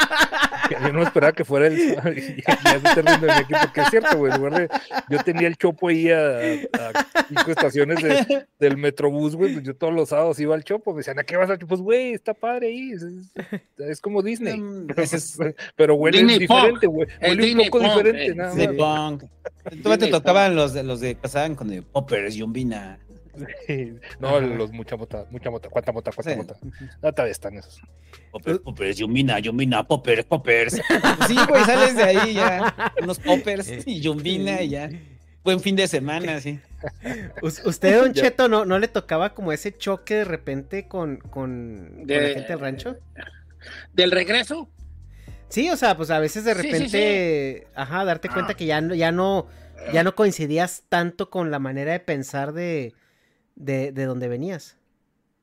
[0.69, 1.95] Yo no esperaba que fuera el.
[1.95, 4.33] ya aquí porque es cierto, güey.
[4.33, 4.69] En lugar de.
[5.09, 9.53] Yo tenía el Chopo ahí a, a cinco estaciones de- del Metrobús, güey.
[9.53, 10.91] Pues yo todos los sábados iba al Chopo.
[10.91, 11.69] Me decían, ¿a qué vas al Chopo?
[11.69, 12.91] Pues, güey, está padre ahí.
[12.91, 13.33] Es, es-
[13.79, 14.59] es como Disney.
[14.59, 15.39] Mm, Pero, es-
[15.79, 16.59] huele Disney Punk.
[16.59, 17.09] diferente, güey.
[17.21, 19.19] El Huele un poco diferente, nada más.
[19.83, 22.99] Todavía te tocaban los de los de pasaban con de poppers, yumbina.
[24.21, 26.37] No, los mucha mota, mucha mota, cuánta mota, cuánta Sí.
[26.37, 26.57] mota.
[27.03, 27.81] No, todavía están esos.
[28.31, 30.75] Poppers, poppers, yumbina, yumbina, poppers, poppers.
[31.27, 32.75] Sí, güey, sales de ahí ya.
[33.03, 34.91] Unos poppers y yumbina y ya.
[35.45, 36.59] Buen fin de semana, sí.
[37.43, 38.13] Us- ¿Usted, Don.
[38.13, 41.31] Cheto, no, no le tocaba como ese choque de repente con, con,
[41.99, 42.97] con De- la gente del rancho?
[43.93, 44.69] Del regreso,
[45.49, 48.57] Sí, o sea, pues a veces de Sí, sí, repente, ajá, darte cuenta Ah.
[48.57, 49.47] que ya no, ya no,
[49.93, 52.95] ya no coincidías tanto con la manera de pensar de,
[53.57, 54.79] de, de donde venías.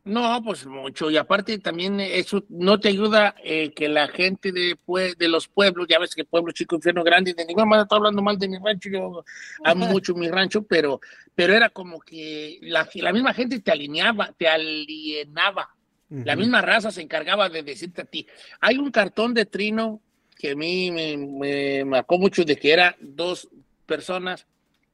[0.05, 1.09] No, pues mucho.
[1.09, 4.77] Y aparte también eso no te ayuda eh, que la gente de,
[5.17, 8.21] de los pueblos, ya ves que pueblo chico, infierno grande, de ninguna manera estoy hablando
[8.21, 9.23] mal de mi rancho, yo
[9.63, 10.99] amo mucho mi rancho, pero,
[11.33, 15.69] pero era como que la, la misma gente te alineaba, te alienaba.
[16.09, 18.27] La misma raza se encargaba de decirte a ti.
[18.61, 19.99] Hay un cartón de Trino
[20.37, 23.49] que a mí me, me marcó mucho de que era dos
[23.87, 24.45] personas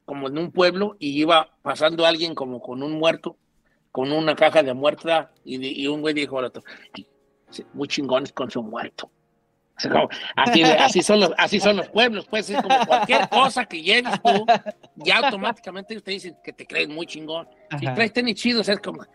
[0.09, 3.37] como en un pueblo y iba pasando alguien como con un muerto
[3.91, 6.63] con una caja de muerta y, un güey dijo al otro,
[7.73, 9.11] muy chingones con su muerto.
[10.35, 14.19] Así, así, son los, así son los pueblos, pues es como cualquier cosa que llegues
[14.23, 14.47] tú,
[14.95, 17.47] ya automáticamente te dicen que te crees muy chingón.
[17.79, 19.05] Si traes tenis chidos, es como,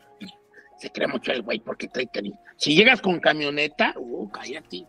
[0.79, 2.35] se cree mucho el güey porque trae tenis.
[2.57, 4.87] Si llegas con camioneta, uh, cállate.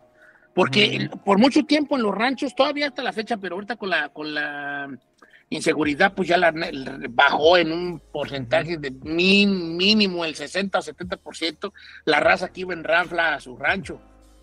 [0.54, 4.10] Porque por mucho tiempo en los ranchos, todavía hasta la fecha, pero ahorita con la,
[4.10, 4.88] con la
[5.50, 6.54] inseguridad pues ya la,
[7.10, 11.74] bajó en un porcentaje de mínimo el 60 o 70%
[12.06, 14.00] la raza que iba en ranfla a su rancho.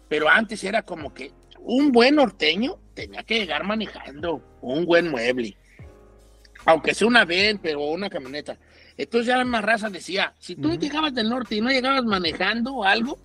[0.09, 5.57] Pero antes era como que un buen norteño tenía que llegar manejando un buen mueble.
[6.65, 8.57] Aunque sea una vez, pero una camioneta.
[8.97, 12.85] Entonces ya la más raza decía, si tú llegabas del norte y no llegabas manejando
[12.85, 13.19] algo,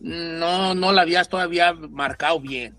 [0.00, 2.76] no, no la habías todavía marcado bien.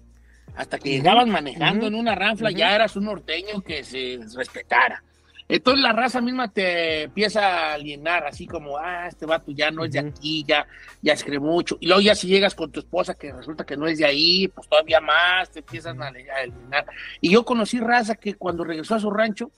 [0.55, 5.03] Hasta que llegabas manejando en una ranfla, ya eras un norteño que se respetara.
[5.47, 9.85] Entonces la raza misma te empieza a alienar, así como, ah, este vato ya no
[9.85, 10.65] es de aquí, ya,
[11.03, 11.77] ya escribe mucho.
[11.79, 14.47] Y luego ya si llegas con tu esposa que resulta que no es de ahí,
[14.47, 16.85] pues todavía más te empiezan a alienar.
[17.21, 19.51] Y yo conocí raza que cuando regresó a su rancho,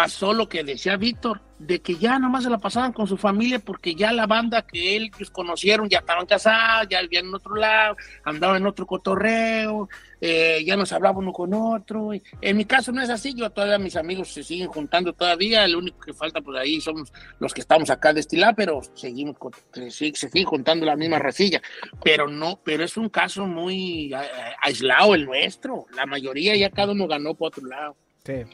[0.00, 3.58] pasó lo que decía Víctor, de que ya nomás se la pasaban con su familia
[3.58, 7.98] porque ya la banda que ellos conocieron ya estaban casados, ya vivían en otro lado,
[8.24, 9.90] andaban en otro cotorreo,
[10.22, 12.12] eh, ya nos hablaban uno con otro.
[12.40, 15.76] En mi caso no es así, yo todavía mis amigos se siguen juntando todavía, el
[15.76, 19.36] único que falta por ahí somos los que estamos acá de estilar, pero seguimos,
[19.70, 21.60] se, siguen juntando la misma racilla,
[22.02, 24.14] pero no, pero es un caso muy
[24.62, 27.96] aislado el nuestro, la mayoría ya cada uno ganó por otro lado.
[28.24, 28.46] Sí.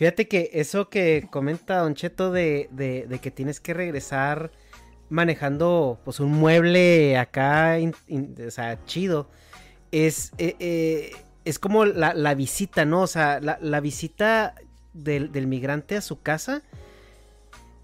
[0.00, 2.70] Fíjate que eso que comenta Don Cheto de,
[3.20, 4.50] que tienes que regresar
[5.10, 7.76] manejando pues un mueble acá,
[8.46, 9.28] o sea, chido,
[9.92, 11.12] es, eh, eh,
[11.44, 13.02] es como la, visita, ¿no?
[13.02, 14.54] O sea, la, visita
[14.94, 16.62] del, migrante a su casa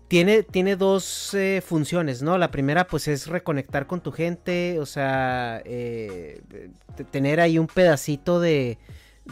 [0.08, 2.38] tiene, tiene dos eh, funciones, ¿no?
[2.38, 5.62] La primera pues es reconectar con tu gente, o sea,
[7.10, 8.78] tener ahí un pedacito de,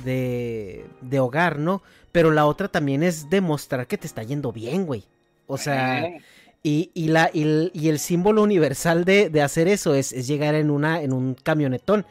[0.02, 1.82] de, de hogar, ¿no?
[2.12, 5.04] Pero la otra también es demostrar que te está yendo bien, güey.
[5.46, 6.08] O sea,
[6.62, 11.34] y, la, y, el, símbolo universal de, hacer eso es, llegar en, una, en un
[11.34, 12.06] camionetón.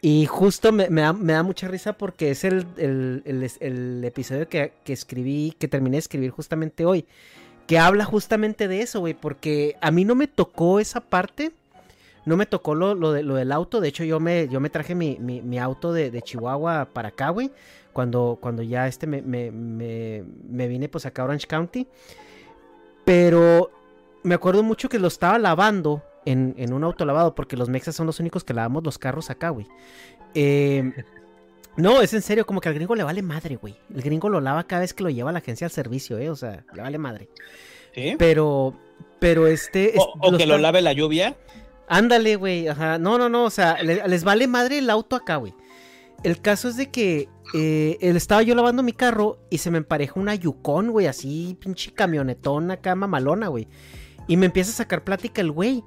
[0.00, 5.68] Y justo me, da, mucha risa porque es el, el, episodio que, que, escribí, que
[5.68, 7.04] terminé de escribir justamente hoy.
[7.66, 9.12] Que habla justamente de eso, güey.
[9.12, 11.52] Porque a mí no me tocó esa parte.
[12.26, 13.80] No me tocó lo, lo, de, lo del auto.
[13.80, 17.30] De hecho, yo me, yo me traje mi, mi, auto de, de, Chihuahua para acá,
[17.30, 17.50] güey
[17.92, 21.86] cuando, cuando ya este me, me, me, vine pues acá a Orange County.
[23.04, 23.70] Pero
[24.22, 27.96] me acuerdo mucho que lo estaba lavando en, en un auto lavado, porque los mexas
[27.96, 29.66] son los únicos que lavamos los carros acá, güey.
[30.34, 30.92] Em,
[31.76, 33.76] no, es en serio, como que al gringo le vale madre, güey.
[33.94, 36.30] El gringo lo lava cada vez que lo lleva a la agencia al servicio, ¿eh?
[36.30, 37.28] O sea, le vale madre.
[37.94, 38.14] ¿Sí?
[38.18, 38.74] Pero,
[39.18, 39.94] pero este...
[39.96, 41.36] O, que lo lave la lluvia.
[41.90, 42.98] Ándale, güey, ajá.
[42.98, 45.52] No, no, no, o sea, les vale madre el auto acá, güey.
[46.22, 50.20] El caso es de que eh, estaba yo lavando mi carro y se me empareja
[50.20, 53.66] una Yukon, güey, así pinche camionetón acá mamalona, güey.
[54.28, 55.82] Y me empieza a sacar plática el güey.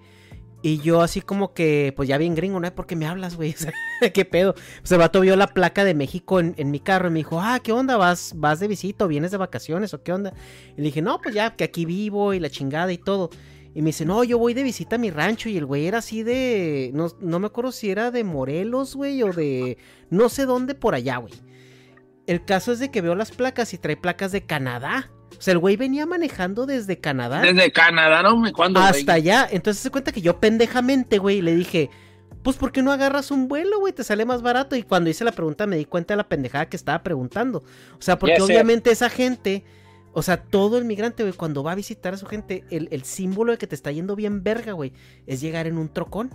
[0.61, 2.75] Y yo así como que, pues ya bien gringo, ¿no?
[2.75, 3.55] ¿Por qué me hablas, güey?
[4.13, 4.55] ¿Qué pedo?
[4.55, 7.61] Pues el vato vio la placa de México en, mi carro y me dijo, ah,
[7.63, 7.95] ¿qué onda?
[7.95, 10.33] ¿Vas, ¿Vas de visita o vienes de vacaciones o qué onda?
[10.75, 13.29] Y le dije, no, pues ya, que aquí vivo y la chingada y todo.
[13.75, 15.49] Y me dice, no, yo voy de visita a mi rancho.
[15.49, 16.91] Y el güey era así de.
[16.93, 19.77] No, no me acuerdo si era de Morelos, güey, o de.
[20.09, 21.33] No sé dónde por allá, güey.
[22.27, 25.11] El caso es de que veo las placas y trae placas de Canadá.
[25.37, 27.41] O sea, el güey venía manejando desde Canadá.
[27.41, 28.41] Desde Canadá, ¿no?
[28.53, 29.47] ¿Cuándo, Hasta allá.
[29.51, 31.89] Entonces se cuenta que yo pendejamente, güey, le dije,
[32.43, 33.91] pues ¿por qué no agarras un vuelo, güey?
[33.91, 34.75] Te sale más barato.
[34.75, 37.63] Y cuando hice la pregunta me di cuenta de la pendejada que estaba preguntando.
[37.97, 39.65] O sea, porque obviamente esa gente
[40.13, 43.51] o sea, todo el migrante, güey, cuando va a visitar a su gente, el, símbolo
[43.51, 44.93] de que te está yendo bien verga, güey,
[45.25, 46.29] es llegar en un trocón.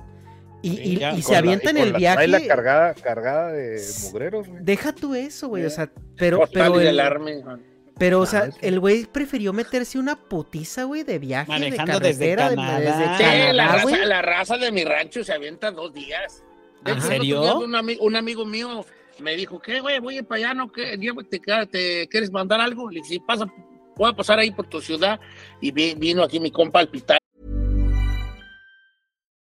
[0.60, 2.26] Y, se avienta en el viaje.
[2.26, 4.64] la cargada, cargada de mugreros, güey.
[4.64, 5.64] Deja tú eso, güey.
[5.64, 6.42] O sea, pero.
[6.52, 7.00] pero el,
[7.96, 11.48] pero, o sea, ah, el güey prefirió meterse una putiza, güey, de viaje.
[11.48, 12.78] Manejando de desde Canadá.
[12.80, 16.42] Desde la, raza, la, raza, de mi rancho se avienta dos días.
[16.84, 17.58] ¿En serio?
[17.58, 18.84] Un, un, amigo mío
[19.20, 19.98] me dijo, ¿qué, güey?
[19.98, 20.70] Voy a ir para allá, ¿no?
[20.70, 20.96] ¿Qué,
[21.28, 22.88] te, te, quieres mandar algo?
[22.90, 23.46] Le dije, sí, pasa,
[23.98, 25.20] voy a pasar ahí por tu ciudad.
[25.60, 26.88] Y vino aquí mi compa al.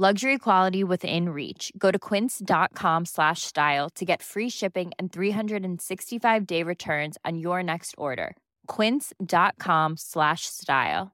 [0.00, 1.72] Luxury quality within reach.
[1.76, 7.64] Go to quince.com slash style to get free shipping and 365 day returns on your
[7.64, 8.36] next order.
[8.68, 11.10] Quince.com slash style.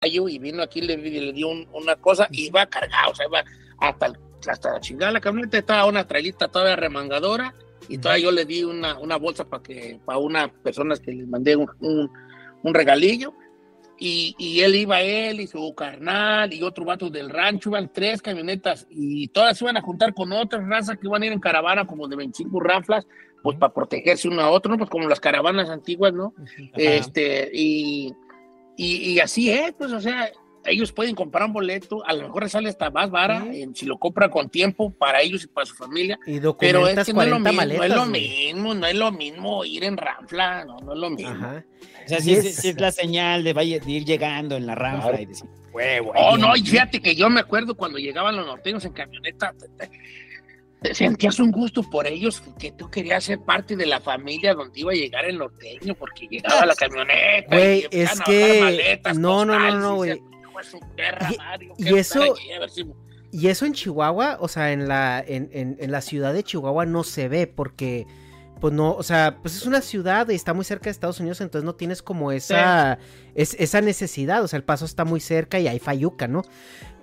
[0.00, 3.44] Y vino aquí, le, le dio un, una cosa y iba cargado, o sea, iba
[3.80, 4.14] hasta,
[4.48, 7.52] hasta la chingada la camioneta, estaba una trailita todavía remangadora
[7.86, 11.26] y todavía yo le di una, una bolsa para que para una persona que le
[11.26, 12.10] mandé un, un,
[12.62, 13.34] un regalillo
[13.98, 18.20] y, y, él iba él y su carnal y otro vato del rancho, iban tres
[18.20, 21.40] camionetas y todas se iban a juntar con otras razas que iban a ir en
[21.40, 23.06] caravana como de 25 raflas,
[23.42, 24.78] pues para protegerse uno a otro, ¿no?
[24.78, 26.34] Pues como las caravanas antiguas, ¿no?
[26.74, 28.12] Este, y,
[28.76, 30.30] y, y, así es, pues, o sea,
[30.66, 34.30] ellos pueden comprar un boleto, a lo mejor sale hasta más vara si lo compra
[34.30, 36.18] con tiempo para ellos y para su familia.
[36.26, 38.94] Y pero es que no es lo mismo, maletas, no es lo mismo, no es
[38.94, 41.30] lo mismo ir en ranfla, no, no es lo mismo.
[41.30, 41.64] Ajá.
[42.04, 44.74] O sea, sí, es, sí es, la señal de, vaya, de, ir llegando en la
[44.74, 45.22] ranfla claro.
[45.22, 46.12] y decir, huevo.
[46.16, 49.54] Oh, no, y fíjate que yo me acuerdo cuando llegaban los norteños en camioneta,
[50.92, 54.92] sentías un gusto por ellos, que tú querías ser parte de la familia donde iba
[54.92, 57.56] a llegar el norteño, porque llegaba la camioneta.
[57.56, 58.60] Güey, es que.
[58.60, 60.20] Maletas, no, no, no, no, güey.
[61.78, 62.34] Y, y eso.
[63.30, 66.86] Y eso en Chihuahua, o sea, en la, en, en, en la ciudad de Chihuahua
[66.86, 68.06] no se ve porque
[68.60, 71.40] pues no, o sea, pues es una ciudad y está muy cerca de Estados Unidos,
[71.40, 73.30] entonces no tienes como esa, sí.
[73.34, 76.42] es, esa necesidad, o sea, el paso está muy cerca y hay fayuca, ¿no?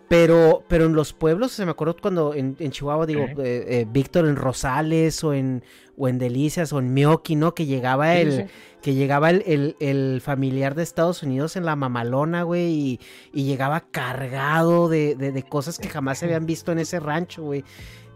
[0.07, 3.85] Pero, pero en los pueblos, se me acuerdo cuando en, en Chihuahua, digo, eh, eh,
[3.87, 5.63] Víctor en Rosales o en,
[5.97, 7.53] o en Delicias o en Mioki, ¿no?
[7.53, 8.43] Que llegaba el, sí.
[8.81, 12.99] Que llegaba el, el, el, familiar de Estados Unidos en la mamalona, güey, y,
[13.31, 17.43] y, llegaba cargado de, de, de, cosas que jamás se habían visto en ese rancho,
[17.43, 17.63] güey.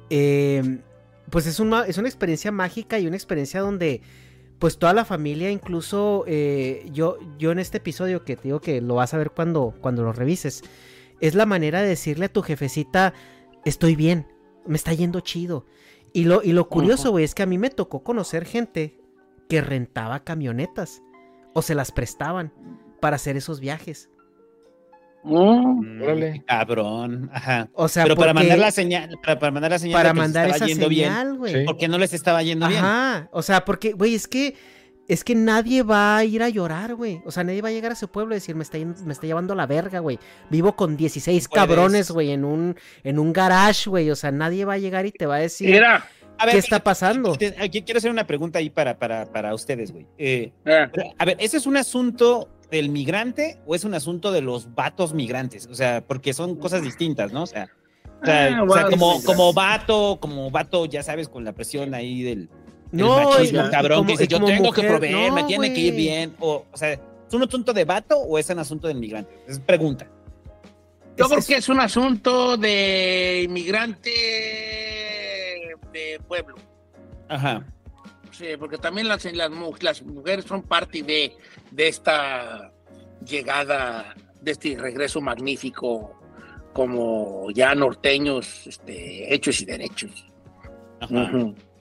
[0.09, 0.79] Eh,
[1.29, 4.01] pues es una, es una experiencia mágica y una experiencia donde
[4.59, 8.81] pues toda la familia, incluso eh, yo, yo en este episodio que te digo que
[8.81, 10.63] lo vas a ver cuando, cuando lo revises,
[11.19, 13.13] es la manera de decirle a tu jefecita,
[13.65, 14.27] estoy bien,
[14.65, 15.65] me está yendo chido.
[16.13, 18.97] Y lo, y lo curioso, güey, es que a mí me tocó conocer gente
[19.49, 21.01] que rentaba camionetas
[21.53, 22.53] o se las prestaban
[22.99, 24.09] para hacer esos viajes.
[25.23, 27.29] Mm, cabrón.
[27.33, 27.69] Ajá.
[27.73, 30.67] O sea, pero para mandar la señal, para, para mandar la señal para mandar esa
[30.67, 31.53] señal, güey.
[31.53, 31.63] Sí.
[31.65, 32.71] Porque no les estaba yendo Ajá.
[32.71, 32.85] bien.
[32.85, 33.29] Ajá.
[33.31, 34.55] O sea, porque, güey, es que
[35.07, 37.21] es que nadie va a ir a llorar, güey.
[37.25, 39.27] O sea, nadie va a llegar a su pueblo y decir, me está, me está
[39.27, 40.19] llevando a la verga, güey.
[40.49, 41.67] Vivo con 16 ¿Puedes?
[41.67, 44.09] cabrones, güey, en un, en un garage, güey.
[44.09, 45.69] O sea, nadie va a llegar y te va a decir.
[45.69, 46.07] Mira.
[46.37, 47.37] A ver, ¿Qué está pasando?
[47.59, 50.05] Aquí quiero hacer una pregunta ahí para, para, para ustedes, güey.
[50.17, 50.87] Eh, eh.
[51.17, 55.13] A ver, ¿ese es un asunto del migrante o es un asunto de los vatos
[55.13, 55.67] migrantes?
[55.67, 57.43] O sea, porque son cosas distintas, ¿no?
[57.43, 57.69] O sea,
[58.21, 61.93] o sea, ah, o sea como, como vato, como vato, ya sabes, con la presión
[61.93, 62.49] ahí del,
[62.91, 66.35] No, machismo, cabrón, que dice, yo tengo que proveer, me tiene que ir bien.
[66.39, 69.37] O, o sea, ¿es un asunto de vato o es un asunto de inmigrante?
[69.47, 70.07] Es pregunta.
[71.17, 74.11] Yo creo que es un asunto de inmigrante
[75.95, 76.55] de pueblo.
[77.29, 77.65] Ajá.
[78.31, 79.49] Sí, porque también las, las,
[79.81, 81.35] las mujeres son parte de,
[81.71, 82.71] de esta
[83.25, 86.19] llegada, de este regreso magnífico
[86.73, 90.11] como ya norteños este, hechos y derechos.
[90.99, 91.31] Ajá.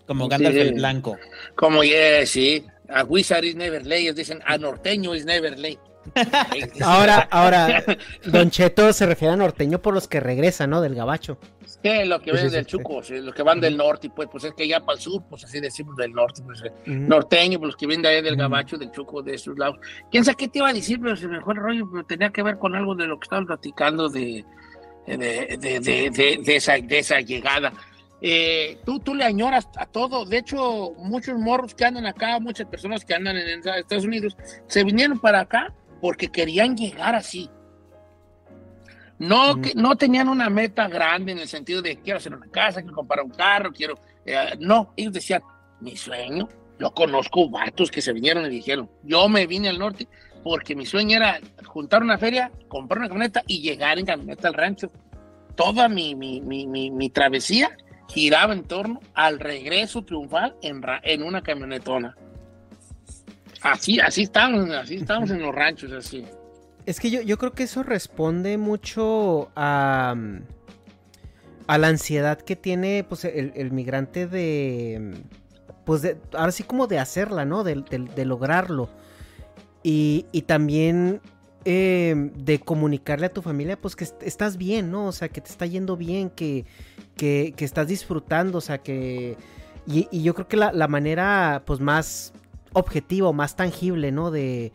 [0.06, 1.16] Como Gandalf el Blanco.
[1.56, 2.64] Como, yeah, sí.
[2.88, 3.82] A wizard is never.
[3.90, 5.80] Ellos dicen, a norteño is never late.
[6.82, 7.84] ahora, ahora,
[8.24, 10.80] Don Cheto se refiere a norteño por los que regresan, ¿no?
[10.80, 11.38] Del gabacho.
[11.66, 14.54] Sí, lo que ven del Chuco, sí, los que van del norte, pues, pues es
[14.54, 17.08] que ya para el sur, pues así decimos del norte, pues uh -huh.
[17.08, 19.78] norteño, pues los que vienen de ahí del gabacho, del Chuco, de esos lados.
[20.10, 20.98] ¿Quién sabe qué te iba a decir?
[21.00, 23.24] Pero se me fue el rollo, pero tenía que ver con algo de lo que
[23.24, 24.44] estaban platicando de,
[25.06, 27.72] de, de, de, de esa, de esa llegada.
[28.26, 30.24] Eh, tú, tú le añoras a todo.
[30.24, 34.34] De hecho, muchos morros que andan acá, muchas personas que andan en Estados Unidos,
[34.66, 35.74] se vinieron para acá
[36.04, 37.48] porque querían llegar así.
[39.18, 39.62] No, mm.
[39.62, 42.94] que, no tenían una meta grande en el sentido de quiero hacer una casa, quiero
[42.94, 43.94] comprar un carro, quiero.
[44.26, 45.40] Eh, no, ellos decían,
[45.80, 46.46] mi sueño.
[46.78, 50.06] Yo conozco vatos que se vinieron y dijeron, yo me vine al norte
[50.42, 54.54] porque mi sueño era juntar una feria, comprar una camioneta y llegar en camioneta al
[54.54, 54.92] rancho.
[55.54, 57.78] Toda mi, mi, mi, mi, mi travesía
[58.10, 62.14] giraba en torno al regreso triunfal en, en una camionetona.
[63.64, 66.22] Así, así estamos, así estamos en los ranchos, así.
[66.84, 70.14] Es que yo, yo creo que eso responde mucho a,
[71.66, 75.14] a la ansiedad que tiene pues, el, migrante de,
[75.86, 77.64] pues de, ahora sí como de hacerla, ¿no?
[77.64, 77.82] De,
[78.14, 78.90] de, lograrlo.
[79.82, 81.22] Y, y también
[81.64, 85.06] eh, de comunicarle a tu familia, pues que estás bien, ¿no?
[85.06, 86.66] O sea, que te está yendo bien, que,
[87.16, 89.38] que, que estás disfrutando, o sea, que...
[89.86, 92.34] Y, y yo creo que la, la, manera, pues, más
[92.74, 94.30] objetiva, más tangible, ¿no?
[94.30, 94.72] De,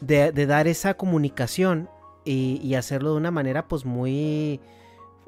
[0.00, 1.90] de, de dar esa comunicación
[2.24, 4.60] y, y, hacerlo de una manera, pues, muy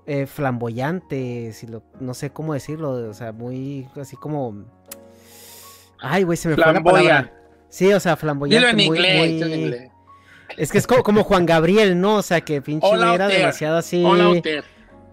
[0.07, 4.65] eh, flamboyante, si lo, no sé cómo decirlo, o sea, muy, así como...
[6.01, 7.33] Ay, güey, se me fue la palabra.
[7.69, 8.69] Sí, o sea, flamboyante.
[8.69, 9.43] en muy, inglés, muy...
[9.43, 9.91] en inglés.
[10.57, 12.17] Es que es como, como, Juan Gabriel, ¿no?
[12.17, 14.05] O sea, que pinche Hola, era demasiado así.
[14.05, 14.43] Hola,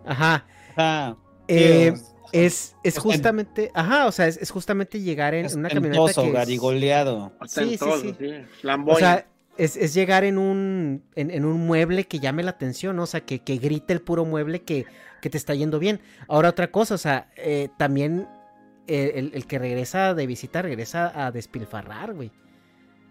[0.06, 0.46] Ajá.
[0.76, 1.16] Ah,
[1.48, 1.94] eh,
[2.31, 6.34] es, es justamente, ajá, o sea, es, es justamente llegar en una camioneta que es,
[6.34, 7.31] garigoleado.
[7.47, 8.15] Sí, sí, sí.
[8.18, 8.68] sí.
[8.85, 9.26] O sea,
[9.57, 13.03] es, es, llegar en un, en, en, un mueble que llame la atención, ¿no?
[13.03, 14.85] O sea, que, que grite el puro mueble que,
[15.22, 15.99] que te está yendo bien.
[16.27, 18.27] Ahora otra cosa, o sea, eh, también
[18.88, 22.31] el, el, el, que regresa de visita regresa a despilfarrar, güey.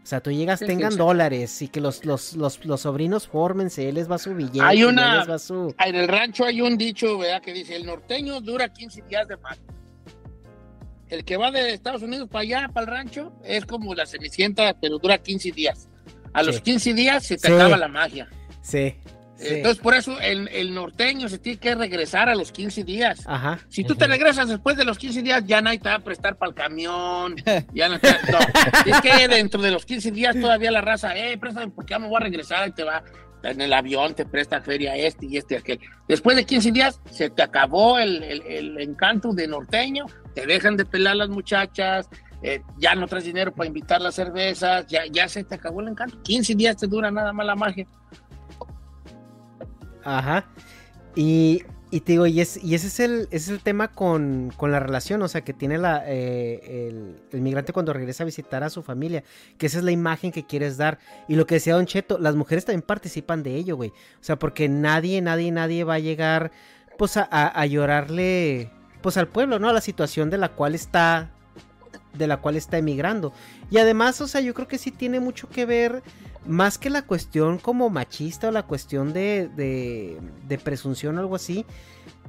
[0.02, 0.98] O sea, tú llegas, sí, tengan sí, sí.
[0.98, 4.62] dólares y que los, los, los, los, sobrinos fórmense, él les va su billete.
[4.62, 5.74] Hay una, les va su...
[5.84, 7.42] en el rancho hay un dicho, ¿verdad?
[7.42, 9.58] Que dice, el norteño dura 15 días de mar.
[11.08, 14.74] El que va de Estados Unidos para allá, para el rancho, es como la cenicienta,
[14.80, 15.88] pero dura 15 días.
[16.32, 18.28] A los 15 días se te acaba la magia.
[18.62, 18.94] Sí,
[19.38, 19.46] Sí.
[19.50, 23.22] Entonces, por eso el, el, norteño se tiene que regresar a los 15 días.
[23.26, 23.58] Ajá.
[23.68, 26.36] Si tú te regresas después de los 15 días, ya nadie te va a prestar
[26.36, 27.36] para el camión.
[27.72, 28.38] ya no, te, no.
[28.84, 32.08] Es que dentro de los 15 días todavía la raza, eh, préstame porque ya me
[32.08, 33.02] voy a regresar y te va
[33.44, 35.80] en el avión, te presta feria este y este y aquel.
[36.08, 40.76] Después de 15 días, se te acabó el, el, el encanto de norteño, te dejan
[40.76, 42.08] de pelar las muchachas,
[42.42, 45.88] eh, ya no traes dinero para invitar las cervezas, ya, ya se te acabó el
[45.88, 46.20] encanto.
[46.22, 47.86] 15 días te dura nada más la magia.
[50.16, 50.46] Ajá.
[51.14, 54.52] Y, y te digo, y, es, y ese, es el, ese es el tema con,
[54.56, 56.90] con, la relación, o sea, que tiene la, eh,
[57.32, 59.24] el, migrante cuando regresa a visitar a su familia,
[59.56, 60.98] que esa es la imagen que quieres dar.
[61.28, 63.90] Y lo que decía Don Cheto, las mujeres también participan de ello, güey.
[63.90, 66.52] O sea, porque nadie, nadie, nadie va a llegar,
[66.98, 68.70] pues, a, a, a llorarle,
[69.00, 69.68] pues, al pueblo, ¿no?
[69.68, 71.30] A la situación de la cual está,
[72.14, 73.32] de la cual está emigrando.
[73.70, 76.02] Y además, o sea, yo creo que sí tiene mucho que ver
[76.46, 80.18] más que la cuestión como machista o la cuestión de, de,
[80.48, 81.66] de presunción o algo así,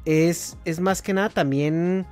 [0.05, 2.05] es, es, más que nada también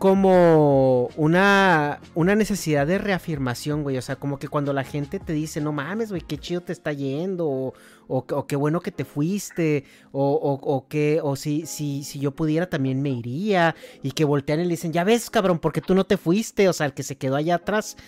[0.00, 3.98] como una, una necesidad de reafirmación, güey.
[3.98, 6.72] O sea, como que cuando la gente te dice, no mames, güey, qué chido te
[6.72, 7.74] está yendo, o,
[8.08, 12.30] o, o qué bueno que te fuiste, o, o que, o si, si, si yo
[12.30, 15.94] pudiera también me iría, y que voltean y le dicen, ya ves, cabrón, porque tú
[15.94, 17.98] no te fuiste, o sea, el que se quedó allá atrás.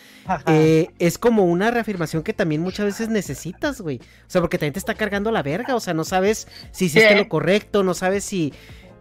[0.47, 3.99] Eh, es como una reafirmación que también muchas veces necesitas, güey.
[3.99, 7.11] O sea, porque también te está cargando la verga, o sea, no sabes si hiciste
[7.11, 7.17] ¿Qué?
[7.17, 8.55] lo correcto, no sabes si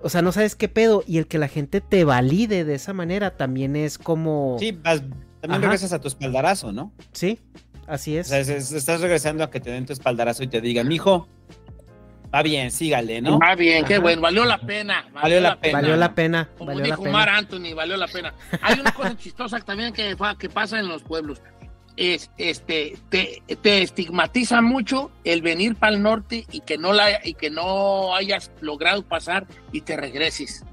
[0.04, 1.04] o sea, no sabes qué pedo.
[1.08, 4.58] Y el que la gente te valide de esa manera también es como.
[4.60, 5.60] Sí, vas, también Ajá.
[5.60, 6.94] regresas a tu espaldarazo, ¿no?
[7.12, 7.40] Sí,
[7.88, 8.28] así es.
[8.28, 10.88] O sea, es, es, estás regresando a que te den tu espaldarazo y te digan,
[10.88, 11.28] mijo,
[12.34, 13.40] Va bien, sígale, ¿no?
[13.40, 15.06] Va bien, qué bueno, valió la pena.
[15.14, 15.82] Valió la pena.
[15.82, 16.50] Valió la pena.
[16.58, 17.18] Como valió la dijo pena.
[17.18, 18.34] Mar Anthony, valió la pena.
[18.62, 21.42] Hay una cosa chistosa también que, que pasa en los pueblos.
[21.98, 27.26] Es, este, te, te estigmatiza mucho el venir para el norte y que, no la,
[27.26, 30.64] y que no hayas logrado pasar y te regreses.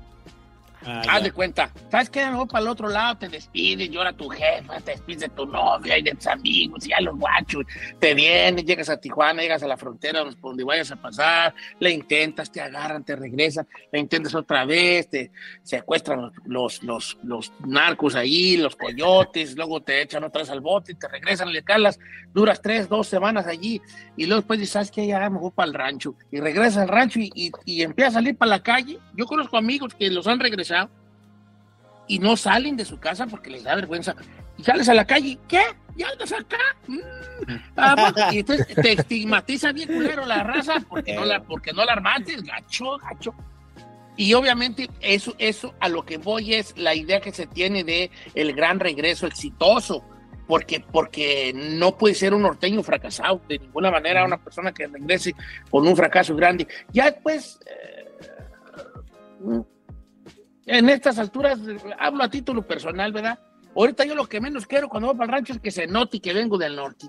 [0.87, 1.21] Ah, Haz ya.
[1.21, 2.25] de cuenta, ¿sabes qué?
[2.31, 5.99] Voy para el otro lado, te despides, llora tu jefa, te despides de tu novia
[5.99, 7.65] y de tus amigos y a los guachos.
[7.99, 11.53] Te vienes, llegas a Tijuana, llegas a la frontera donde- por donde vayas a pasar,
[11.81, 15.31] le intentas, te agarran, te regresan, le intentas otra vez, te
[15.63, 20.61] secuestran los, los, los, los narcos ahí, los coyotes, luego te echan otra vez al
[20.61, 21.99] bote, te regresan, le calas,
[22.33, 23.81] duras tres, dos semanas allí
[24.17, 25.07] y luego después dices, ¿sabes qué?
[25.07, 28.19] Ya me voy para el rancho y regresas al rancho y, y, y empiezas a
[28.19, 28.99] salir para la calle.
[29.15, 30.68] Yo conozco amigos que los han regresado
[32.07, 34.15] y no salen de su casa porque les da vergüenza.
[34.57, 35.62] Y sales a la calle, ¿qué?
[35.97, 36.59] ¿Ya andas acá?
[36.86, 36.99] Mm.
[38.32, 42.36] Y entonces te estigmatiza bien culero la raza porque no la, porque no la armaste,
[42.43, 43.35] gacho, gacho.
[44.16, 48.11] Y obviamente eso, eso a lo que voy es la idea que se tiene de
[48.35, 50.05] el gran regreso exitoso,
[50.49, 55.35] porque, porque no puede ser un norteño fracasado, de ninguna manera una persona que regrese
[55.70, 56.66] con un fracaso grande.
[56.90, 58.09] Ya después, eh,
[60.69, 61.59] en estas alturas,
[61.99, 63.39] hablo a título personal, ¿verdad?
[63.74, 66.20] Ahorita yo lo que menos quiero cuando voy para el rancho es que se note
[66.20, 67.07] que vengo del norte.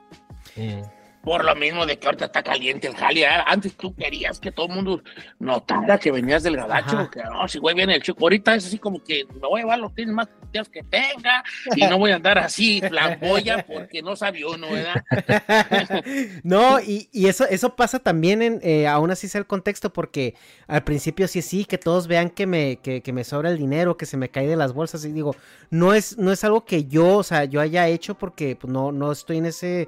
[1.24, 3.24] Por lo mismo de que ahorita está caliente el jale.
[3.24, 3.28] ¿eh?
[3.46, 5.04] Antes tú querías que todo el mundo
[5.40, 7.10] notara que venías del gabacho.
[7.10, 8.18] Que no, si güey viene el chico.
[8.22, 11.44] Ahorita es así como que me voy a llevar los tienes más puteados que tenga
[11.76, 15.04] y no voy a andar así flamboya porque no sabe uno, ¿verdad?
[16.44, 20.36] no, y, y eso, eso pasa también en, eh, aún así sea el contexto, porque
[20.68, 23.98] al principio sí, sí, que todos vean que me, que, que me sobra el dinero,
[23.98, 25.36] que se me cae de las bolsas, y digo,
[25.70, 28.92] no es, no es algo que yo, o sea, yo haya hecho porque pues, no,
[28.92, 29.88] no estoy en ese...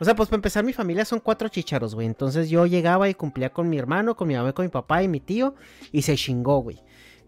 [0.00, 2.06] O sea, pues para empezar, mi familia son cuatro chicharos, güey.
[2.06, 5.08] Entonces yo llegaba y cumplía con mi hermano, con mi mamá, con mi papá y
[5.08, 5.54] mi tío,
[5.92, 6.80] y se chingó, güey.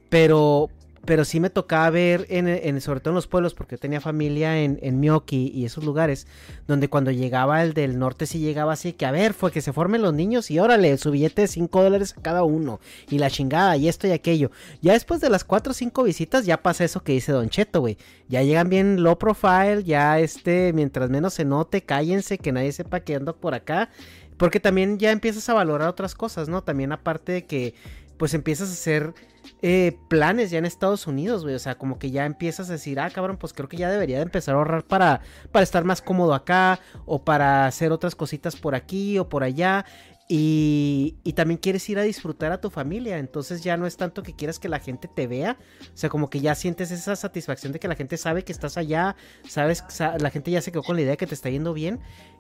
[0.09, 0.71] Pero,
[1.05, 4.01] pero sí me tocaba ver, en, en- sobre todo en los pueblos, porque yo tenía
[4.01, 6.27] familia en, en Mioki y esos lugares,
[6.69, 9.73] donde cuando llegaba el del norte sí llegaba así, que a ver, fue que se
[9.73, 13.31] formen los niños y órale, su billete de 5 dólares a cada uno, y la
[13.31, 14.51] chingada, y esto y aquello.
[14.83, 17.81] Ya después de las 4 o 5 visitas, ya pasa eso que dice Don Cheto,
[17.81, 17.97] güey.
[18.29, 23.01] Ya llegan bien low profile, ya este, mientras menos se note, cállense, que nadie sepa
[23.01, 23.89] que ando por acá.
[24.37, 26.63] Porque también ya empiezas a valorar otras cosas, ¿no?
[26.63, 27.75] También aparte de que,
[28.17, 29.13] pues empiezas a hacer
[29.63, 31.55] eh, planes ya en Estados Unidos, güey.
[31.55, 34.17] O sea, como que ya empiezas a decir, ah, cabrón, pues creo que ya debería
[34.17, 35.21] de empezar a ahorrar para,
[35.53, 39.85] para estar más cómodo acá, o para hacer otras cositas por aquí o por allá.
[40.33, 43.19] Y, y también quieres ir a disfrutar a tu familia.
[43.19, 45.59] Entonces ya no es tanto que quieras que la gente te vea.
[45.93, 48.77] O sea, como que ya sientes esa satisfacción de que la gente sabe que estás
[48.77, 49.17] allá.
[49.49, 51.75] Sabes, sa- la gente ya se quedó con la idea de que te está yendo
[51.75, 51.99] bien.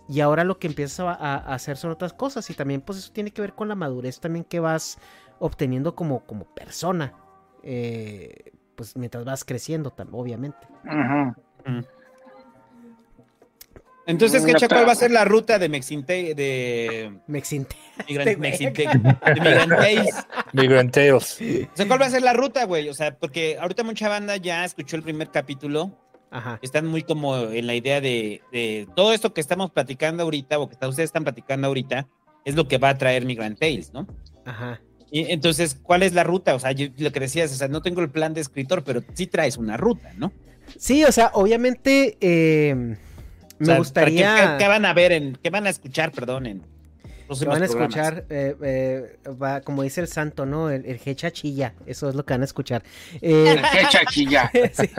[0.08, 2.48] Y ahora lo que empiezas a- a hacer son otras cosas.
[2.48, 4.98] Y también, pues eso tiene que ver con la madurez también que vas
[5.40, 7.14] obteniendo como, como persona.
[7.62, 10.66] eh, pues mientras vas creciendo, obviamente.
[14.06, 14.84] Entonces, Mm, ¿qué ¿cuál está.
[14.86, 17.76] va a ser la ruta de Mexinte de Mexinte?
[18.08, 20.26] Migran- Mexinte- de Migranteis?
[20.52, 21.34] Migranteos.
[21.34, 22.88] O sea, ¿cuál va a ser la ruta, güey?
[22.88, 25.90] O sea, porque ahorita mucha banda ya escuchó el primer capítulo.
[26.30, 26.58] Ajá.
[26.62, 30.68] Están muy como en la idea de, de todo esto que estamos platicando ahorita, o
[30.68, 32.08] que ustedes están platicando ahorita,
[32.44, 34.06] es lo que va a traer Migrant Tales, ¿no?
[34.46, 34.80] Ajá.
[35.10, 36.54] Y entonces, ¿cuál es la ruta?
[36.54, 39.02] O sea, yo, lo que decías, o sea, no tengo el plan de escritor, pero
[39.14, 40.32] sí traes una ruta, ¿no?
[40.78, 42.96] Sí, o sea, obviamente eh, me
[43.60, 44.34] O sea, gustaría...
[44.34, 46.62] ¿qué, qué- qué van a ver en, qué van a escuchar, perdón, en
[47.46, 47.70] van a programas?
[47.70, 50.70] escuchar, eh, eh, va, como dice el santo, ¿no?
[50.70, 52.82] El, el jecha chilla, eso es lo que van a escuchar.
[53.22, 54.50] Eh, El jecha chilla.
[54.72, 54.90] sí.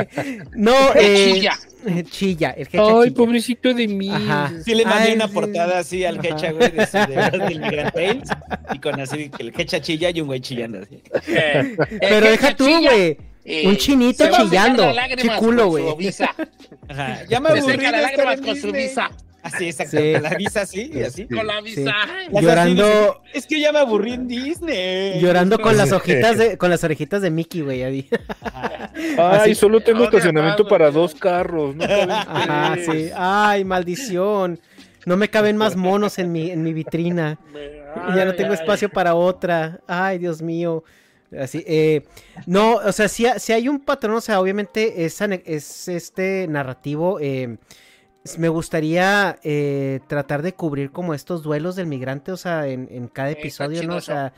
[0.55, 1.53] No, El eh, chilla.
[1.87, 3.15] eh, chilla, el jecha Ay, chilla.
[3.15, 4.09] pobrecito de mí.
[4.09, 4.51] Ajá.
[4.63, 5.33] Sí le mandé Ay, una sí.
[5.33, 6.25] portada así al.
[6.25, 8.29] Hecha, güey, de, su- de, del Migrant Tales,
[8.73, 11.01] y con así que el Hecha chilla y un güey chillando así.
[11.27, 13.17] Eh, Pero deja tú, güey.
[13.43, 14.91] eh, Un chinito se chillando.
[14.93, 15.85] lágrimas Chiculo, güey.
[17.29, 19.09] Ya me Se aburrí estar lágrimas con su visa.
[19.43, 20.13] Así, exacto, Sí.
[20.13, 21.25] con la visa así, y así.
[21.27, 21.75] Con la Sí.
[21.75, 21.93] visa.
[22.31, 25.19] Llorando- es que ya me aburrí en Disney.
[25.19, 27.83] Llorando con las hojitas de, con las orejitas de Mickey, güey.
[27.83, 28.07] ahí.
[28.93, 31.75] Ay, Así- solo tengo estacionamiento para dos carros.
[31.75, 33.09] No Ajá, sí.
[33.15, 34.59] Ay, maldición.
[35.05, 37.39] No me caben más monos en mi, en mi vitrina.
[38.15, 38.59] Ya no Ay, tengo ay.
[38.61, 39.79] espacio para otra.
[39.87, 40.83] Ay, Dios mío.
[41.39, 42.03] Así, eh,
[42.45, 47.19] no, o sea, si, hay un patrón, o sea, obviamente es, es este narrativo.
[47.21, 47.57] eh,
[48.37, 53.07] me gustaría eh, tratar de cubrir como estos duelos del migrante, o sea, en, en
[53.07, 53.95] cada episodio, ¿no?
[53.95, 54.33] O sea,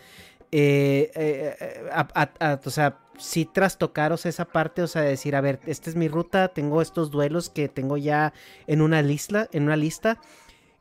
[0.51, 5.35] eh, eh, eh, a- a- a- o sea, sí trastocaros esa parte, o sea, decir,
[5.35, 8.33] a ver, esta es mi ruta, tengo estos duelos que tengo ya
[8.67, 10.19] en una lista, en una lista.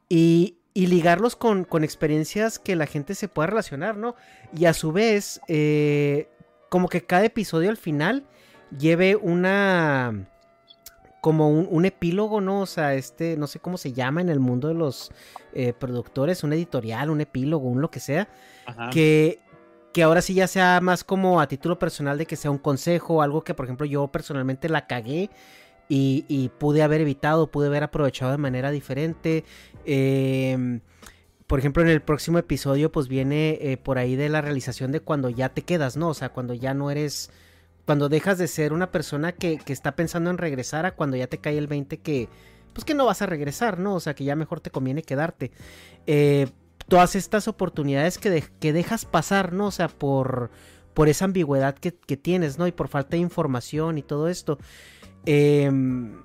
[0.09, 4.15] Y, y ligarlos con, con, experiencias que la gente se pueda relacionar, ¿no?
[4.57, 5.41] Y a su vez,
[6.69, 8.25] como que cada episodio al final
[8.79, 10.27] lleve una
[11.23, 12.63] como un, epílogo, ¿no?
[12.63, 15.13] O sea, este, no sé cómo se llama en el mundo de los
[15.55, 18.29] eh, productores, un editorial, un epílogo, un lo que sea,
[18.91, 19.39] que,
[19.93, 23.23] que ahora sí ya sea más como a título personal de que sea un consejo,
[23.23, 25.31] algo que por ejemplo yo personalmente la cagué
[25.89, 29.45] y, pude haber evitado, pude haber aprovechado de manera diferente.
[29.85, 30.81] Em,
[31.47, 34.99] por ejemplo, en el próximo episodio pues viene eh, por ahí de la realización de
[34.99, 36.09] cuando ya te quedas, ¿no?
[36.09, 37.31] O sea, cuando ya no eres
[37.85, 41.39] cuando dejas de ser una persona que, está pensando en regresar a cuando ya te
[41.39, 42.29] cae el 20 que,
[42.73, 43.95] pues que no vas a regresar, ¿no?
[43.95, 45.51] O sea, que ya mejor te conviene quedarte.
[46.07, 46.49] Eh,
[46.89, 49.67] todas estas oportunidades que, que, dejas pasar, ¿no?
[49.67, 50.51] O sea, por,
[50.95, 52.67] por esa ambigüedad que, tienes, ¿no?
[52.67, 54.59] Y por falta de información y todo esto.
[55.27, 56.23] Em,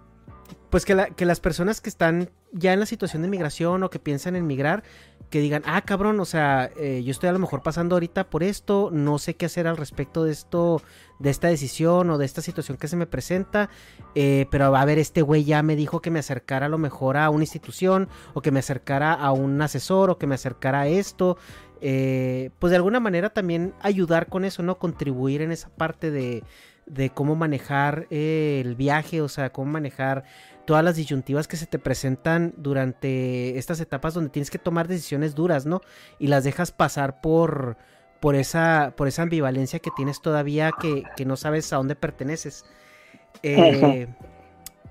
[0.70, 4.00] pues que, que las personas que están ya en la situación de migración o que
[4.00, 4.84] piensan en migrar,
[5.30, 8.44] que digan, ah, cabrón, o sea, eh, yo estoy a lo mejor pasando ahorita por
[8.44, 10.82] esto, no sé qué hacer al respecto de esto,
[11.20, 13.70] de esta decisión o de esta situación que se me presenta,
[14.16, 17.18] eh, pero a ver, este güey ya me dijo que me acercara a lo mejor
[17.18, 20.88] a una institución o que me acercara a un asesor o que me acercara a
[20.88, 21.38] esto,
[21.82, 24.80] eh, pues de alguna manera también ayudar con eso, ¿no?
[24.80, 26.44] Contribuir en esa parte de,
[26.86, 30.24] de cómo manejar el viaje, o sea, cómo manejar
[30.68, 35.34] todas las disyuntivas que se te presentan durante estas etapas donde tienes que tomar decisiones
[35.34, 35.82] duras, ¿no?
[36.20, 37.78] Y las dejas pasar por,
[38.20, 42.66] por, esa, por esa ambivalencia que tienes todavía que, no sabes a dónde perteneces.
[43.44, 44.08] Eh,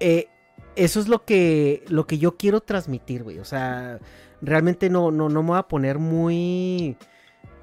[0.00, 0.28] eh,
[0.76, 3.38] eso es lo que, lo que yo quiero transmitir, güey.
[3.38, 3.98] O sea,
[4.40, 6.96] realmente no, no, no me voy a poner muy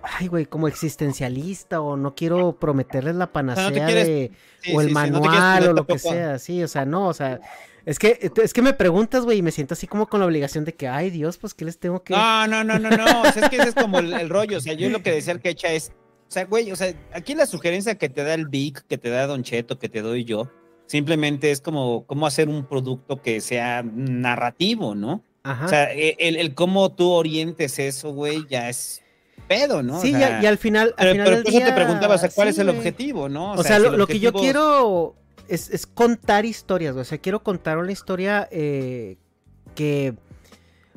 [0.03, 4.31] ay, güey, como existencialista o no quiero prometerles la panacea de,
[4.73, 7.39] o el manual o lo que sea, sí, o sea, no, o sea,
[7.85, 10.63] es que, es que me preguntas, güey, y me siento así como con la obligación
[10.63, 12.13] de que, ay, Dios, pues, ¿qué les tengo que...?
[12.13, 14.61] No, no, no, no, no, o sea, es que ese es como el, rollo, o
[14.61, 15.91] sea, yo lo que decía el quecha es,
[16.27, 19.09] o sea, güey, o sea, aquí la sugerencia que te da el Vic, que te
[19.09, 20.49] da Don Cheto, que te doy yo,
[20.85, 25.23] simplemente es como cómo hacer un producto que sea narrativo, ¿no?
[25.43, 25.65] Ajá.
[25.65, 29.03] O sea, e, el, el cómo tú orientes eso, güey, ya es
[29.47, 29.99] pedo, ¿no?
[29.99, 30.93] Sí, y, al final.
[30.97, 33.53] Al final pero, por eso te preguntaba, o sea, ¿cuál es el objetivo, no?
[33.53, 35.15] O, sea, lo, que yo quiero
[35.47, 39.17] es, contar historias, O sea, quiero contar una historia eh,
[39.75, 40.13] que,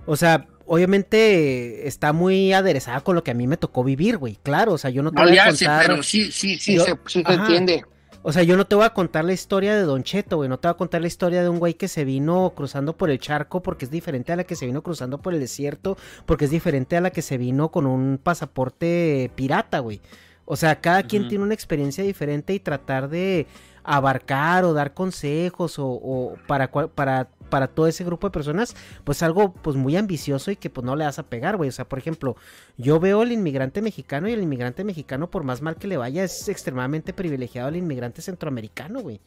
[0.06, 4.38] o sea, obviamente está muy aderezada con lo que a mí me tocó vivir, güey.
[4.42, 5.86] Claro, o sea, yo no te voy a contar.
[5.86, 7.84] pero sí, sí, sí, se, sí se entiende.
[8.28, 10.48] O sea, yo no te voy a contar la historia de Don Cheto, güey.
[10.48, 13.08] No te voy a contar la historia de un güey que se vino cruzando por
[13.08, 16.46] el charco porque es diferente a la que se vino cruzando por el desierto, porque
[16.46, 20.00] es diferente a la que se vino con un pasaporte pirata, güey.
[20.44, 23.46] O sea, cada quien tiene una experiencia diferente y tratar de
[23.86, 29.52] abarcar o dar consejos o, para, para, para todo ese grupo de personas, pues algo
[29.52, 31.68] pues muy ambicioso y que pues no le vas a pegar, güey.
[31.68, 32.36] O sea, por ejemplo,
[32.76, 36.24] yo veo al inmigrante mexicano y el inmigrante mexicano, por más mal que le vaya,
[36.24, 39.20] es extremadamente privilegiado al inmigrante centroamericano, güey.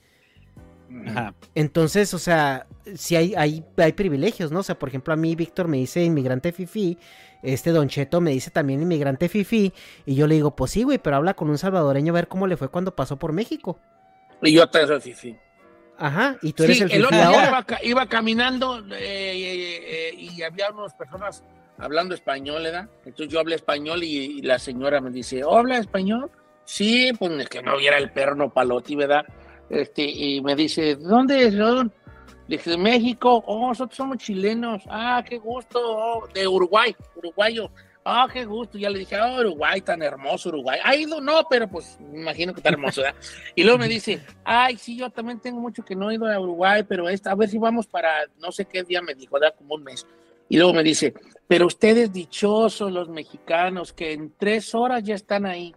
[1.08, 1.36] Ajá.
[1.54, 4.60] Entonces, o sea, si hay, hay, hay privilegios, ¿no?
[4.60, 6.98] O sea, por ejemplo, a mí Víctor me dice inmigrante fifi,
[7.44, 9.72] este Don Cheto me dice también inmigrante fifi,
[10.06, 12.48] y yo le digo, pues sí, güey, pero habla con un salvadoreño a ver cómo
[12.48, 13.80] le fue cuando pasó por México.
[14.42, 15.38] Y yo te soy fifi.
[15.98, 20.72] Ajá, y tú eres el, el otro día iba, caminando eh, eh, eh, y había
[20.72, 21.44] unas personas
[21.78, 22.88] hablando español, ¿verdad?
[23.04, 26.32] Entonces yo hablé español y, la señora me dice, ¿habla español?
[26.64, 29.26] Sí, pues es que no viera el perro palotti, ¿verdad?
[29.70, 31.92] Este, y me dice, ¿dónde son?
[32.48, 37.70] Le dije, México, oh, nosotros somos chilenos, ah, qué gusto, oh, de Uruguay, uruguayo.
[38.12, 38.80] Ah, qué gusto.
[38.80, 40.80] Ya le dije, oh, Uruguay, tan hermoso Uruguay.
[40.84, 43.20] Ha ido, no, pero pues me imagino que tan hermoso, ¿verdad?
[43.54, 46.40] Y luego me dice, ay, sí, yo también tengo mucho que no he ido a
[46.40, 49.54] Uruguay, pero esta, a ver si vamos para no sé qué día me dijo, ¿verdad?
[49.56, 50.08] Como un mes.
[50.50, 51.14] Y luego me dice,
[51.48, 55.76] pero ustedes dichosos, los mexicanos, que en tres horas ya están ahí.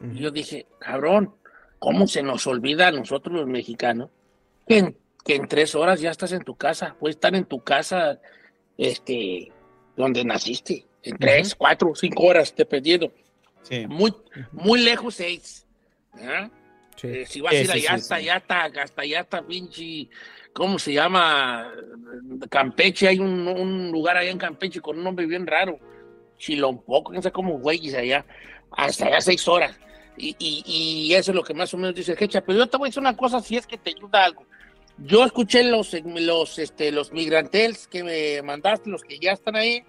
[0.00, 1.36] Y yo dije, cabrón,
[1.78, 4.10] ¿cómo se nos olvida a nosotros los mexicanos
[4.66, 6.96] que en, que en tres horas ya estás en tu casa?
[6.98, 8.18] Puedes estar en tu casa,
[8.76, 9.52] este,
[9.96, 13.12] donde naciste en tres, cuatro, cinco horas, dependiendo.
[13.62, 13.86] Sí.
[13.86, 14.12] Muy,
[14.52, 15.66] muy lejos seis.
[17.02, 20.08] Eh, si vas a ir allá, hasta allá, hasta, hasta allá, hasta pinche,
[20.52, 21.72] ¿cómo se llama?
[22.48, 25.78] Campeche, hay un, un, lugar allá en Campeche con un nombre bien raro.
[26.38, 28.24] Chilompoco, no sé cómo güeyes allá.
[28.70, 29.78] Hasta allá seis horas.
[30.16, 32.42] Y, y, y, eso es lo que más o menos dice Hecha.
[32.42, 34.44] Pero yo te voy a decir una cosa, si es que te ayuda algo.
[34.98, 39.82] Yo escuché los, los, este, los migrantels que me mandaste, los que ya están ahí,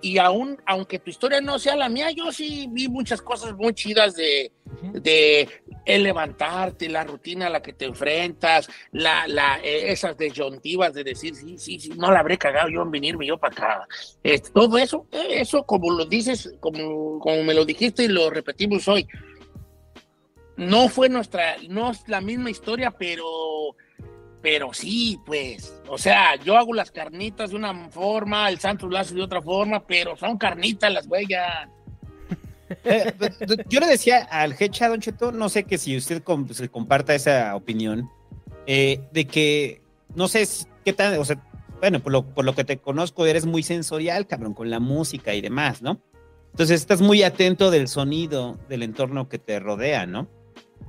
[0.00, 3.74] Y aún, aunque tu historia no sea la mía, yo sí vi muchas cosas muy
[3.74, 4.52] chidas de,
[4.94, 5.48] de
[5.84, 11.04] el levantarte, la rutina a la que te enfrentas, la, la, eh, esas desyuntivas de
[11.04, 13.88] decir, sí, sí, sí, no la habré cagado yo en venirme yo para acá.
[14.22, 18.30] Este, todo eso, eh, eso como lo dices, como, como me lo dijiste y lo
[18.30, 19.06] repetimos hoy,
[20.56, 23.24] no fue nuestra, no es la misma historia, pero
[24.42, 28.98] pero sí, pues, o sea, yo hago las carnitas de una forma, el Santos lo
[28.98, 31.68] hace de otra forma, pero son carnitas las huellas.
[32.82, 33.14] Eh,
[33.68, 37.54] yo le decía al Hecha, Don Cheto, no sé que si usted se comparta esa
[37.54, 38.10] opinión,
[38.66, 39.82] eh, de que,
[40.16, 40.48] no sé
[40.84, 41.40] qué tan, o sea,
[41.78, 45.32] bueno, por lo, por lo que te conozco, eres muy sensorial, cabrón, con la música
[45.34, 46.00] y demás, ¿no?
[46.50, 50.26] Entonces estás muy atento del sonido del entorno que te rodea, ¿no?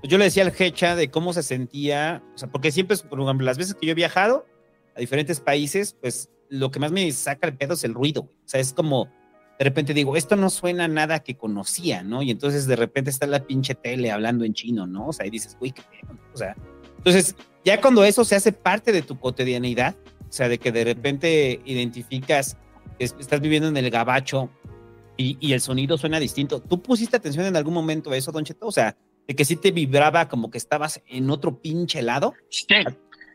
[0.04, 3.46] Yo le decía al Hecha de cómo se sentía, o sea, porque siempre, por ejemplo,
[3.46, 4.46] las veces que yo he viajado
[4.96, 8.48] a diferentes países, pues lo que más me saca el pedo es el ruido, o
[8.48, 9.10] sea, es como,
[9.60, 12.22] de repente digo, esto no suena nada que conocía, ¿no?
[12.22, 15.08] Y entonces de repente está la pinche tele hablando en chino, ¿no?
[15.08, 16.56] O sea, y dices, uy, qué pedo, o sea,
[16.98, 19.96] entonces, ya cuando eso se hace parte de tu cotidianidad,
[20.30, 22.58] o sea, de que de repente identificas
[23.00, 24.50] que estás viviendo en el gabacho
[25.16, 28.44] y, y el sonido suena distinto, ¿tú pusiste atención en algún momento a eso, Don
[28.44, 28.68] Cheto?
[28.68, 32.34] O sea, de que sí te vibraba como que estabas en otro pinche lado.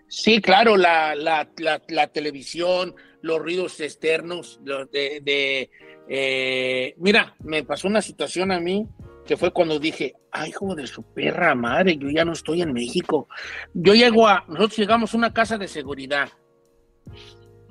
[0.09, 1.49] Sí, claro, la, la,
[1.89, 5.71] la, televisión, los ruidos externos, de, de
[6.09, 8.87] eh, mira, me pasó una situación a mí
[9.27, 12.73] que fue cuando dije, ay, hijo de su perra madre, yo ya no estoy en
[12.73, 13.29] México.
[13.73, 16.29] Yo llego a, nosotros llegamos a una casa de seguridad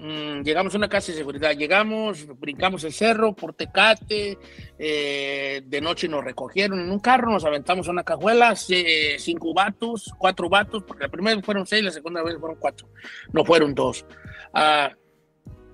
[0.04, 4.36] Mm, llegamos a una casa de seguridad, llegamos, brincamos el cerro por Tecate,
[4.84, 10.12] eh, de noche nos recogieron en un carro, nos aventamos a una cajuela, cinco vatos,
[10.18, 12.90] cuatro vatos, porque la primera vez fueron seis, la segunda vez fueron cuatro,
[13.32, 14.08] no fueron dos.
[14.56, 14.90] Ah,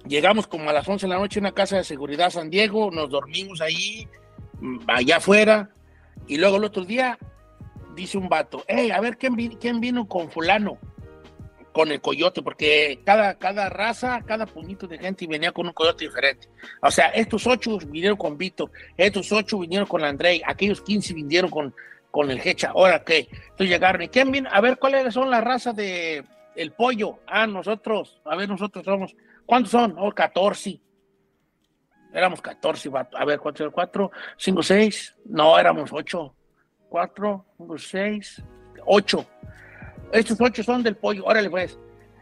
[0.06, 2.92] llegamos como a las once de la noche a una casa de seguridad San Diego,
[2.92, 4.10] nos dormimos ahí,
[4.60, 5.70] mm, allá afuera,
[6.28, 7.18] y luego el otro día
[7.96, 10.80] dice un vato, hey, a ver, ¿quién, quién vino con fulano?
[11.78, 16.06] Con el coyote, porque cada, cada raza, cada puñito de gente venía con un coyote
[16.06, 16.50] diferente.
[16.82, 21.52] O sea, estos ocho vinieron con Vito, estos ocho vinieron con Andrei, aquellos quince vinieron
[21.52, 21.76] con,
[22.10, 22.72] con el Hecha.
[22.72, 26.24] Ahora qué, entonces llegaron y quién viene, a ver cuáles son las razas de
[26.56, 27.20] el pollo.
[27.28, 29.94] Ah, nosotros, a ver, nosotros somos, ¿cuántos son?
[30.00, 30.82] Oh, 14.
[32.12, 33.72] Éramos 14, a ver, ¿cuántos?
[33.72, 34.10] ¿Cuatro?
[34.36, 35.16] ¿Cinco, seis?
[35.26, 36.34] No, éramos ocho.
[36.90, 38.42] Cuatro, cinco, seis,
[38.84, 39.28] ocho.
[40.12, 41.78] Estos ocho son del pollo, órale pues.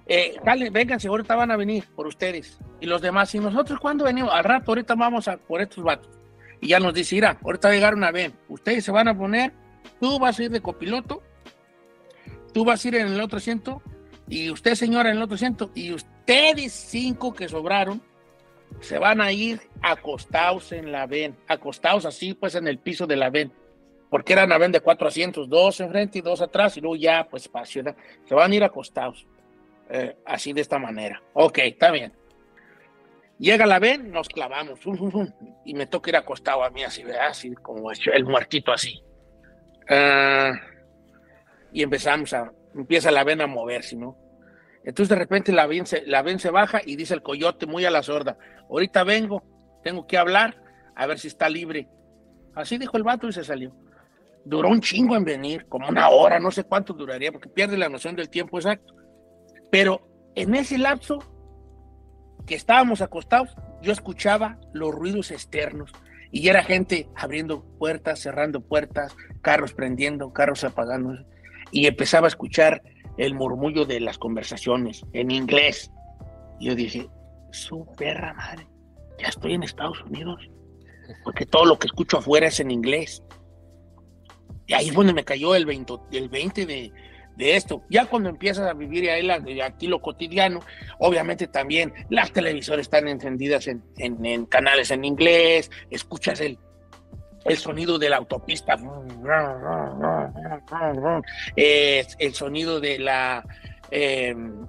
[0.08, 2.60] Eh, vengan, vénganse, ahorita van a venir por ustedes.
[2.80, 4.32] Y los demás, ¿y nosotros cuándo venimos?
[4.34, 6.10] Al rato, ahorita vamos a por estos vatos.
[6.62, 8.34] Y ya nos dice, mira, ahorita va a vez.
[8.48, 9.54] Ustedes se van a poner,
[10.00, 11.24] tú vas a ir de copiloto,
[12.54, 13.82] tú vas a ir en el otro asiento,
[14.28, 18.02] y usted, señora, en el otro asiento, y ustedes cinco que sobraron,
[18.80, 23.16] se van a ir acostados en la ven, acostados así, pues en el piso de
[23.16, 23.52] la ven
[24.16, 27.44] porque eran a de cuatro asientos, dos enfrente y dos atrás, y luego ya, pues
[27.44, 27.84] espacio,
[28.24, 29.28] se van a ir acostados,
[29.90, 31.22] eh, así de esta manera.
[31.34, 32.14] Ok, está bien.
[33.40, 34.80] Llega la ven, nos clavamos,
[35.66, 39.04] y me toca ir acostado a mí así, así como el muertito así.
[39.90, 40.54] Ah,
[41.74, 44.18] y empezamos a, empieza la ven a moverse, ¿no?
[44.86, 47.92] Entonces de repente la ven, la ven se baja y dice el coyote muy a
[47.92, 48.38] la sorda,
[48.70, 49.44] ahorita vengo,
[49.84, 50.56] tengo que hablar,
[50.96, 51.90] a ver si está libre.
[52.56, 53.76] Así dijo el vato y se salió
[54.46, 57.90] duró un chingo en venir, como una hora, no sé cuánto duraría, porque pierde la
[57.90, 58.94] noción del tiempo exacto.
[59.72, 61.20] Pero en ese lapso
[62.46, 65.92] que estábamos acostados, yo escuchaba los ruidos externos
[66.32, 71.14] y era gente abriendo puertas, cerrando puertas, carros prendiendo, carros apagando,
[71.72, 72.82] y empezaba a escuchar
[73.18, 75.92] el murmullo de las conversaciones en inglés.
[76.60, 77.10] Y yo dije,
[77.52, 78.68] su perra madre,
[79.20, 80.50] ya estoy en Estados Unidos,
[81.24, 83.24] porque todo lo que escucho afuera es en inglés.
[84.68, 86.92] Y ahí es donde me cayó el 20, el 20 de,
[87.38, 87.84] esto.
[87.90, 89.30] Ya cuando empiezas a vivir ahí
[89.62, 90.62] aquí lo cotidiano,
[91.00, 96.58] obviamente también las televisoras están encendidas en, canales en inglés, escuchas el,
[97.44, 98.78] el sonido de la autopista,
[102.18, 103.44] el sonido de la...
[103.92, 104.66] Em,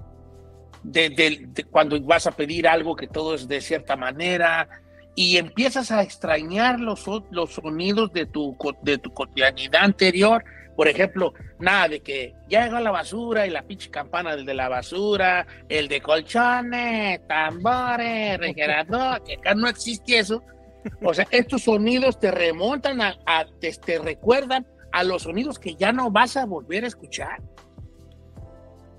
[0.83, 4.69] de, cuando vas a pedir algo que todo es de cierta manera,
[5.17, 10.45] y empiezas a extrañar los, los sonidos de tu, de tu cotidianidad anterior.
[10.75, 14.53] Por ejemplo, nada de que ya llegó la basura y la pinche campana del de
[14.53, 20.43] la basura, el de colchones, tambores, refrigerador, que acá no existe eso.
[21.01, 23.15] O sea, estos sonidos te remontan a,
[23.59, 27.41] te, te recuerdan a los sonidos que ya no vas a volver a escuchar.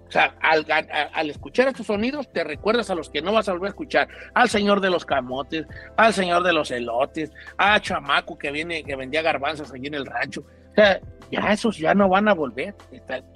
[0.09, 3.67] O sea, al, escuchar estos sonidos, te recuerdas a los que no vas a volver
[3.67, 4.09] a escuchar.
[4.33, 5.67] Al señor de los camotes,
[5.97, 10.07] al señor de los elotes, a Chamaco que viene, que vendía garbanzos allí en el
[10.07, 10.45] rancho.
[10.71, 10.99] O sea,
[11.31, 12.75] ya esos ya no van a volver.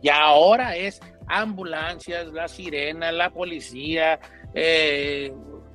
[0.01, 4.19] Y ahora es ambulancias, la sirena, la policía,
[4.55, 5.31] eh,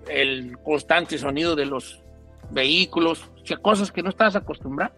[0.08, 2.04] el constante sonido de los
[2.50, 4.94] vehículos, o sea, cosas que no estás acostumbrado.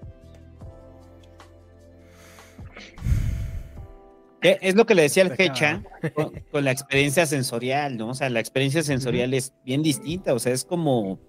[4.42, 5.84] Es lo que le decía el Hecha
[6.14, 8.10] con, la experiencia sensorial, ¿no?
[8.10, 11.20] O sea, la experiencia sensorial es bien distinta, o sea, es como, o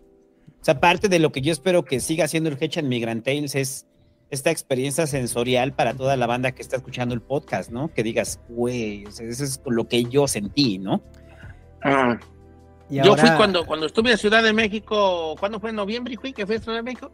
[0.61, 3.55] sea, parte de lo que yo espero que siga haciendo el Hecha en Migrant Tales
[3.57, 3.87] es
[4.31, 7.93] esta experiencia sensorial para toda la banda que está escuchando el podcast, ¿no?
[7.93, 11.03] Que digas, güey, o sea, eso es lo que yo sentí, ¿no?
[11.83, 12.17] Ah.
[12.89, 15.71] Yo fui cuando, cuando estuve en Ciudad de México, ¿cuándo fue?
[15.71, 17.13] En noviembre fui que fui a Ciudad de México.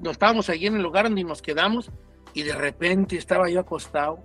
[0.00, 1.90] nos estábamos allí en el lugar donde nos quedamos
[2.34, 4.18] y de repente estaba yo acostado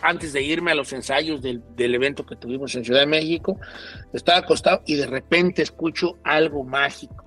[0.00, 3.58] antes de irme a los ensayos del, del, evento que tuvimos en Ciudad de México,
[4.12, 7.24] estaba acostado y de repente escucho algo mágico.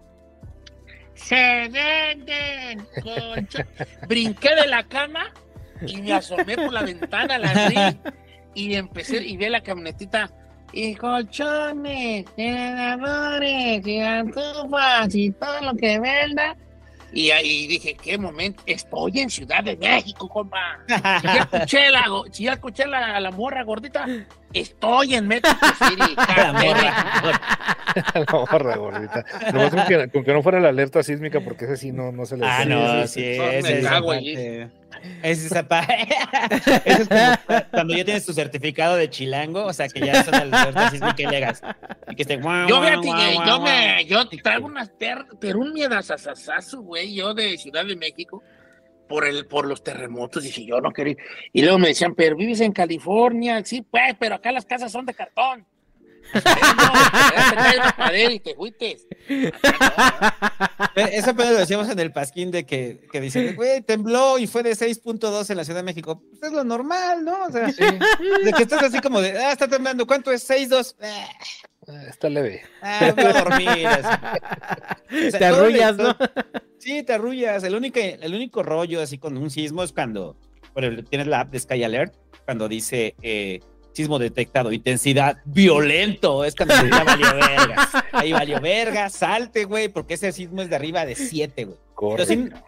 [1.13, 2.85] Se venden
[4.07, 5.31] Brinqué de la cama
[5.87, 7.99] y me asomé por la ventana, la abrí
[8.53, 10.31] y empecé y vi la camionetita.
[10.73, 16.57] Y colchones, generadores, y antufas y todo lo que venda
[17.15, 20.79] y ahí dije, qué momento, estoy en Ciudad de México, compa.
[20.85, 24.05] Si ya escuché la, si ya escuché la, la morra gordita,
[24.53, 25.49] estoy en México
[25.89, 26.15] City.
[26.35, 29.25] la morra, gordita.
[29.53, 32.25] No, con, que, con que no fuera la alerta sísmica, porque ese sí no, no
[32.25, 33.85] se le Ah, no, sí, ese es
[35.21, 35.59] es esa
[36.85, 40.35] Eso es como cuando ya tienes tu certificado de chilango, o sea que ya son
[40.35, 41.61] alertas sísmicas y legas.
[42.09, 42.95] Y que esté Yo, me,
[43.45, 44.91] yo, me, yo traigo unas
[45.39, 48.43] pero un miedazazazazo, güey, yo de Ciudad de México,
[49.07, 51.15] por, el, por los terremotos, y si yo no quería.
[51.53, 55.05] Y luego me decían, pero vives en California, sí, pues, pero acá las casas son
[55.05, 55.65] de cartón.
[60.95, 64.63] Eso apenas lo decíamos en el pasquín de que, que dicen, güey, tembló y fue
[64.63, 66.21] de 6.2 en la Ciudad de México.
[66.31, 67.45] Pues es lo normal, ¿no?
[67.45, 70.49] O sea, de que estás así como de, ah, está temblando, ¿cuánto es?
[70.49, 70.95] 6.2.
[71.87, 72.63] Ah, está leve.
[72.81, 73.21] Ah, te
[75.45, 76.15] arrullas, ¿no?
[76.79, 77.63] Sí, te arrullas.
[77.63, 80.37] El único, el único rollo así con un sismo es cuando,
[80.73, 83.59] bueno, tienes la app de Sky Alert, cuando dice, eh,
[83.93, 87.89] sismo detectado, intensidad violento, es cuando ya valió verga.
[88.11, 91.77] Ahí valió verga, salte, güey, porque ese sismo es de arriba de siete, güey.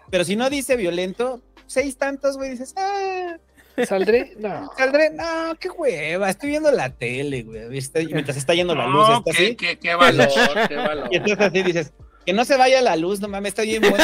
[0.09, 3.37] Pero si, no dice violento, seis tantos, güey, dices, ah.
[3.85, 4.33] ¿Saldré?
[4.39, 4.71] No.
[4.77, 5.11] ¿Saldré?
[5.11, 9.07] No, qué hueva, estoy viendo la tele, güey, mientras está yendo la luz.
[9.09, 10.27] está qué, Qué, qué, valor,
[10.67, 11.09] qué valor.
[11.11, 11.93] Y entonces así dices,
[12.25, 14.03] que no se vaya la luz, no mames, está bien bueno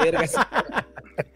[0.00, 0.34] vergas.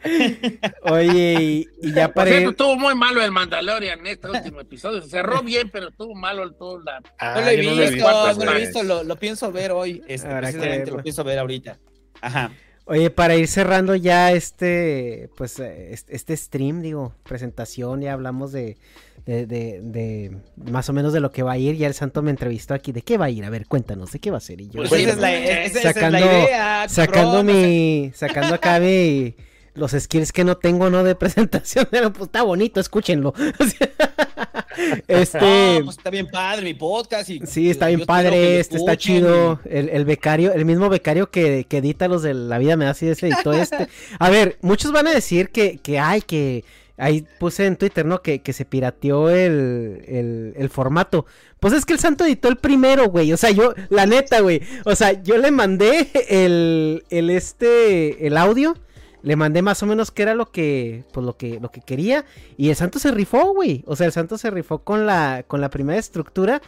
[0.83, 2.31] Oye, y, ya para.
[2.31, 5.03] estuvo muy malo el Mandalorian en este último episodio.
[5.03, 6.81] Cerró bien, pero estuvo malo el todo.
[6.81, 7.01] La...
[7.19, 10.03] Ah, no lo he visto, no lo he visto, lo, pienso ver hoy.
[10.07, 11.79] Este, precisamente lo pienso ver ahorita.
[12.21, 12.53] Ajá.
[12.85, 18.77] Oye, para ir cerrando ya este, pues, este stream, digo, presentación, ya hablamos de,
[19.25, 21.77] de, de, más o menos de lo que va a ir.
[21.77, 22.93] Ya el santo me entrevistó aquí.
[22.93, 23.45] ¿De qué va a ir?
[23.45, 24.61] A ver, cuéntanos, ¿de qué va a ser?
[24.61, 26.89] Y yo, pues esa, es la, esa, sacando, es la idea.
[26.89, 29.37] Sacando mi, sacando acá mi
[29.75, 31.03] los skills que no tengo, ¿no?
[31.05, 33.35] De presentación, pero pues está bonito, escúchenlo.
[35.09, 35.81] este.
[35.85, 37.29] pues está bien padre mi podcast.
[37.31, 39.61] Y, sí, está bien padre, este está chido.
[39.65, 43.09] El, becario, el mismo becario que, que, edita los de La Vida Me da así
[43.09, 43.89] ese editó este.
[44.19, 46.65] A ver, muchos van a decir que, que hay que.
[46.99, 48.23] Ahí puse en Twitter, ¿no?
[48.23, 51.27] Que, que se pirateó el, el, el, formato.
[51.59, 53.33] Pues es que el santo editó el primero, güey.
[53.33, 54.61] O sea, yo, la neta, güey.
[54.85, 58.77] O sea, yo le mandé el, el este, el audio
[59.23, 62.25] le mandé más o menos qué era lo que, pues lo que, lo que quería.
[62.57, 63.85] Y el santo se rifó, güey.
[63.87, 66.61] O sea, el santo se rifó con la, con la primera estructura.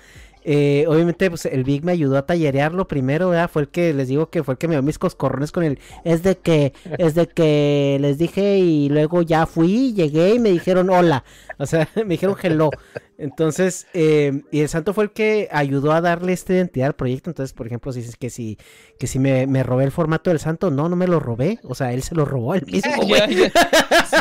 [0.47, 3.51] Eh, obviamente, pues el Big me ayudó a tallerearlo primero, ¿verdad?
[3.51, 5.79] Fue el que les digo que fue el que me dio mis coscorrones con él.
[6.05, 10.51] Es de que, es de que les dije y luego ya fui, llegué y me
[10.51, 11.25] dijeron hola.
[11.59, 12.71] O sea, me dijeron hello.
[13.17, 17.31] Entonces, eh, y el santo fue el que ayudó a darle esta identidad al proyecto.
[17.31, 18.59] Entonces, por ejemplo, si dices que si,
[18.99, 21.59] que si me, me, robé el formato del santo, no, no me lo robé.
[21.63, 22.93] O sea, él se lo robó él mismo.
[23.07, 23.17] yo,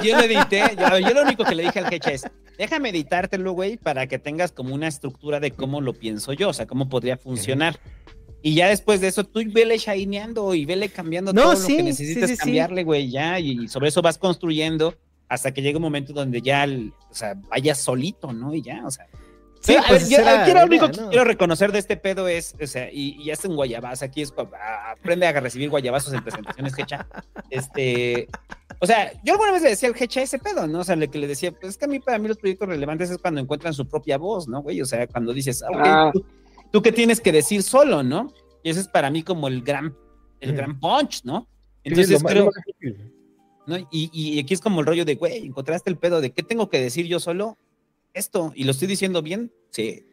[0.03, 2.23] yo, lo edité, yo, lo único que le dije al Hecha es,
[2.57, 6.53] déjame editártelo, güey, para que tengas como una estructura de cómo lo pienso yo, o
[6.53, 7.79] sea, cómo podría funcionar.
[8.45, 12.37] Y ya después de eso, tú vele shineando y vele cambiando todo lo que necesitas
[12.37, 14.95] cambiarle, güey, ya, y sobre eso vas construyendo
[15.33, 16.67] hasta que llegue un momento donde ya,
[17.09, 18.53] o sea, vaya solito, ¿no?
[18.53, 19.07] Y ya, o sea.
[19.61, 23.21] Sí, pues yo, lo único que quiero reconocer de este pedo es, o sea, y,
[23.21, 24.33] y hacen guayabas, aquí es,
[24.91, 27.07] aprende a recibir guayabazos en presentaciones hecha.
[27.49, 28.27] Este,
[28.79, 30.79] O sea, yo alguna vez le decía al Hecha ese pedo, ¿no?
[30.79, 32.67] O sea, le, que le decía, pues es que a mí, para mí los proyectos
[32.67, 34.81] relevantes es cuando encuentran su propia voz, ¿no, güey?
[34.81, 36.11] O sea, cuando dices, ah, ok, Ah.
[36.13, 36.25] Tú,
[36.69, 38.33] tú qué tienes que decir solo, ¿no?
[38.61, 39.95] Y ese es para mí como el gran,
[40.41, 41.47] el gran punch, ¿no?
[41.85, 42.55] Entonces creo, más.
[43.65, 43.77] ¿No?
[43.77, 46.69] Y, y aquí es como el rollo de, güey, encontraste el pedo de qué tengo
[46.69, 47.57] que decir yo solo,
[48.13, 50.05] esto, y lo estoy diciendo bien, sí.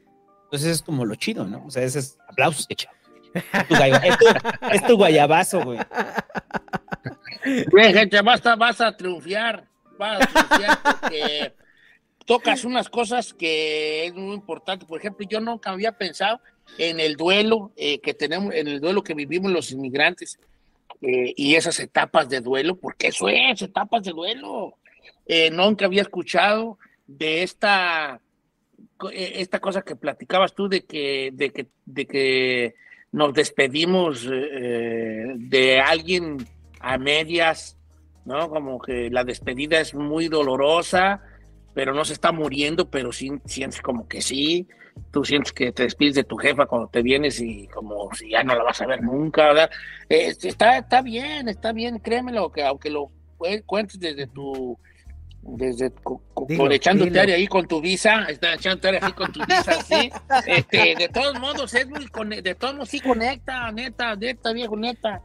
[0.45, 1.65] Entonces es como lo chido, ¿no?
[1.67, 2.91] O sea, ese es aplausos, Hecha.
[4.73, 5.79] Es tu, guayabazo, güey.
[7.71, 9.67] Güey, gente, vas a, vas a triunfar,
[9.97, 11.55] vas a triunfar porque
[12.27, 14.85] tocas unas cosas que es muy importante.
[14.85, 16.41] Por ejemplo, yo nunca había pensado
[16.79, 20.39] en el duelo eh, que tenemos, en el duelo que vivimos los inmigrantes
[21.03, 24.75] eh, y esas etapas de duelo, porque eso es, etapas de duelo.
[25.27, 28.21] Eh, nunca había escuchado de esta,
[29.13, 32.75] eh, esta cosa que platicabas tú de que, de que, de que
[33.13, 36.39] nos despedimos eh, de alguien
[36.81, 37.77] a medias,
[38.25, 38.49] ¿no?
[38.49, 41.23] Como que la despedida es muy dolorosa,
[41.75, 44.69] pero no se está muriendo, pero sí sientes como que sí.
[45.11, 48.43] Tú sientes que te despides de tu jefa cuando te vienes y como si ya
[48.45, 49.71] no la vas a ver nunca, ¿verdad?
[50.09, 54.79] Eh, está, está bien, está bien, créemelo, que aunque lo cu- cuentes desde tu
[55.43, 57.21] desde co- co- Dilo, con echándote dilo.
[57.23, 60.11] aire ahí con tu visa, está echándote aire así con tu visa, así.
[60.47, 62.07] Este, de todos modos, es muy
[62.43, 65.23] de todos modos sí conecta, neta, neta, viejo, neta.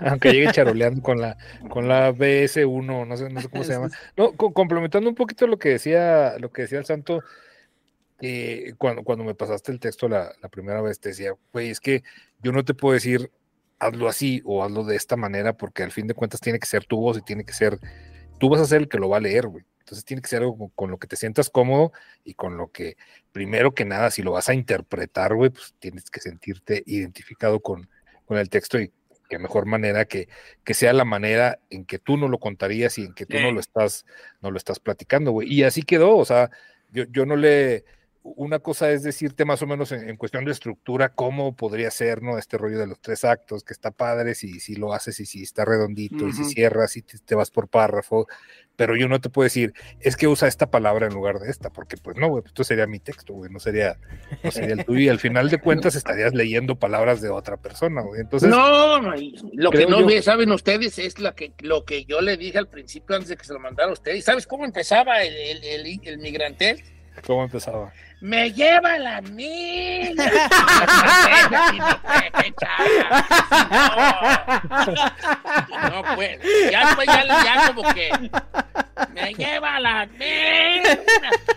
[0.00, 1.36] Aunque llegue charoleando con la,
[1.68, 3.88] con la BS1, no sé, no sé cómo se llama.
[4.16, 7.22] No, co- complementando un poquito lo que decía, lo que decía el santo,
[8.20, 11.80] eh, cuando, cuando me pasaste el texto la, la primera vez, te decía, güey, es
[11.80, 12.02] que
[12.42, 13.30] yo no te puedo decir
[13.78, 16.84] hazlo así o hazlo de esta manera, porque al fin de cuentas tiene que ser
[16.84, 17.78] tu voz y tiene que ser,
[18.38, 19.64] tú vas a ser el que lo va a leer, güey.
[19.80, 21.92] Entonces tiene que ser algo con, con lo que te sientas cómodo
[22.24, 22.96] y con lo que,
[23.32, 27.88] primero que nada, si lo vas a interpretar, güey, pues tienes que sentirte identificado con,
[28.24, 28.90] con el texto y
[29.28, 30.28] qué mejor manera que,
[30.64, 33.52] que sea la manera en que tú no lo contarías y en que tú no
[33.52, 34.06] lo estás,
[34.40, 35.52] no lo estás platicando, güey.
[35.52, 36.50] Y así quedó, o sea,
[36.90, 37.84] yo, yo no le,
[38.26, 42.22] una cosa es decirte más o menos en, en cuestión de estructura cómo podría ser,
[42.22, 42.38] ¿no?
[42.38, 45.42] Este rollo de los tres actos, que está padre si, si lo haces y si
[45.42, 48.26] está redondito y si cierras y te, te vas por párrafo,
[48.76, 51.68] pero yo no te puedo decir, es que usa esta palabra en lugar de esta,
[51.70, 53.98] porque pues no, güey, pues, esto sería mi texto, güey, no sería,
[54.42, 58.00] no sería el tuyo y al final de cuentas estarías leyendo palabras de otra persona,
[58.00, 58.22] güey.
[58.22, 59.00] Entonces, no,
[59.52, 62.68] lo que no yo- saben ustedes es la que, lo que yo le dije al
[62.68, 64.24] principio antes de que se lo mandara a ustedes.
[64.24, 66.82] ¿Sabes cómo empezaba el, el, el, el migrante?
[67.24, 67.92] ¿cómo empezaba?
[68.20, 70.30] Me lleva la niña.
[75.68, 76.38] no, no, pues,
[76.70, 78.10] ya después ya, ya como que
[79.12, 80.98] me lleva la niña.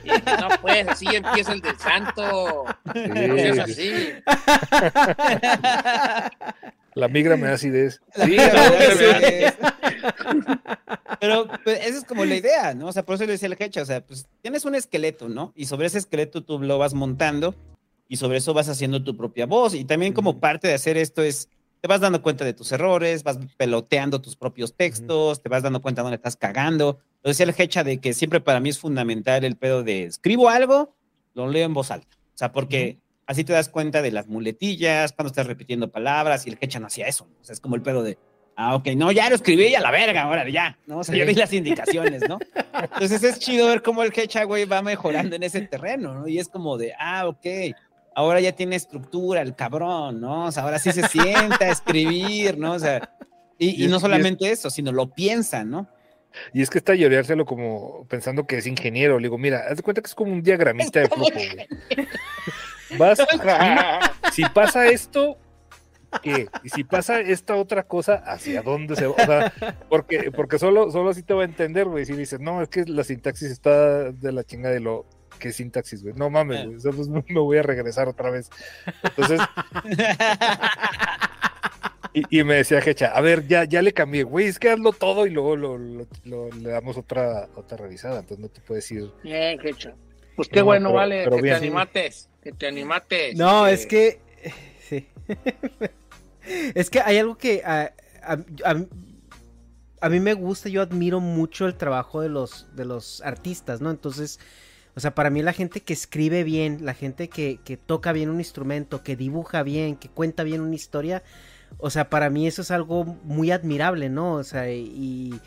[0.03, 2.65] Y no, pues, así empieza el del santo.
[2.85, 4.15] No seas así.
[6.99, 8.01] La migra me da acidez.
[8.15, 9.53] Sí, la verdad es que-
[11.19, 12.87] Pero pues, esa es como la idea, ¿no?
[12.87, 15.53] O sea, por eso le decía el Hecha, o sea, pues tienes un esqueleto, ¿no?
[15.55, 17.55] Y sobre ese esqueleto tú lo vas montando
[18.07, 19.73] y sobre eso vas haciendo tu propia voz.
[19.73, 21.49] Y también como parte de hacer esto es,
[21.81, 25.81] te vas dando cuenta de tus errores, vas peloteando tus propios textos, te vas dando
[25.81, 26.99] cuenta dónde estás cagando.
[27.23, 30.49] Lo decía el Hecha de que siempre para mí es fundamental el pedo de escribo
[30.49, 30.95] algo,
[31.33, 32.07] lo leo en voz alta.
[32.33, 32.97] O sea, porque
[33.27, 36.87] así te das cuenta de las muletillas, cuando estás repitiendo palabras y el Hecha no
[36.87, 37.27] hacía eso.
[37.39, 38.17] O sea, es como el pedo de,
[38.55, 40.99] ah, ok, no, ya lo escribí a la verga, ahora ya, ¿no?
[40.99, 42.39] O sea, ya vi las indicaciones, ¿no?
[42.73, 46.27] Entonces es chido ver cómo el Hecha, güey, va mejorando en ese terreno, ¿no?
[46.27, 47.45] Y es como de, ah, ok,
[48.15, 50.45] ahora ya tiene estructura el cabrón, ¿no?
[50.45, 52.73] O sea, ahora sí se sienta a escribir, ¿no?
[52.73, 53.11] O sea,
[53.59, 55.87] y, no solamente eso, sino lo piensa, ¿no?
[56.53, 59.19] Y es que está llorárselo como pensando que es ingeniero.
[59.19, 61.67] Le digo, mira, haz de cuenta que es como un diagramita de flujo, güey.
[62.97, 63.19] Vas,
[64.33, 65.37] si pasa esto,
[66.21, 66.47] ¿qué?
[66.63, 69.13] Y si pasa esta otra cosa, ¿hacia dónde se va?
[69.13, 69.53] O sea,
[69.89, 72.05] porque, porque solo, solo así te va a entender, güey.
[72.05, 75.05] Si dices, no, es que la sintaxis está de la chinga de lo
[75.39, 76.15] que sintaxis, güey.
[76.15, 77.23] No mames, güey.
[77.29, 78.49] Me voy a regresar otra vez.
[79.03, 79.39] Entonces,
[82.13, 84.91] y, y me decía Hecha, a ver, ya, ya le cambié, güey, es que hazlo
[84.93, 88.19] todo y luego lo, lo- lo- le damos otra, otra revisada.
[88.19, 89.11] Entonces no te puedes ir.
[89.23, 89.93] Bien, qué chido.
[90.37, 91.59] Pues qué No, bueno, pero- vale, pero que bien.
[91.59, 93.35] te animates, que te animates.
[93.35, 94.21] No, eh, es que.
[94.87, 95.05] Sí.
[96.75, 97.61] es que hay algo que.
[97.65, 97.91] a,
[98.23, 98.85] a- a-
[99.99, 103.91] a mí me gusta, yo admiro mucho el trabajo de los, de los artistas, ¿no?
[103.91, 104.39] Entonces.
[104.95, 108.31] O sea, para mí la gente que escribe bien, la gente que, que toca bien
[108.31, 111.21] un instrumento, que dibuja bien, que cuenta bien una historia,
[111.77, 114.33] o sea, para mí eso es algo muy admirable, ¿no?
[114.33, 115.39] O sea, y,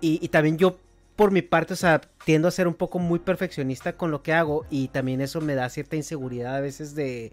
[0.00, 0.80] y, y también yo,
[1.16, 4.34] por mi parte, o sea, tiendo a ser un poco muy perfeccionista con lo que
[4.34, 7.32] hago y también eso me da cierta inseguridad a veces de,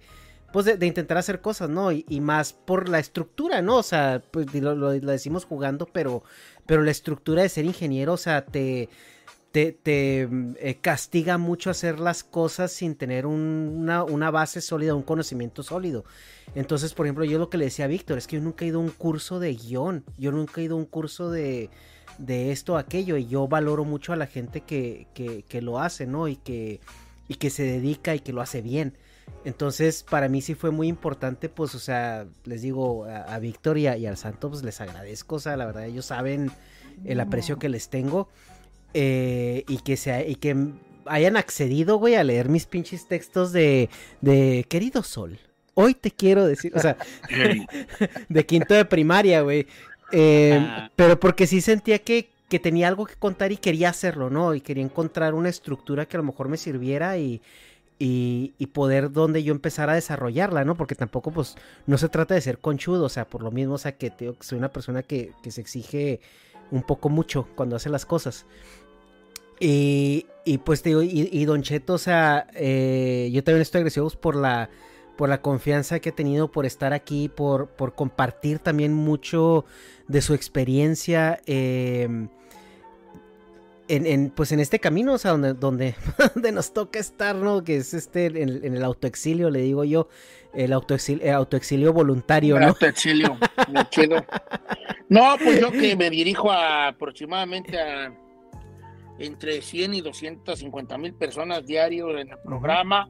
[0.53, 1.91] pues de, intentar hacer cosas, ¿no?
[1.91, 3.77] Y, más por la estructura, ¿no?
[3.77, 6.23] O sea, pues lo, decimos jugando, pero,
[6.65, 8.87] pero la estructura de ser ingeniero, o sea, te,
[9.51, 15.61] te, eh, castiga mucho hacer las cosas sin tener una, una, base sólida, un conocimiento
[15.61, 16.05] sólido.
[16.55, 18.69] Entonces, por ejemplo, yo lo que le decía a Víctor es que yo nunca he
[18.69, 21.69] ido a un curso de guion, yo nunca he ido a un curso de,
[22.17, 25.79] de esto o aquello, y yo valoro mucho a la gente que, que, que lo
[25.79, 26.27] hace, ¿no?
[26.27, 26.79] Y que,
[27.27, 28.97] y que se dedica y que lo hace bien.
[29.45, 33.87] Entonces, para mí sí fue muy importante, pues, o sea, les digo a, Víctor y,
[33.87, 36.51] al Santo, pues les agradezco, o sea, la verdad, ellos saben
[37.03, 38.29] el aprecio que les tengo
[38.93, 40.55] eh, y, que se, y que
[41.05, 43.89] hayan accedido, güey, a leer mis pinches textos de,
[44.21, 45.39] de querido Sol.
[45.73, 46.95] Hoy te quiero decir, o sea,
[48.29, 49.67] de quinto de primaria, güey.
[50.15, 54.53] Eh, pero porque sí sentía que, que tenía algo que contar y quería hacerlo, ¿no?
[54.53, 57.41] Y quería encontrar una estructura que a lo mejor me sirviera y,
[57.97, 60.75] y, poder donde yo empezar a desarrollarla, ¿no?
[60.75, 61.55] Porque tampoco, pues,
[61.87, 64.11] no se trata de ser conchudo, o sea, por lo mismo, o sea, que
[64.41, 66.19] soy una persona que, se exige
[66.69, 68.45] un poco mucho cuando hace las cosas.
[69.59, 74.09] Y, y pues te digo, y, Don Cheto, o sea, eh, yo también estoy agradecido
[74.09, 74.69] por la,
[75.17, 79.65] por la confianza que he tenido, por estar aquí, por, por compartir también mucho
[80.07, 81.41] de su experiencia.
[81.45, 82.27] Eh,
[83.87, 85.95] en, pues en este camino, o sea, donde, donde,
[86.53, 87.63] nos toca estar, ¿no?
[87.63, 90.07] Que es este, en, el autoexilio, le digo yo,
[90.53, 92.69] el autoexilio, autoexilio voluntario, ¿no?
[92.69, 93.37] autoexilio,
[93.89, 94.25] chido.
[95.09, 98.13] No, pues yo que me dirijo a aproximadamente a
[99.19, 103.09] entre 100 y 250 mil personas diarios en el programa,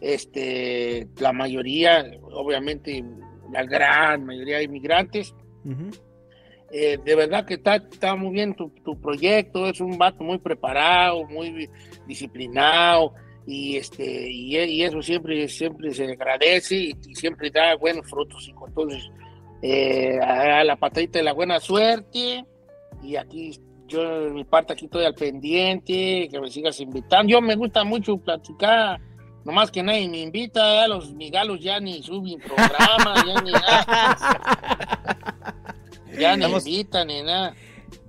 [0.00, 3.04] este, la mayoría, obviamente,
[3.52, 5.34] la gran mayoría de inmigrantes.
[6.70, 11.24] Eh, de verdad que está, está muy bien tu, proyecto, es un vato muy preparado,
[11.24, 11.68] muy
[12.06, 13.12] disciplinado
[13.46, 19.10] y este y, eso siempre siempre se agradece y, siempre da buenos frutos y entonces
[19.60, 22.44] eh, a la patadita de la buena suerte
[23.02, 27.30] y aquí yo en mi parte aquí estoy al pendiente que me sigas invitando.
[27.30, 28.98] Yo me gusta mucho platicar
[29.44, 34.68] nomás que nadie me invita los migalos ya ni suben programas ya ni nada
[36.18, 37.54] Ya ni invitan ni nada.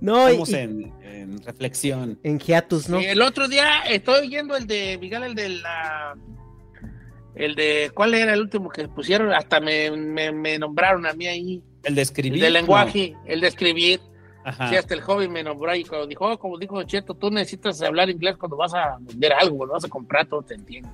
[0.00, 0.92] No, Estamos en,
[1.44, 2.18] reflexión.
[2.22, 2.98] En hiatus, ¿no?
[3.00, 6.14] el otro día estoy oyendo el de Miguel, el de la.
[7.34, 7.90] El de.
[7.94, 9.32] ¿Cuál era el último que pusieron?
[9.32, 11.62] Hasta me, me, nombraron a mí ahí.
[11.82, 12.34] El de escribir.
[12.34, 14.00] El de lenguaje, el de escribir.
[14.44, 14.68] Ajá.
[14.68, 17.80] Sí, hasta el joven me nombró y cuando dijo, oh, como dijo Cheto, tú necesitas
[17.80, 20.90] hablar inglés cuando vas a vender algo, cuando vas a comprar, todo te entiendo.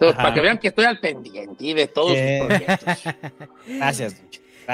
[0.00, 3.14] Entonces, para que vean que estoy al pendiente de todos sus proyectos.
[3.66, 4.22] Gracias,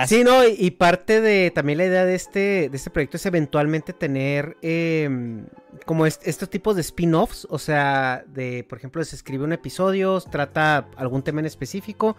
[0.07, 3.95] Sí, no, y, parte de también la idea de este, de este proyecto es eventualmente
[3.95, 5.47] tener em,
[5.87, 10.89] como estos tipos de spin-offs, o sea, de, por ejemplo, se escribe un episodio, trata
[10.97, 12.15] algún tema en específico,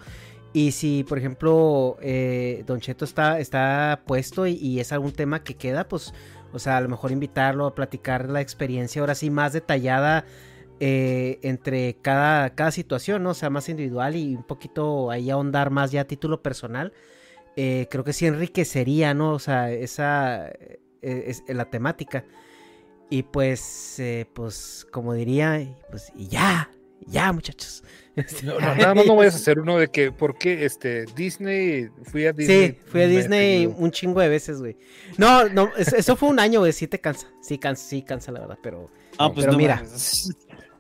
[0.54, 5.54] y si, por ejemplo, eh, Don Cheto está, está puesto y, es algún tema que
[5.54, 6.16] queda, pues,
[6.54, 10.26] o sea, a lo mejor invitarlo a platicar la experiencia ahora sí más detallada
[10.80, 13.32] eh, entre cada, cada situación, ¿no?
[13.32, 16.94] O sea, más individual y un poquito ahí ahondar más ya a título personal.
[17.60, 19.34] Eh, creo que sí enriquecería, ¿no?
[19.34, 22.24] O sea, esa eh, es, la temática.
[23.10, 26.70] Y pues, eh, pues, como diría, pues, y ya,
[27.08, 27.84] ya, muchachos.
[28.44, 31.88] No, nada más no vayas a hacer uno de que, ¿por qué este, Disney?
[32.02, 32.70] Fui a Disney.
[32.70, 34.76] Sí, fui a Disney un chingo de veces, güey.
[35.18, 37.28] No, no, eso fue un año, güey, sí te cansa.
[37.44, 38.90] Sí cansa, sí cansa, la verdad, pero.
[39.20, 39.84] Ah, pues pero mira.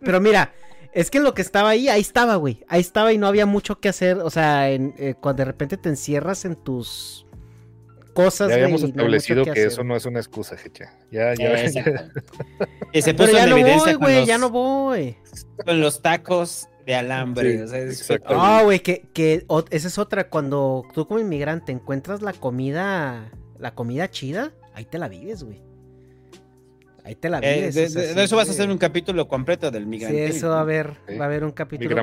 [0.02, 0.54] Pero mira,
[0.94, 2.64] es que en lo que estaba ahí, ahí estaba, güey.
[2.68, 4.18] Ahí estaba y no había mucho que hacer.
[4.18, 7.28] O sea, eh, cuando de repente te encierras en tus
[8.14, 8.50] cosas.
[8.50, 10.92] Ya habíamos establecido que, eso no es una excusa, Jecha.
[11.12, 12.10] Ya, ya.
[12.94, 15.18] y se puso en evidencia voy, güey, ya no voy.
[15.64, 17.66] Con los tacos de alambre.
[18.28, 20.30] No, güey, que, que esa es otra.
[20.30, 25.67] Cuando tú como inmigrante encuentras la comida, la comida chida, ahí te la vives, güey.
[27.08, 27.86] Ahí te la eh, de,
[28.22, 30.30] eso vas a hacer un capítulo completo del migrante.
[30.30, 31.96] Sí, eso va a haber, va a haber un capítulo.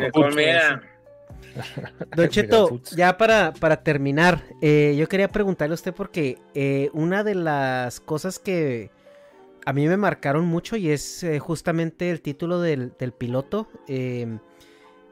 [2.16, 7.22] Don Cheto, ya para, para terminar, eh, yo quería preguntarle a usted porque eh, una
[7.22, 8.90] de las cosas que
[9.66, 13.68] a mí me marcaron mucho y es justamente el título del, del piloto.
[13.86, 14.38] Em,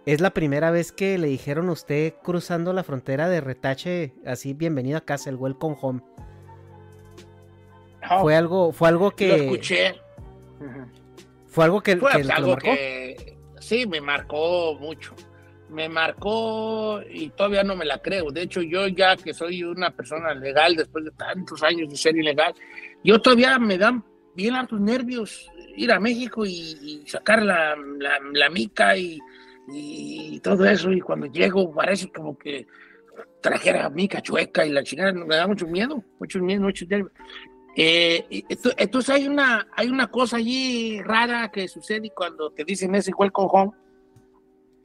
[0.07, 4.55] es la primera vez que le dijeron a usted cruzando la frontera de Retache, así,
[4.55, 6.01] bienvenido a casa, el welcome home
[8.21, 9.29] fue algo, fue algo que.
[9.29, 9.95] Lo escuché.
[11.47, 15.15] Fue algo que, fue algo que sí me marcó mucho.
[15.69, 18.31] Me marcó y todavía no me la creo.
[18.31, 22.17] De hecho, yo ya que soy una persona legal después de tantos años de ser
[22.17, 22.55] ilegal,
[23.05, 24.05] yo todavía me dan
[24.35, 27.75] bien hartos nervios ir a México y, sacar la,
[28.33, 29.19] la, mica y,
[29.69, 32.67] y todo eso, y cuando llego parece como que
[33.41, 37.11] trajera a mi cachueca y la chingada, me da mucho miedo, mucho miedo, mucho miedo.
[37.75, 38.45] Eh,
[38.77, 43.49] entonces hay una, hay una cosa allí rara que sucede cuando te dicen ese welcome
[43.51, 43.73] home,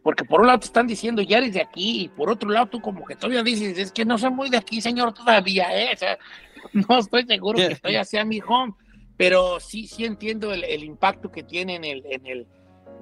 [0.03, 2.67] porque por un lado te están diciendo ya eres de aquí, y por otro lado
[2.67, 5.97] tú como que todavía dices, es que no soy muy de aquí, señor, todavía, ¿eh?
[6.73, 8.73] no estoy seguro que estoy hacia mi home,
[9.17, 12.47] pero sí, sí entiendo el, el impacto que tiene en el, en el,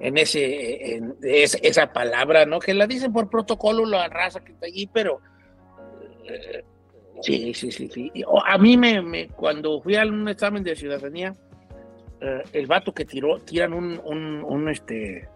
[0.00, 2.58] en ese, en esa palabra, ¿no?
[2.58, 5.20] Que la dicen por protocolo la raza que está allí, pero
[6.24, 6.64] eh,
[7.22, 8.12] sí, sí, sí, sí.
[8.46, 11.34] A mí me, cuando fui a un examen de ciudadanía,
[12.20, 15.28] eh, el vato que tiró, tiran un, un, este,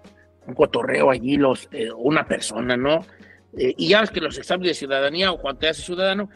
[0.46, 3.04] un cotorreo allí los, eh, una persona, ¿no?
[3.52, 6.28] y ya ves que los exámenes de ciudadanía o cuando te haces ciudadano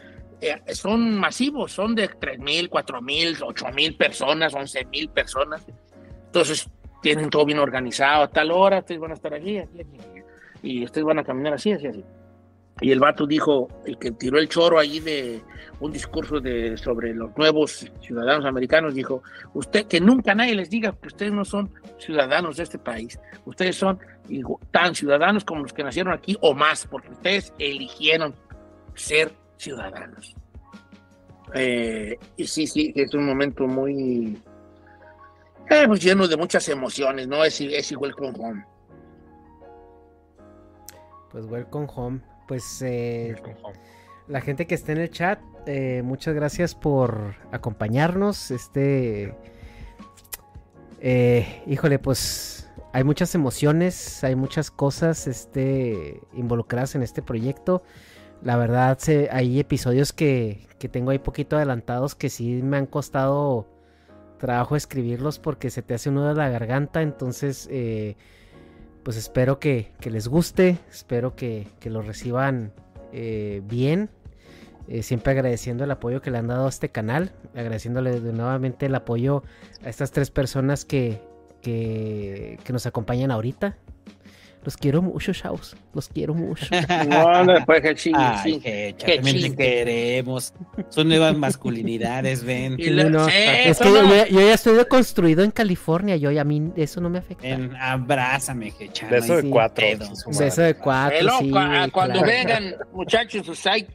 [0.73, 5.65] son masivos, son de 3 mil, 4 mil, 8 mil personas, 11 mil personas.
[6.25, 6.69] Entonces,
[7.01, 9.97] tienen todo bien organizado, a tal hora, ustedes van a estar aquí, aquí, aquí,
[10.63, 12.03] y ustedes van a caminar así, así, así.
[12.81, 15.41] Y el vato dijo, el que tiró el choro allí de
[15.79, 19.23] un discurso de, sobre los nuevos ciudadanos americanos, dijo,
[19.53, 23.77] usted, que nunca nadie les diga que ustedes no son ciudadanos de este país, ustedes
[23.77, 23.99] son
[24.71, 28.35] tan ciudadanos como los que nacieron aquí o más, porque ustedes eligieron
[28.93, 30.35] ser ciudadanos.
[31.53, 34.37] Eh, y sí, sí, es un momento muy,
[35.69, 37.41] eh, pues lleno de muchas emociones, ¿no?
[37.45, 38.65] Es, es Welcome Home.
[41.31, 42.34] Pues Welcome Home.
[42.47, 43.35] Pues eh,
[44.27, 48.51] la gente que está en el chat, eh, muchas gracias por acompañarnos.
[48.51, 49.35] Este,
[50.99, 57.83] eh, híjole, pues hay muchas emociones, hay muchas cosas este, involucradas en este proyecto.
[58.41, 62.85] La verdad, se, hay episodios que, que tengo ahí poquito adelantados que sí me han
[62.85, 63.67] costado
[64.37, 67.01] trabajo escribirlos porque se te hace uno de la garganta.
[67.01, 68.15] Entonces, eh,
[69.05, 72.73] pues espero que, les guste, espero que, lo reciban
[73.13, 74.09] eh, bien.
[74.87, 78.95] Eh, siempre agradeciendo el apoyo que le han dado a este canal, agradeciéndole nuevamente el
[78.95, 79.43] apoyo
[79.83, 81.21] a estas tres personas que,
[81.61, 83.77] que, que nos acompañan ahorita.
[84.65, 85.75] Los quiero mucho, chavos.
[85.93, 86.65] Los quiero mucho.
[87.07, 90.53] No, después que chingue, Ay, que te queremos.
[90.89, 92.73] Son nuevas masculinidades, ven.
[92.79, 96.15] es que yo, ya estoy construido en California.
[96.15, 97.47] Yo, y a mí eso no me afecta.
[97.47, 99.09] En, abrázame, Hechan.
[99.09, 99.85] Beso de cuatro.
[100.37, 101.29] Beso de cuatro.
[101.39, 101.51] sí,
[101.91, 103.45] cuando vengan, muchachos,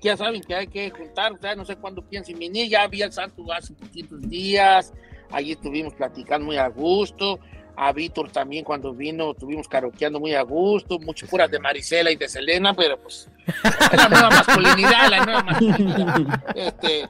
[0.01, 1.33] ya saben que hay que juntar.
[1.33, 2.69] O sea, no sé cuándo piensen venir.
[2.69, 4.93] Ya había el santo hace poquitos días.
[5.33, 7.41] Allí estuvimos platicando muy a gusto
[7.83, 12.17] a Víctor también cuando vino, estuvimos karaokeando muy a gusto, mucho puras de Marisela y
[12.17, 13.27] de Selena, pero pues
[13.97, 16.45] la nueva masculinidad, la nueva masculinidad.
[16.55, 17.09] Este,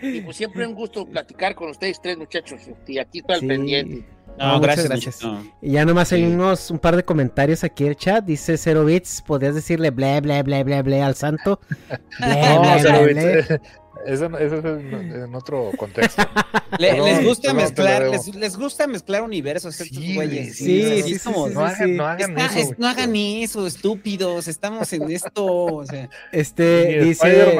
[0.00, 4.06] y pues siempre un gusto platicar con ustedes tres muchachos, y aquí está el pendiente.
[4.38, 5.20] No, gracias, gracias.
[5.60, 8.24] Y ya nomás hay unos, un par de comentarios aquí en el chat.
[8.24, 11.60] Dice Zero Bits, podrías decirle ble, ble, ble, ble, ble al santo.
[12.20, 13.60] Ble, ble,
[14.06, 16.22] eso, es en, otro contexto.
[16.78, 20.56] les gusta mezclar, les, gusta mezclar universos estos güeyes.
[20.56, 22.74] Sí, sí, sí, no, hagan, no hagan eso.
[22.78, 24.48] no hagan eso, estúpidos.
[24.48, 25.44] Estamos en esto.
[25.44, 26.08] O sea.
[26.32, 27.58] Este dice.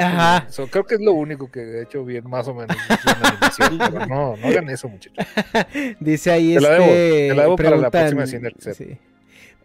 [0.00, 0.46] Ajá.
[0.70, 2.76] creo que es lo único que he hecho bien, más o menos.
[3.58, 5.26] pero no, no hagan eso, muchachos.
[6.00, 6.54] Dice ahí.
[6.54, 8.98] Te la debo, este, te la debo para la próxima sí.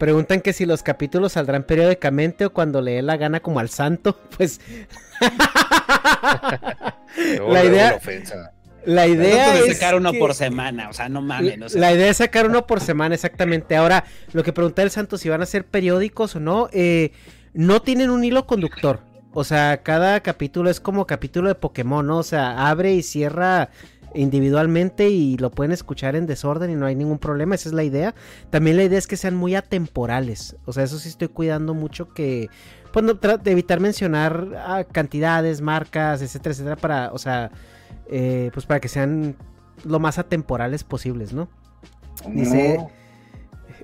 [0.02, 3.70] Preguntan que si los capítulos saldrán periódicamente o cuando le dé la gana como al
[3.70, 4.20] santo.
[4.36, 4.60] Pues
[7.48, 8.00] la idea,
[8.84, 11.76] la idea es sacar uno por semana, o sea, no mames.
[11.76, 13.76] La idea es sacar uno por semana, exactamente.
[13.76, 17.12] Ahora, lo que pregunta el Santo, si van a ser periódicos o no, eh,
[17.54, 19.02] no tienen un hilo conductor.
[19.34, 22.18] O sea, cada capítulo es como capítulo de Pokémon, ¿no?
[22.18, 23.70] O sea, abre y cierra
[24.14, 27.84] individualmente y lo pueden escuchar en desorden y no hay ningún problema, esa es la
[27.84, 28.14] idea.
[28.50, 32.10] También la idea es que sean muy atemporales, o sea, eso sí estoy cuidando mucho
[32.14, 32.50] que
[32.92, 37.52] pues de evitar mencionar ah, cantidades, marcas, etcétera, etcétera, para, o sea,
[38.10, 39.36] eh, pues para que sean
[39.86, 41.48] lo más atemporales posibles, ¿no?
[42.28, 42.80] Dice,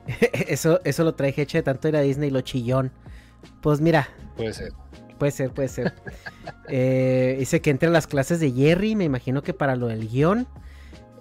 [0.47, 2.91] eso, eso lo trae Heche de tanto ir a Disney lo chillón.
[3.61, 4.09] Pues mira.
[4.35, 4.73] Puede ser.
[5.17, 5.93] Puede ser, puede ser.
[6.69, 10.47] Eh, dice que entre las clases de Jerry, me imagino que para lo del guion.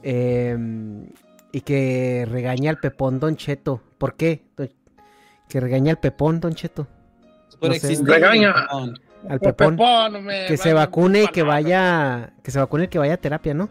[0.02, 1.06] Em,
[1.52, 3.80] y que regaña al Pepón Don Cheto.
[3.96, 4.42] ¿Por qué?
[5.48, 6.88] Que regaña al Pepón Don Cheto.
[7.60, 8.54] Regaña
[9.28, 9.78] al Pepón.
[10.48, 12.32] que se vacune y que vaya.
[12.42, 13.68] Que se vacune y que vaya a terapia, ¿no?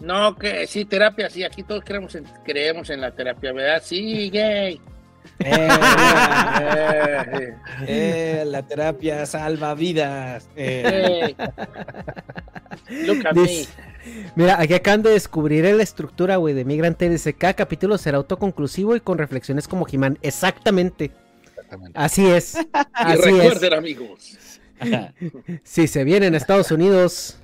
[0.00, 3.82] No, que sí, terapia, sí, aquí todos creemos en, creemos en la terapia, ¿verdad?
[3.84, 4.80] Sí, gay.
[5.40, 5.68] Eh,
[7.86, 10.48] eh, la terapia salva vidas.
[10.56, 11.34] Eh.
[13.06, 13.68] Look at Dice-
[14.36, 17.08] Mira, aquí acaban de descubrir la estructura, güey, de Migrante.
[17.10, 20.18] Dice, cada capítulo será autoconclusivo y con reflexiones como Jimán.
[20.22, 21.10] Exactamente.
[21.94, 22.54] Así es.
[22.54, 23.78] Y Así recuerden, es.
[23.78, 24.38] amigos.
[25.64, 27.36] Si se vienen a Estados Unidos,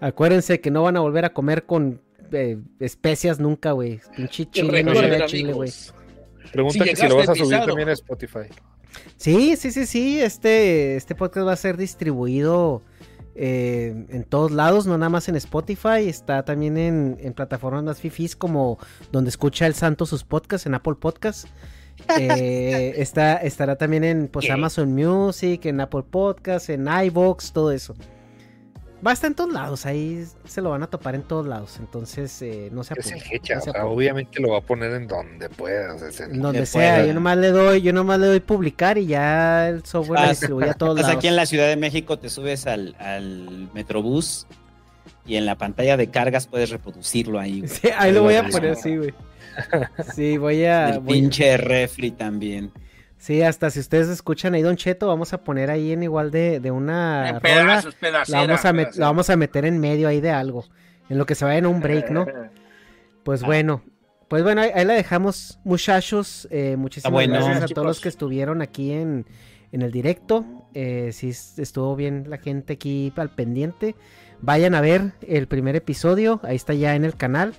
[0.00, 2.00] acuérdense que no van a volver a comer con
[2.32, 4.00] eh, especias nunca, güey.
[4.16, 5.70] Pinche chile no chile, güey.
[6.52, 7.66] Pregunta Si que si lo vas a subir pisado.
[7.66, 8.48] también a Spotify.
[9.16, 10.20] Sí, sí, sí, sí.
[10.20, 12.82] Este, este podcast va a ser distribuido
[13.34, 16.08] eh, en todos lados, no nada más en Spotify.
[16.08, 18.78] Está también en, en plataformas más fifís como
[19.12, 21.48] donde escucha el santo sus podcasts, en Apple Podcasts.
[22.18, 24.52] Eh, está, estará también en pues, ¿Qué?
[24.52, 27.94] Amazon Music, en Apple Podcasts, en iVoox, todo eso.
[29.04, 31.76] Va a estar en todos lados, ahí se lo van a topar en todos lados.
[31.78, 34.58] Entonces, eh, no se Es apuren, el hecha, no o se sea, obviamente lo va
[34.58, 35.94] a poner en donde pueda.
[35.94, 37.06] o sea, es en- Donde sea, pueda.
[37.08, 40.40] yo nomás le doy, yo nomás le doy publicar y ya el software lo Vas-
[40.40, 41.16] distribuye a todos lados.
[41.16, 44.46] aquí en la Ciudad de México, te subes al, al Metrobús
[45.26, 47.58] y en la pantalla de cargas puedes reproducirlo ahí.
[47.60, 47.68] güey.
[47.70, 49.12] Sí, ahí lo voy a poner, sí, güey.
[50.14, 50.90] Sí, voy a.
[50.94, 52.72] El voy- pinche refri también.
[53.16, 56.60] Sí, hasta si ustedes escuchan ahí Don Cheto, vamos a poner ahí en igual de,
[56.60, 59.78] de una En rola, pedazos, la pedacera, vamos, a met- la vamos a meter en
[59.80, 60.64] medio ahí de algo,
[61.08, 62.26] en lo que se vaya en un break, ¿no?
[63.22, 63.46] Pues Ah.
[63.46, 63.82] bueno,
[64.28, 66.46] pues bueno, ahí, ahí la dejamos, muchachos.
[66.50, 67.34] eh, muchísimas bueno.
[67.34, 69.24] gracias a todos los que estuvieron aquí en,
[69.72, 70.44] en el directo.
[70.74, 73.94] Eh, sí, es- estuvo bien la gente aquí al pendiente.
[74.42, 77.54] Vayan a ver el primer episodio, ahí está ya en el canal.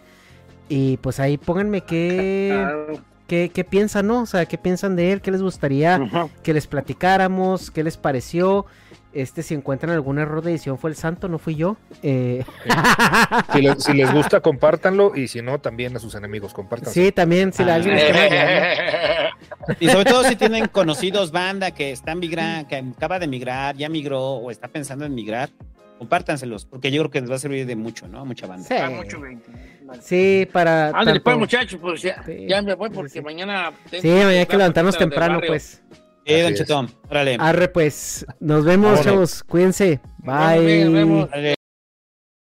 [0.69, 2.99] Y pues ahí pónganme qué, Claro.
[3.27, 4.21] Qué, qué piensan, ¿no?
[4.21, 5.99] O sea, qué piensan de él, qué les gustaría
[6.43, 8.65] que les platicáramos, qué les pareció.
[9.13, 11.77] Este, si encuentran algún error de edición, fue el santo, no fui yo.
[12.03, 12.43] Eh,
[13.53, 15.15] Si, les, si les gusta, compártanlo.
[15.15, 16.91] Y si no, también a sus enemigos, compártanlo.
[16.93, 17.75] sí, también, si Ah.
[17.75, 19.31] alguien está.
[19.79, 23.89] Y sobre todo si tienen conocidos banda que están migrando, que acaba de migrar, ya
[23.89, 25.49] migró o está pensando en migrar,
[25.97, 28.19] compártanselos, porque yo creo que les va a servir de mucho, ¿no?
[28.19, 28.67] A mucha banda.
[28.67, 28.93] Sí.
[28.93, 29.19] Mucho.
[30.01, 30.87] Sí, para.
[30.87, 33.21] Ándale, tanto- pues, muchachos, pues ya, Sí, ya me voy porque sí.
[33.21, 33.71] mañana.
[33.91, 35.81] Sí, mañana hay que levantarnos temprano, pues.
[36.25, 36.53] Eh, don.
[36.55, 37.37] Chetón, órale.
[37.39, 38.25] Arre, pues.
[38.39, 39.43] Nos vemos, chavos.
[39.43, 39.99] Cuídense.
[40.23, 41.41] Nos vemos, bien, nos Bye.
[41.41, 41.55] vemos.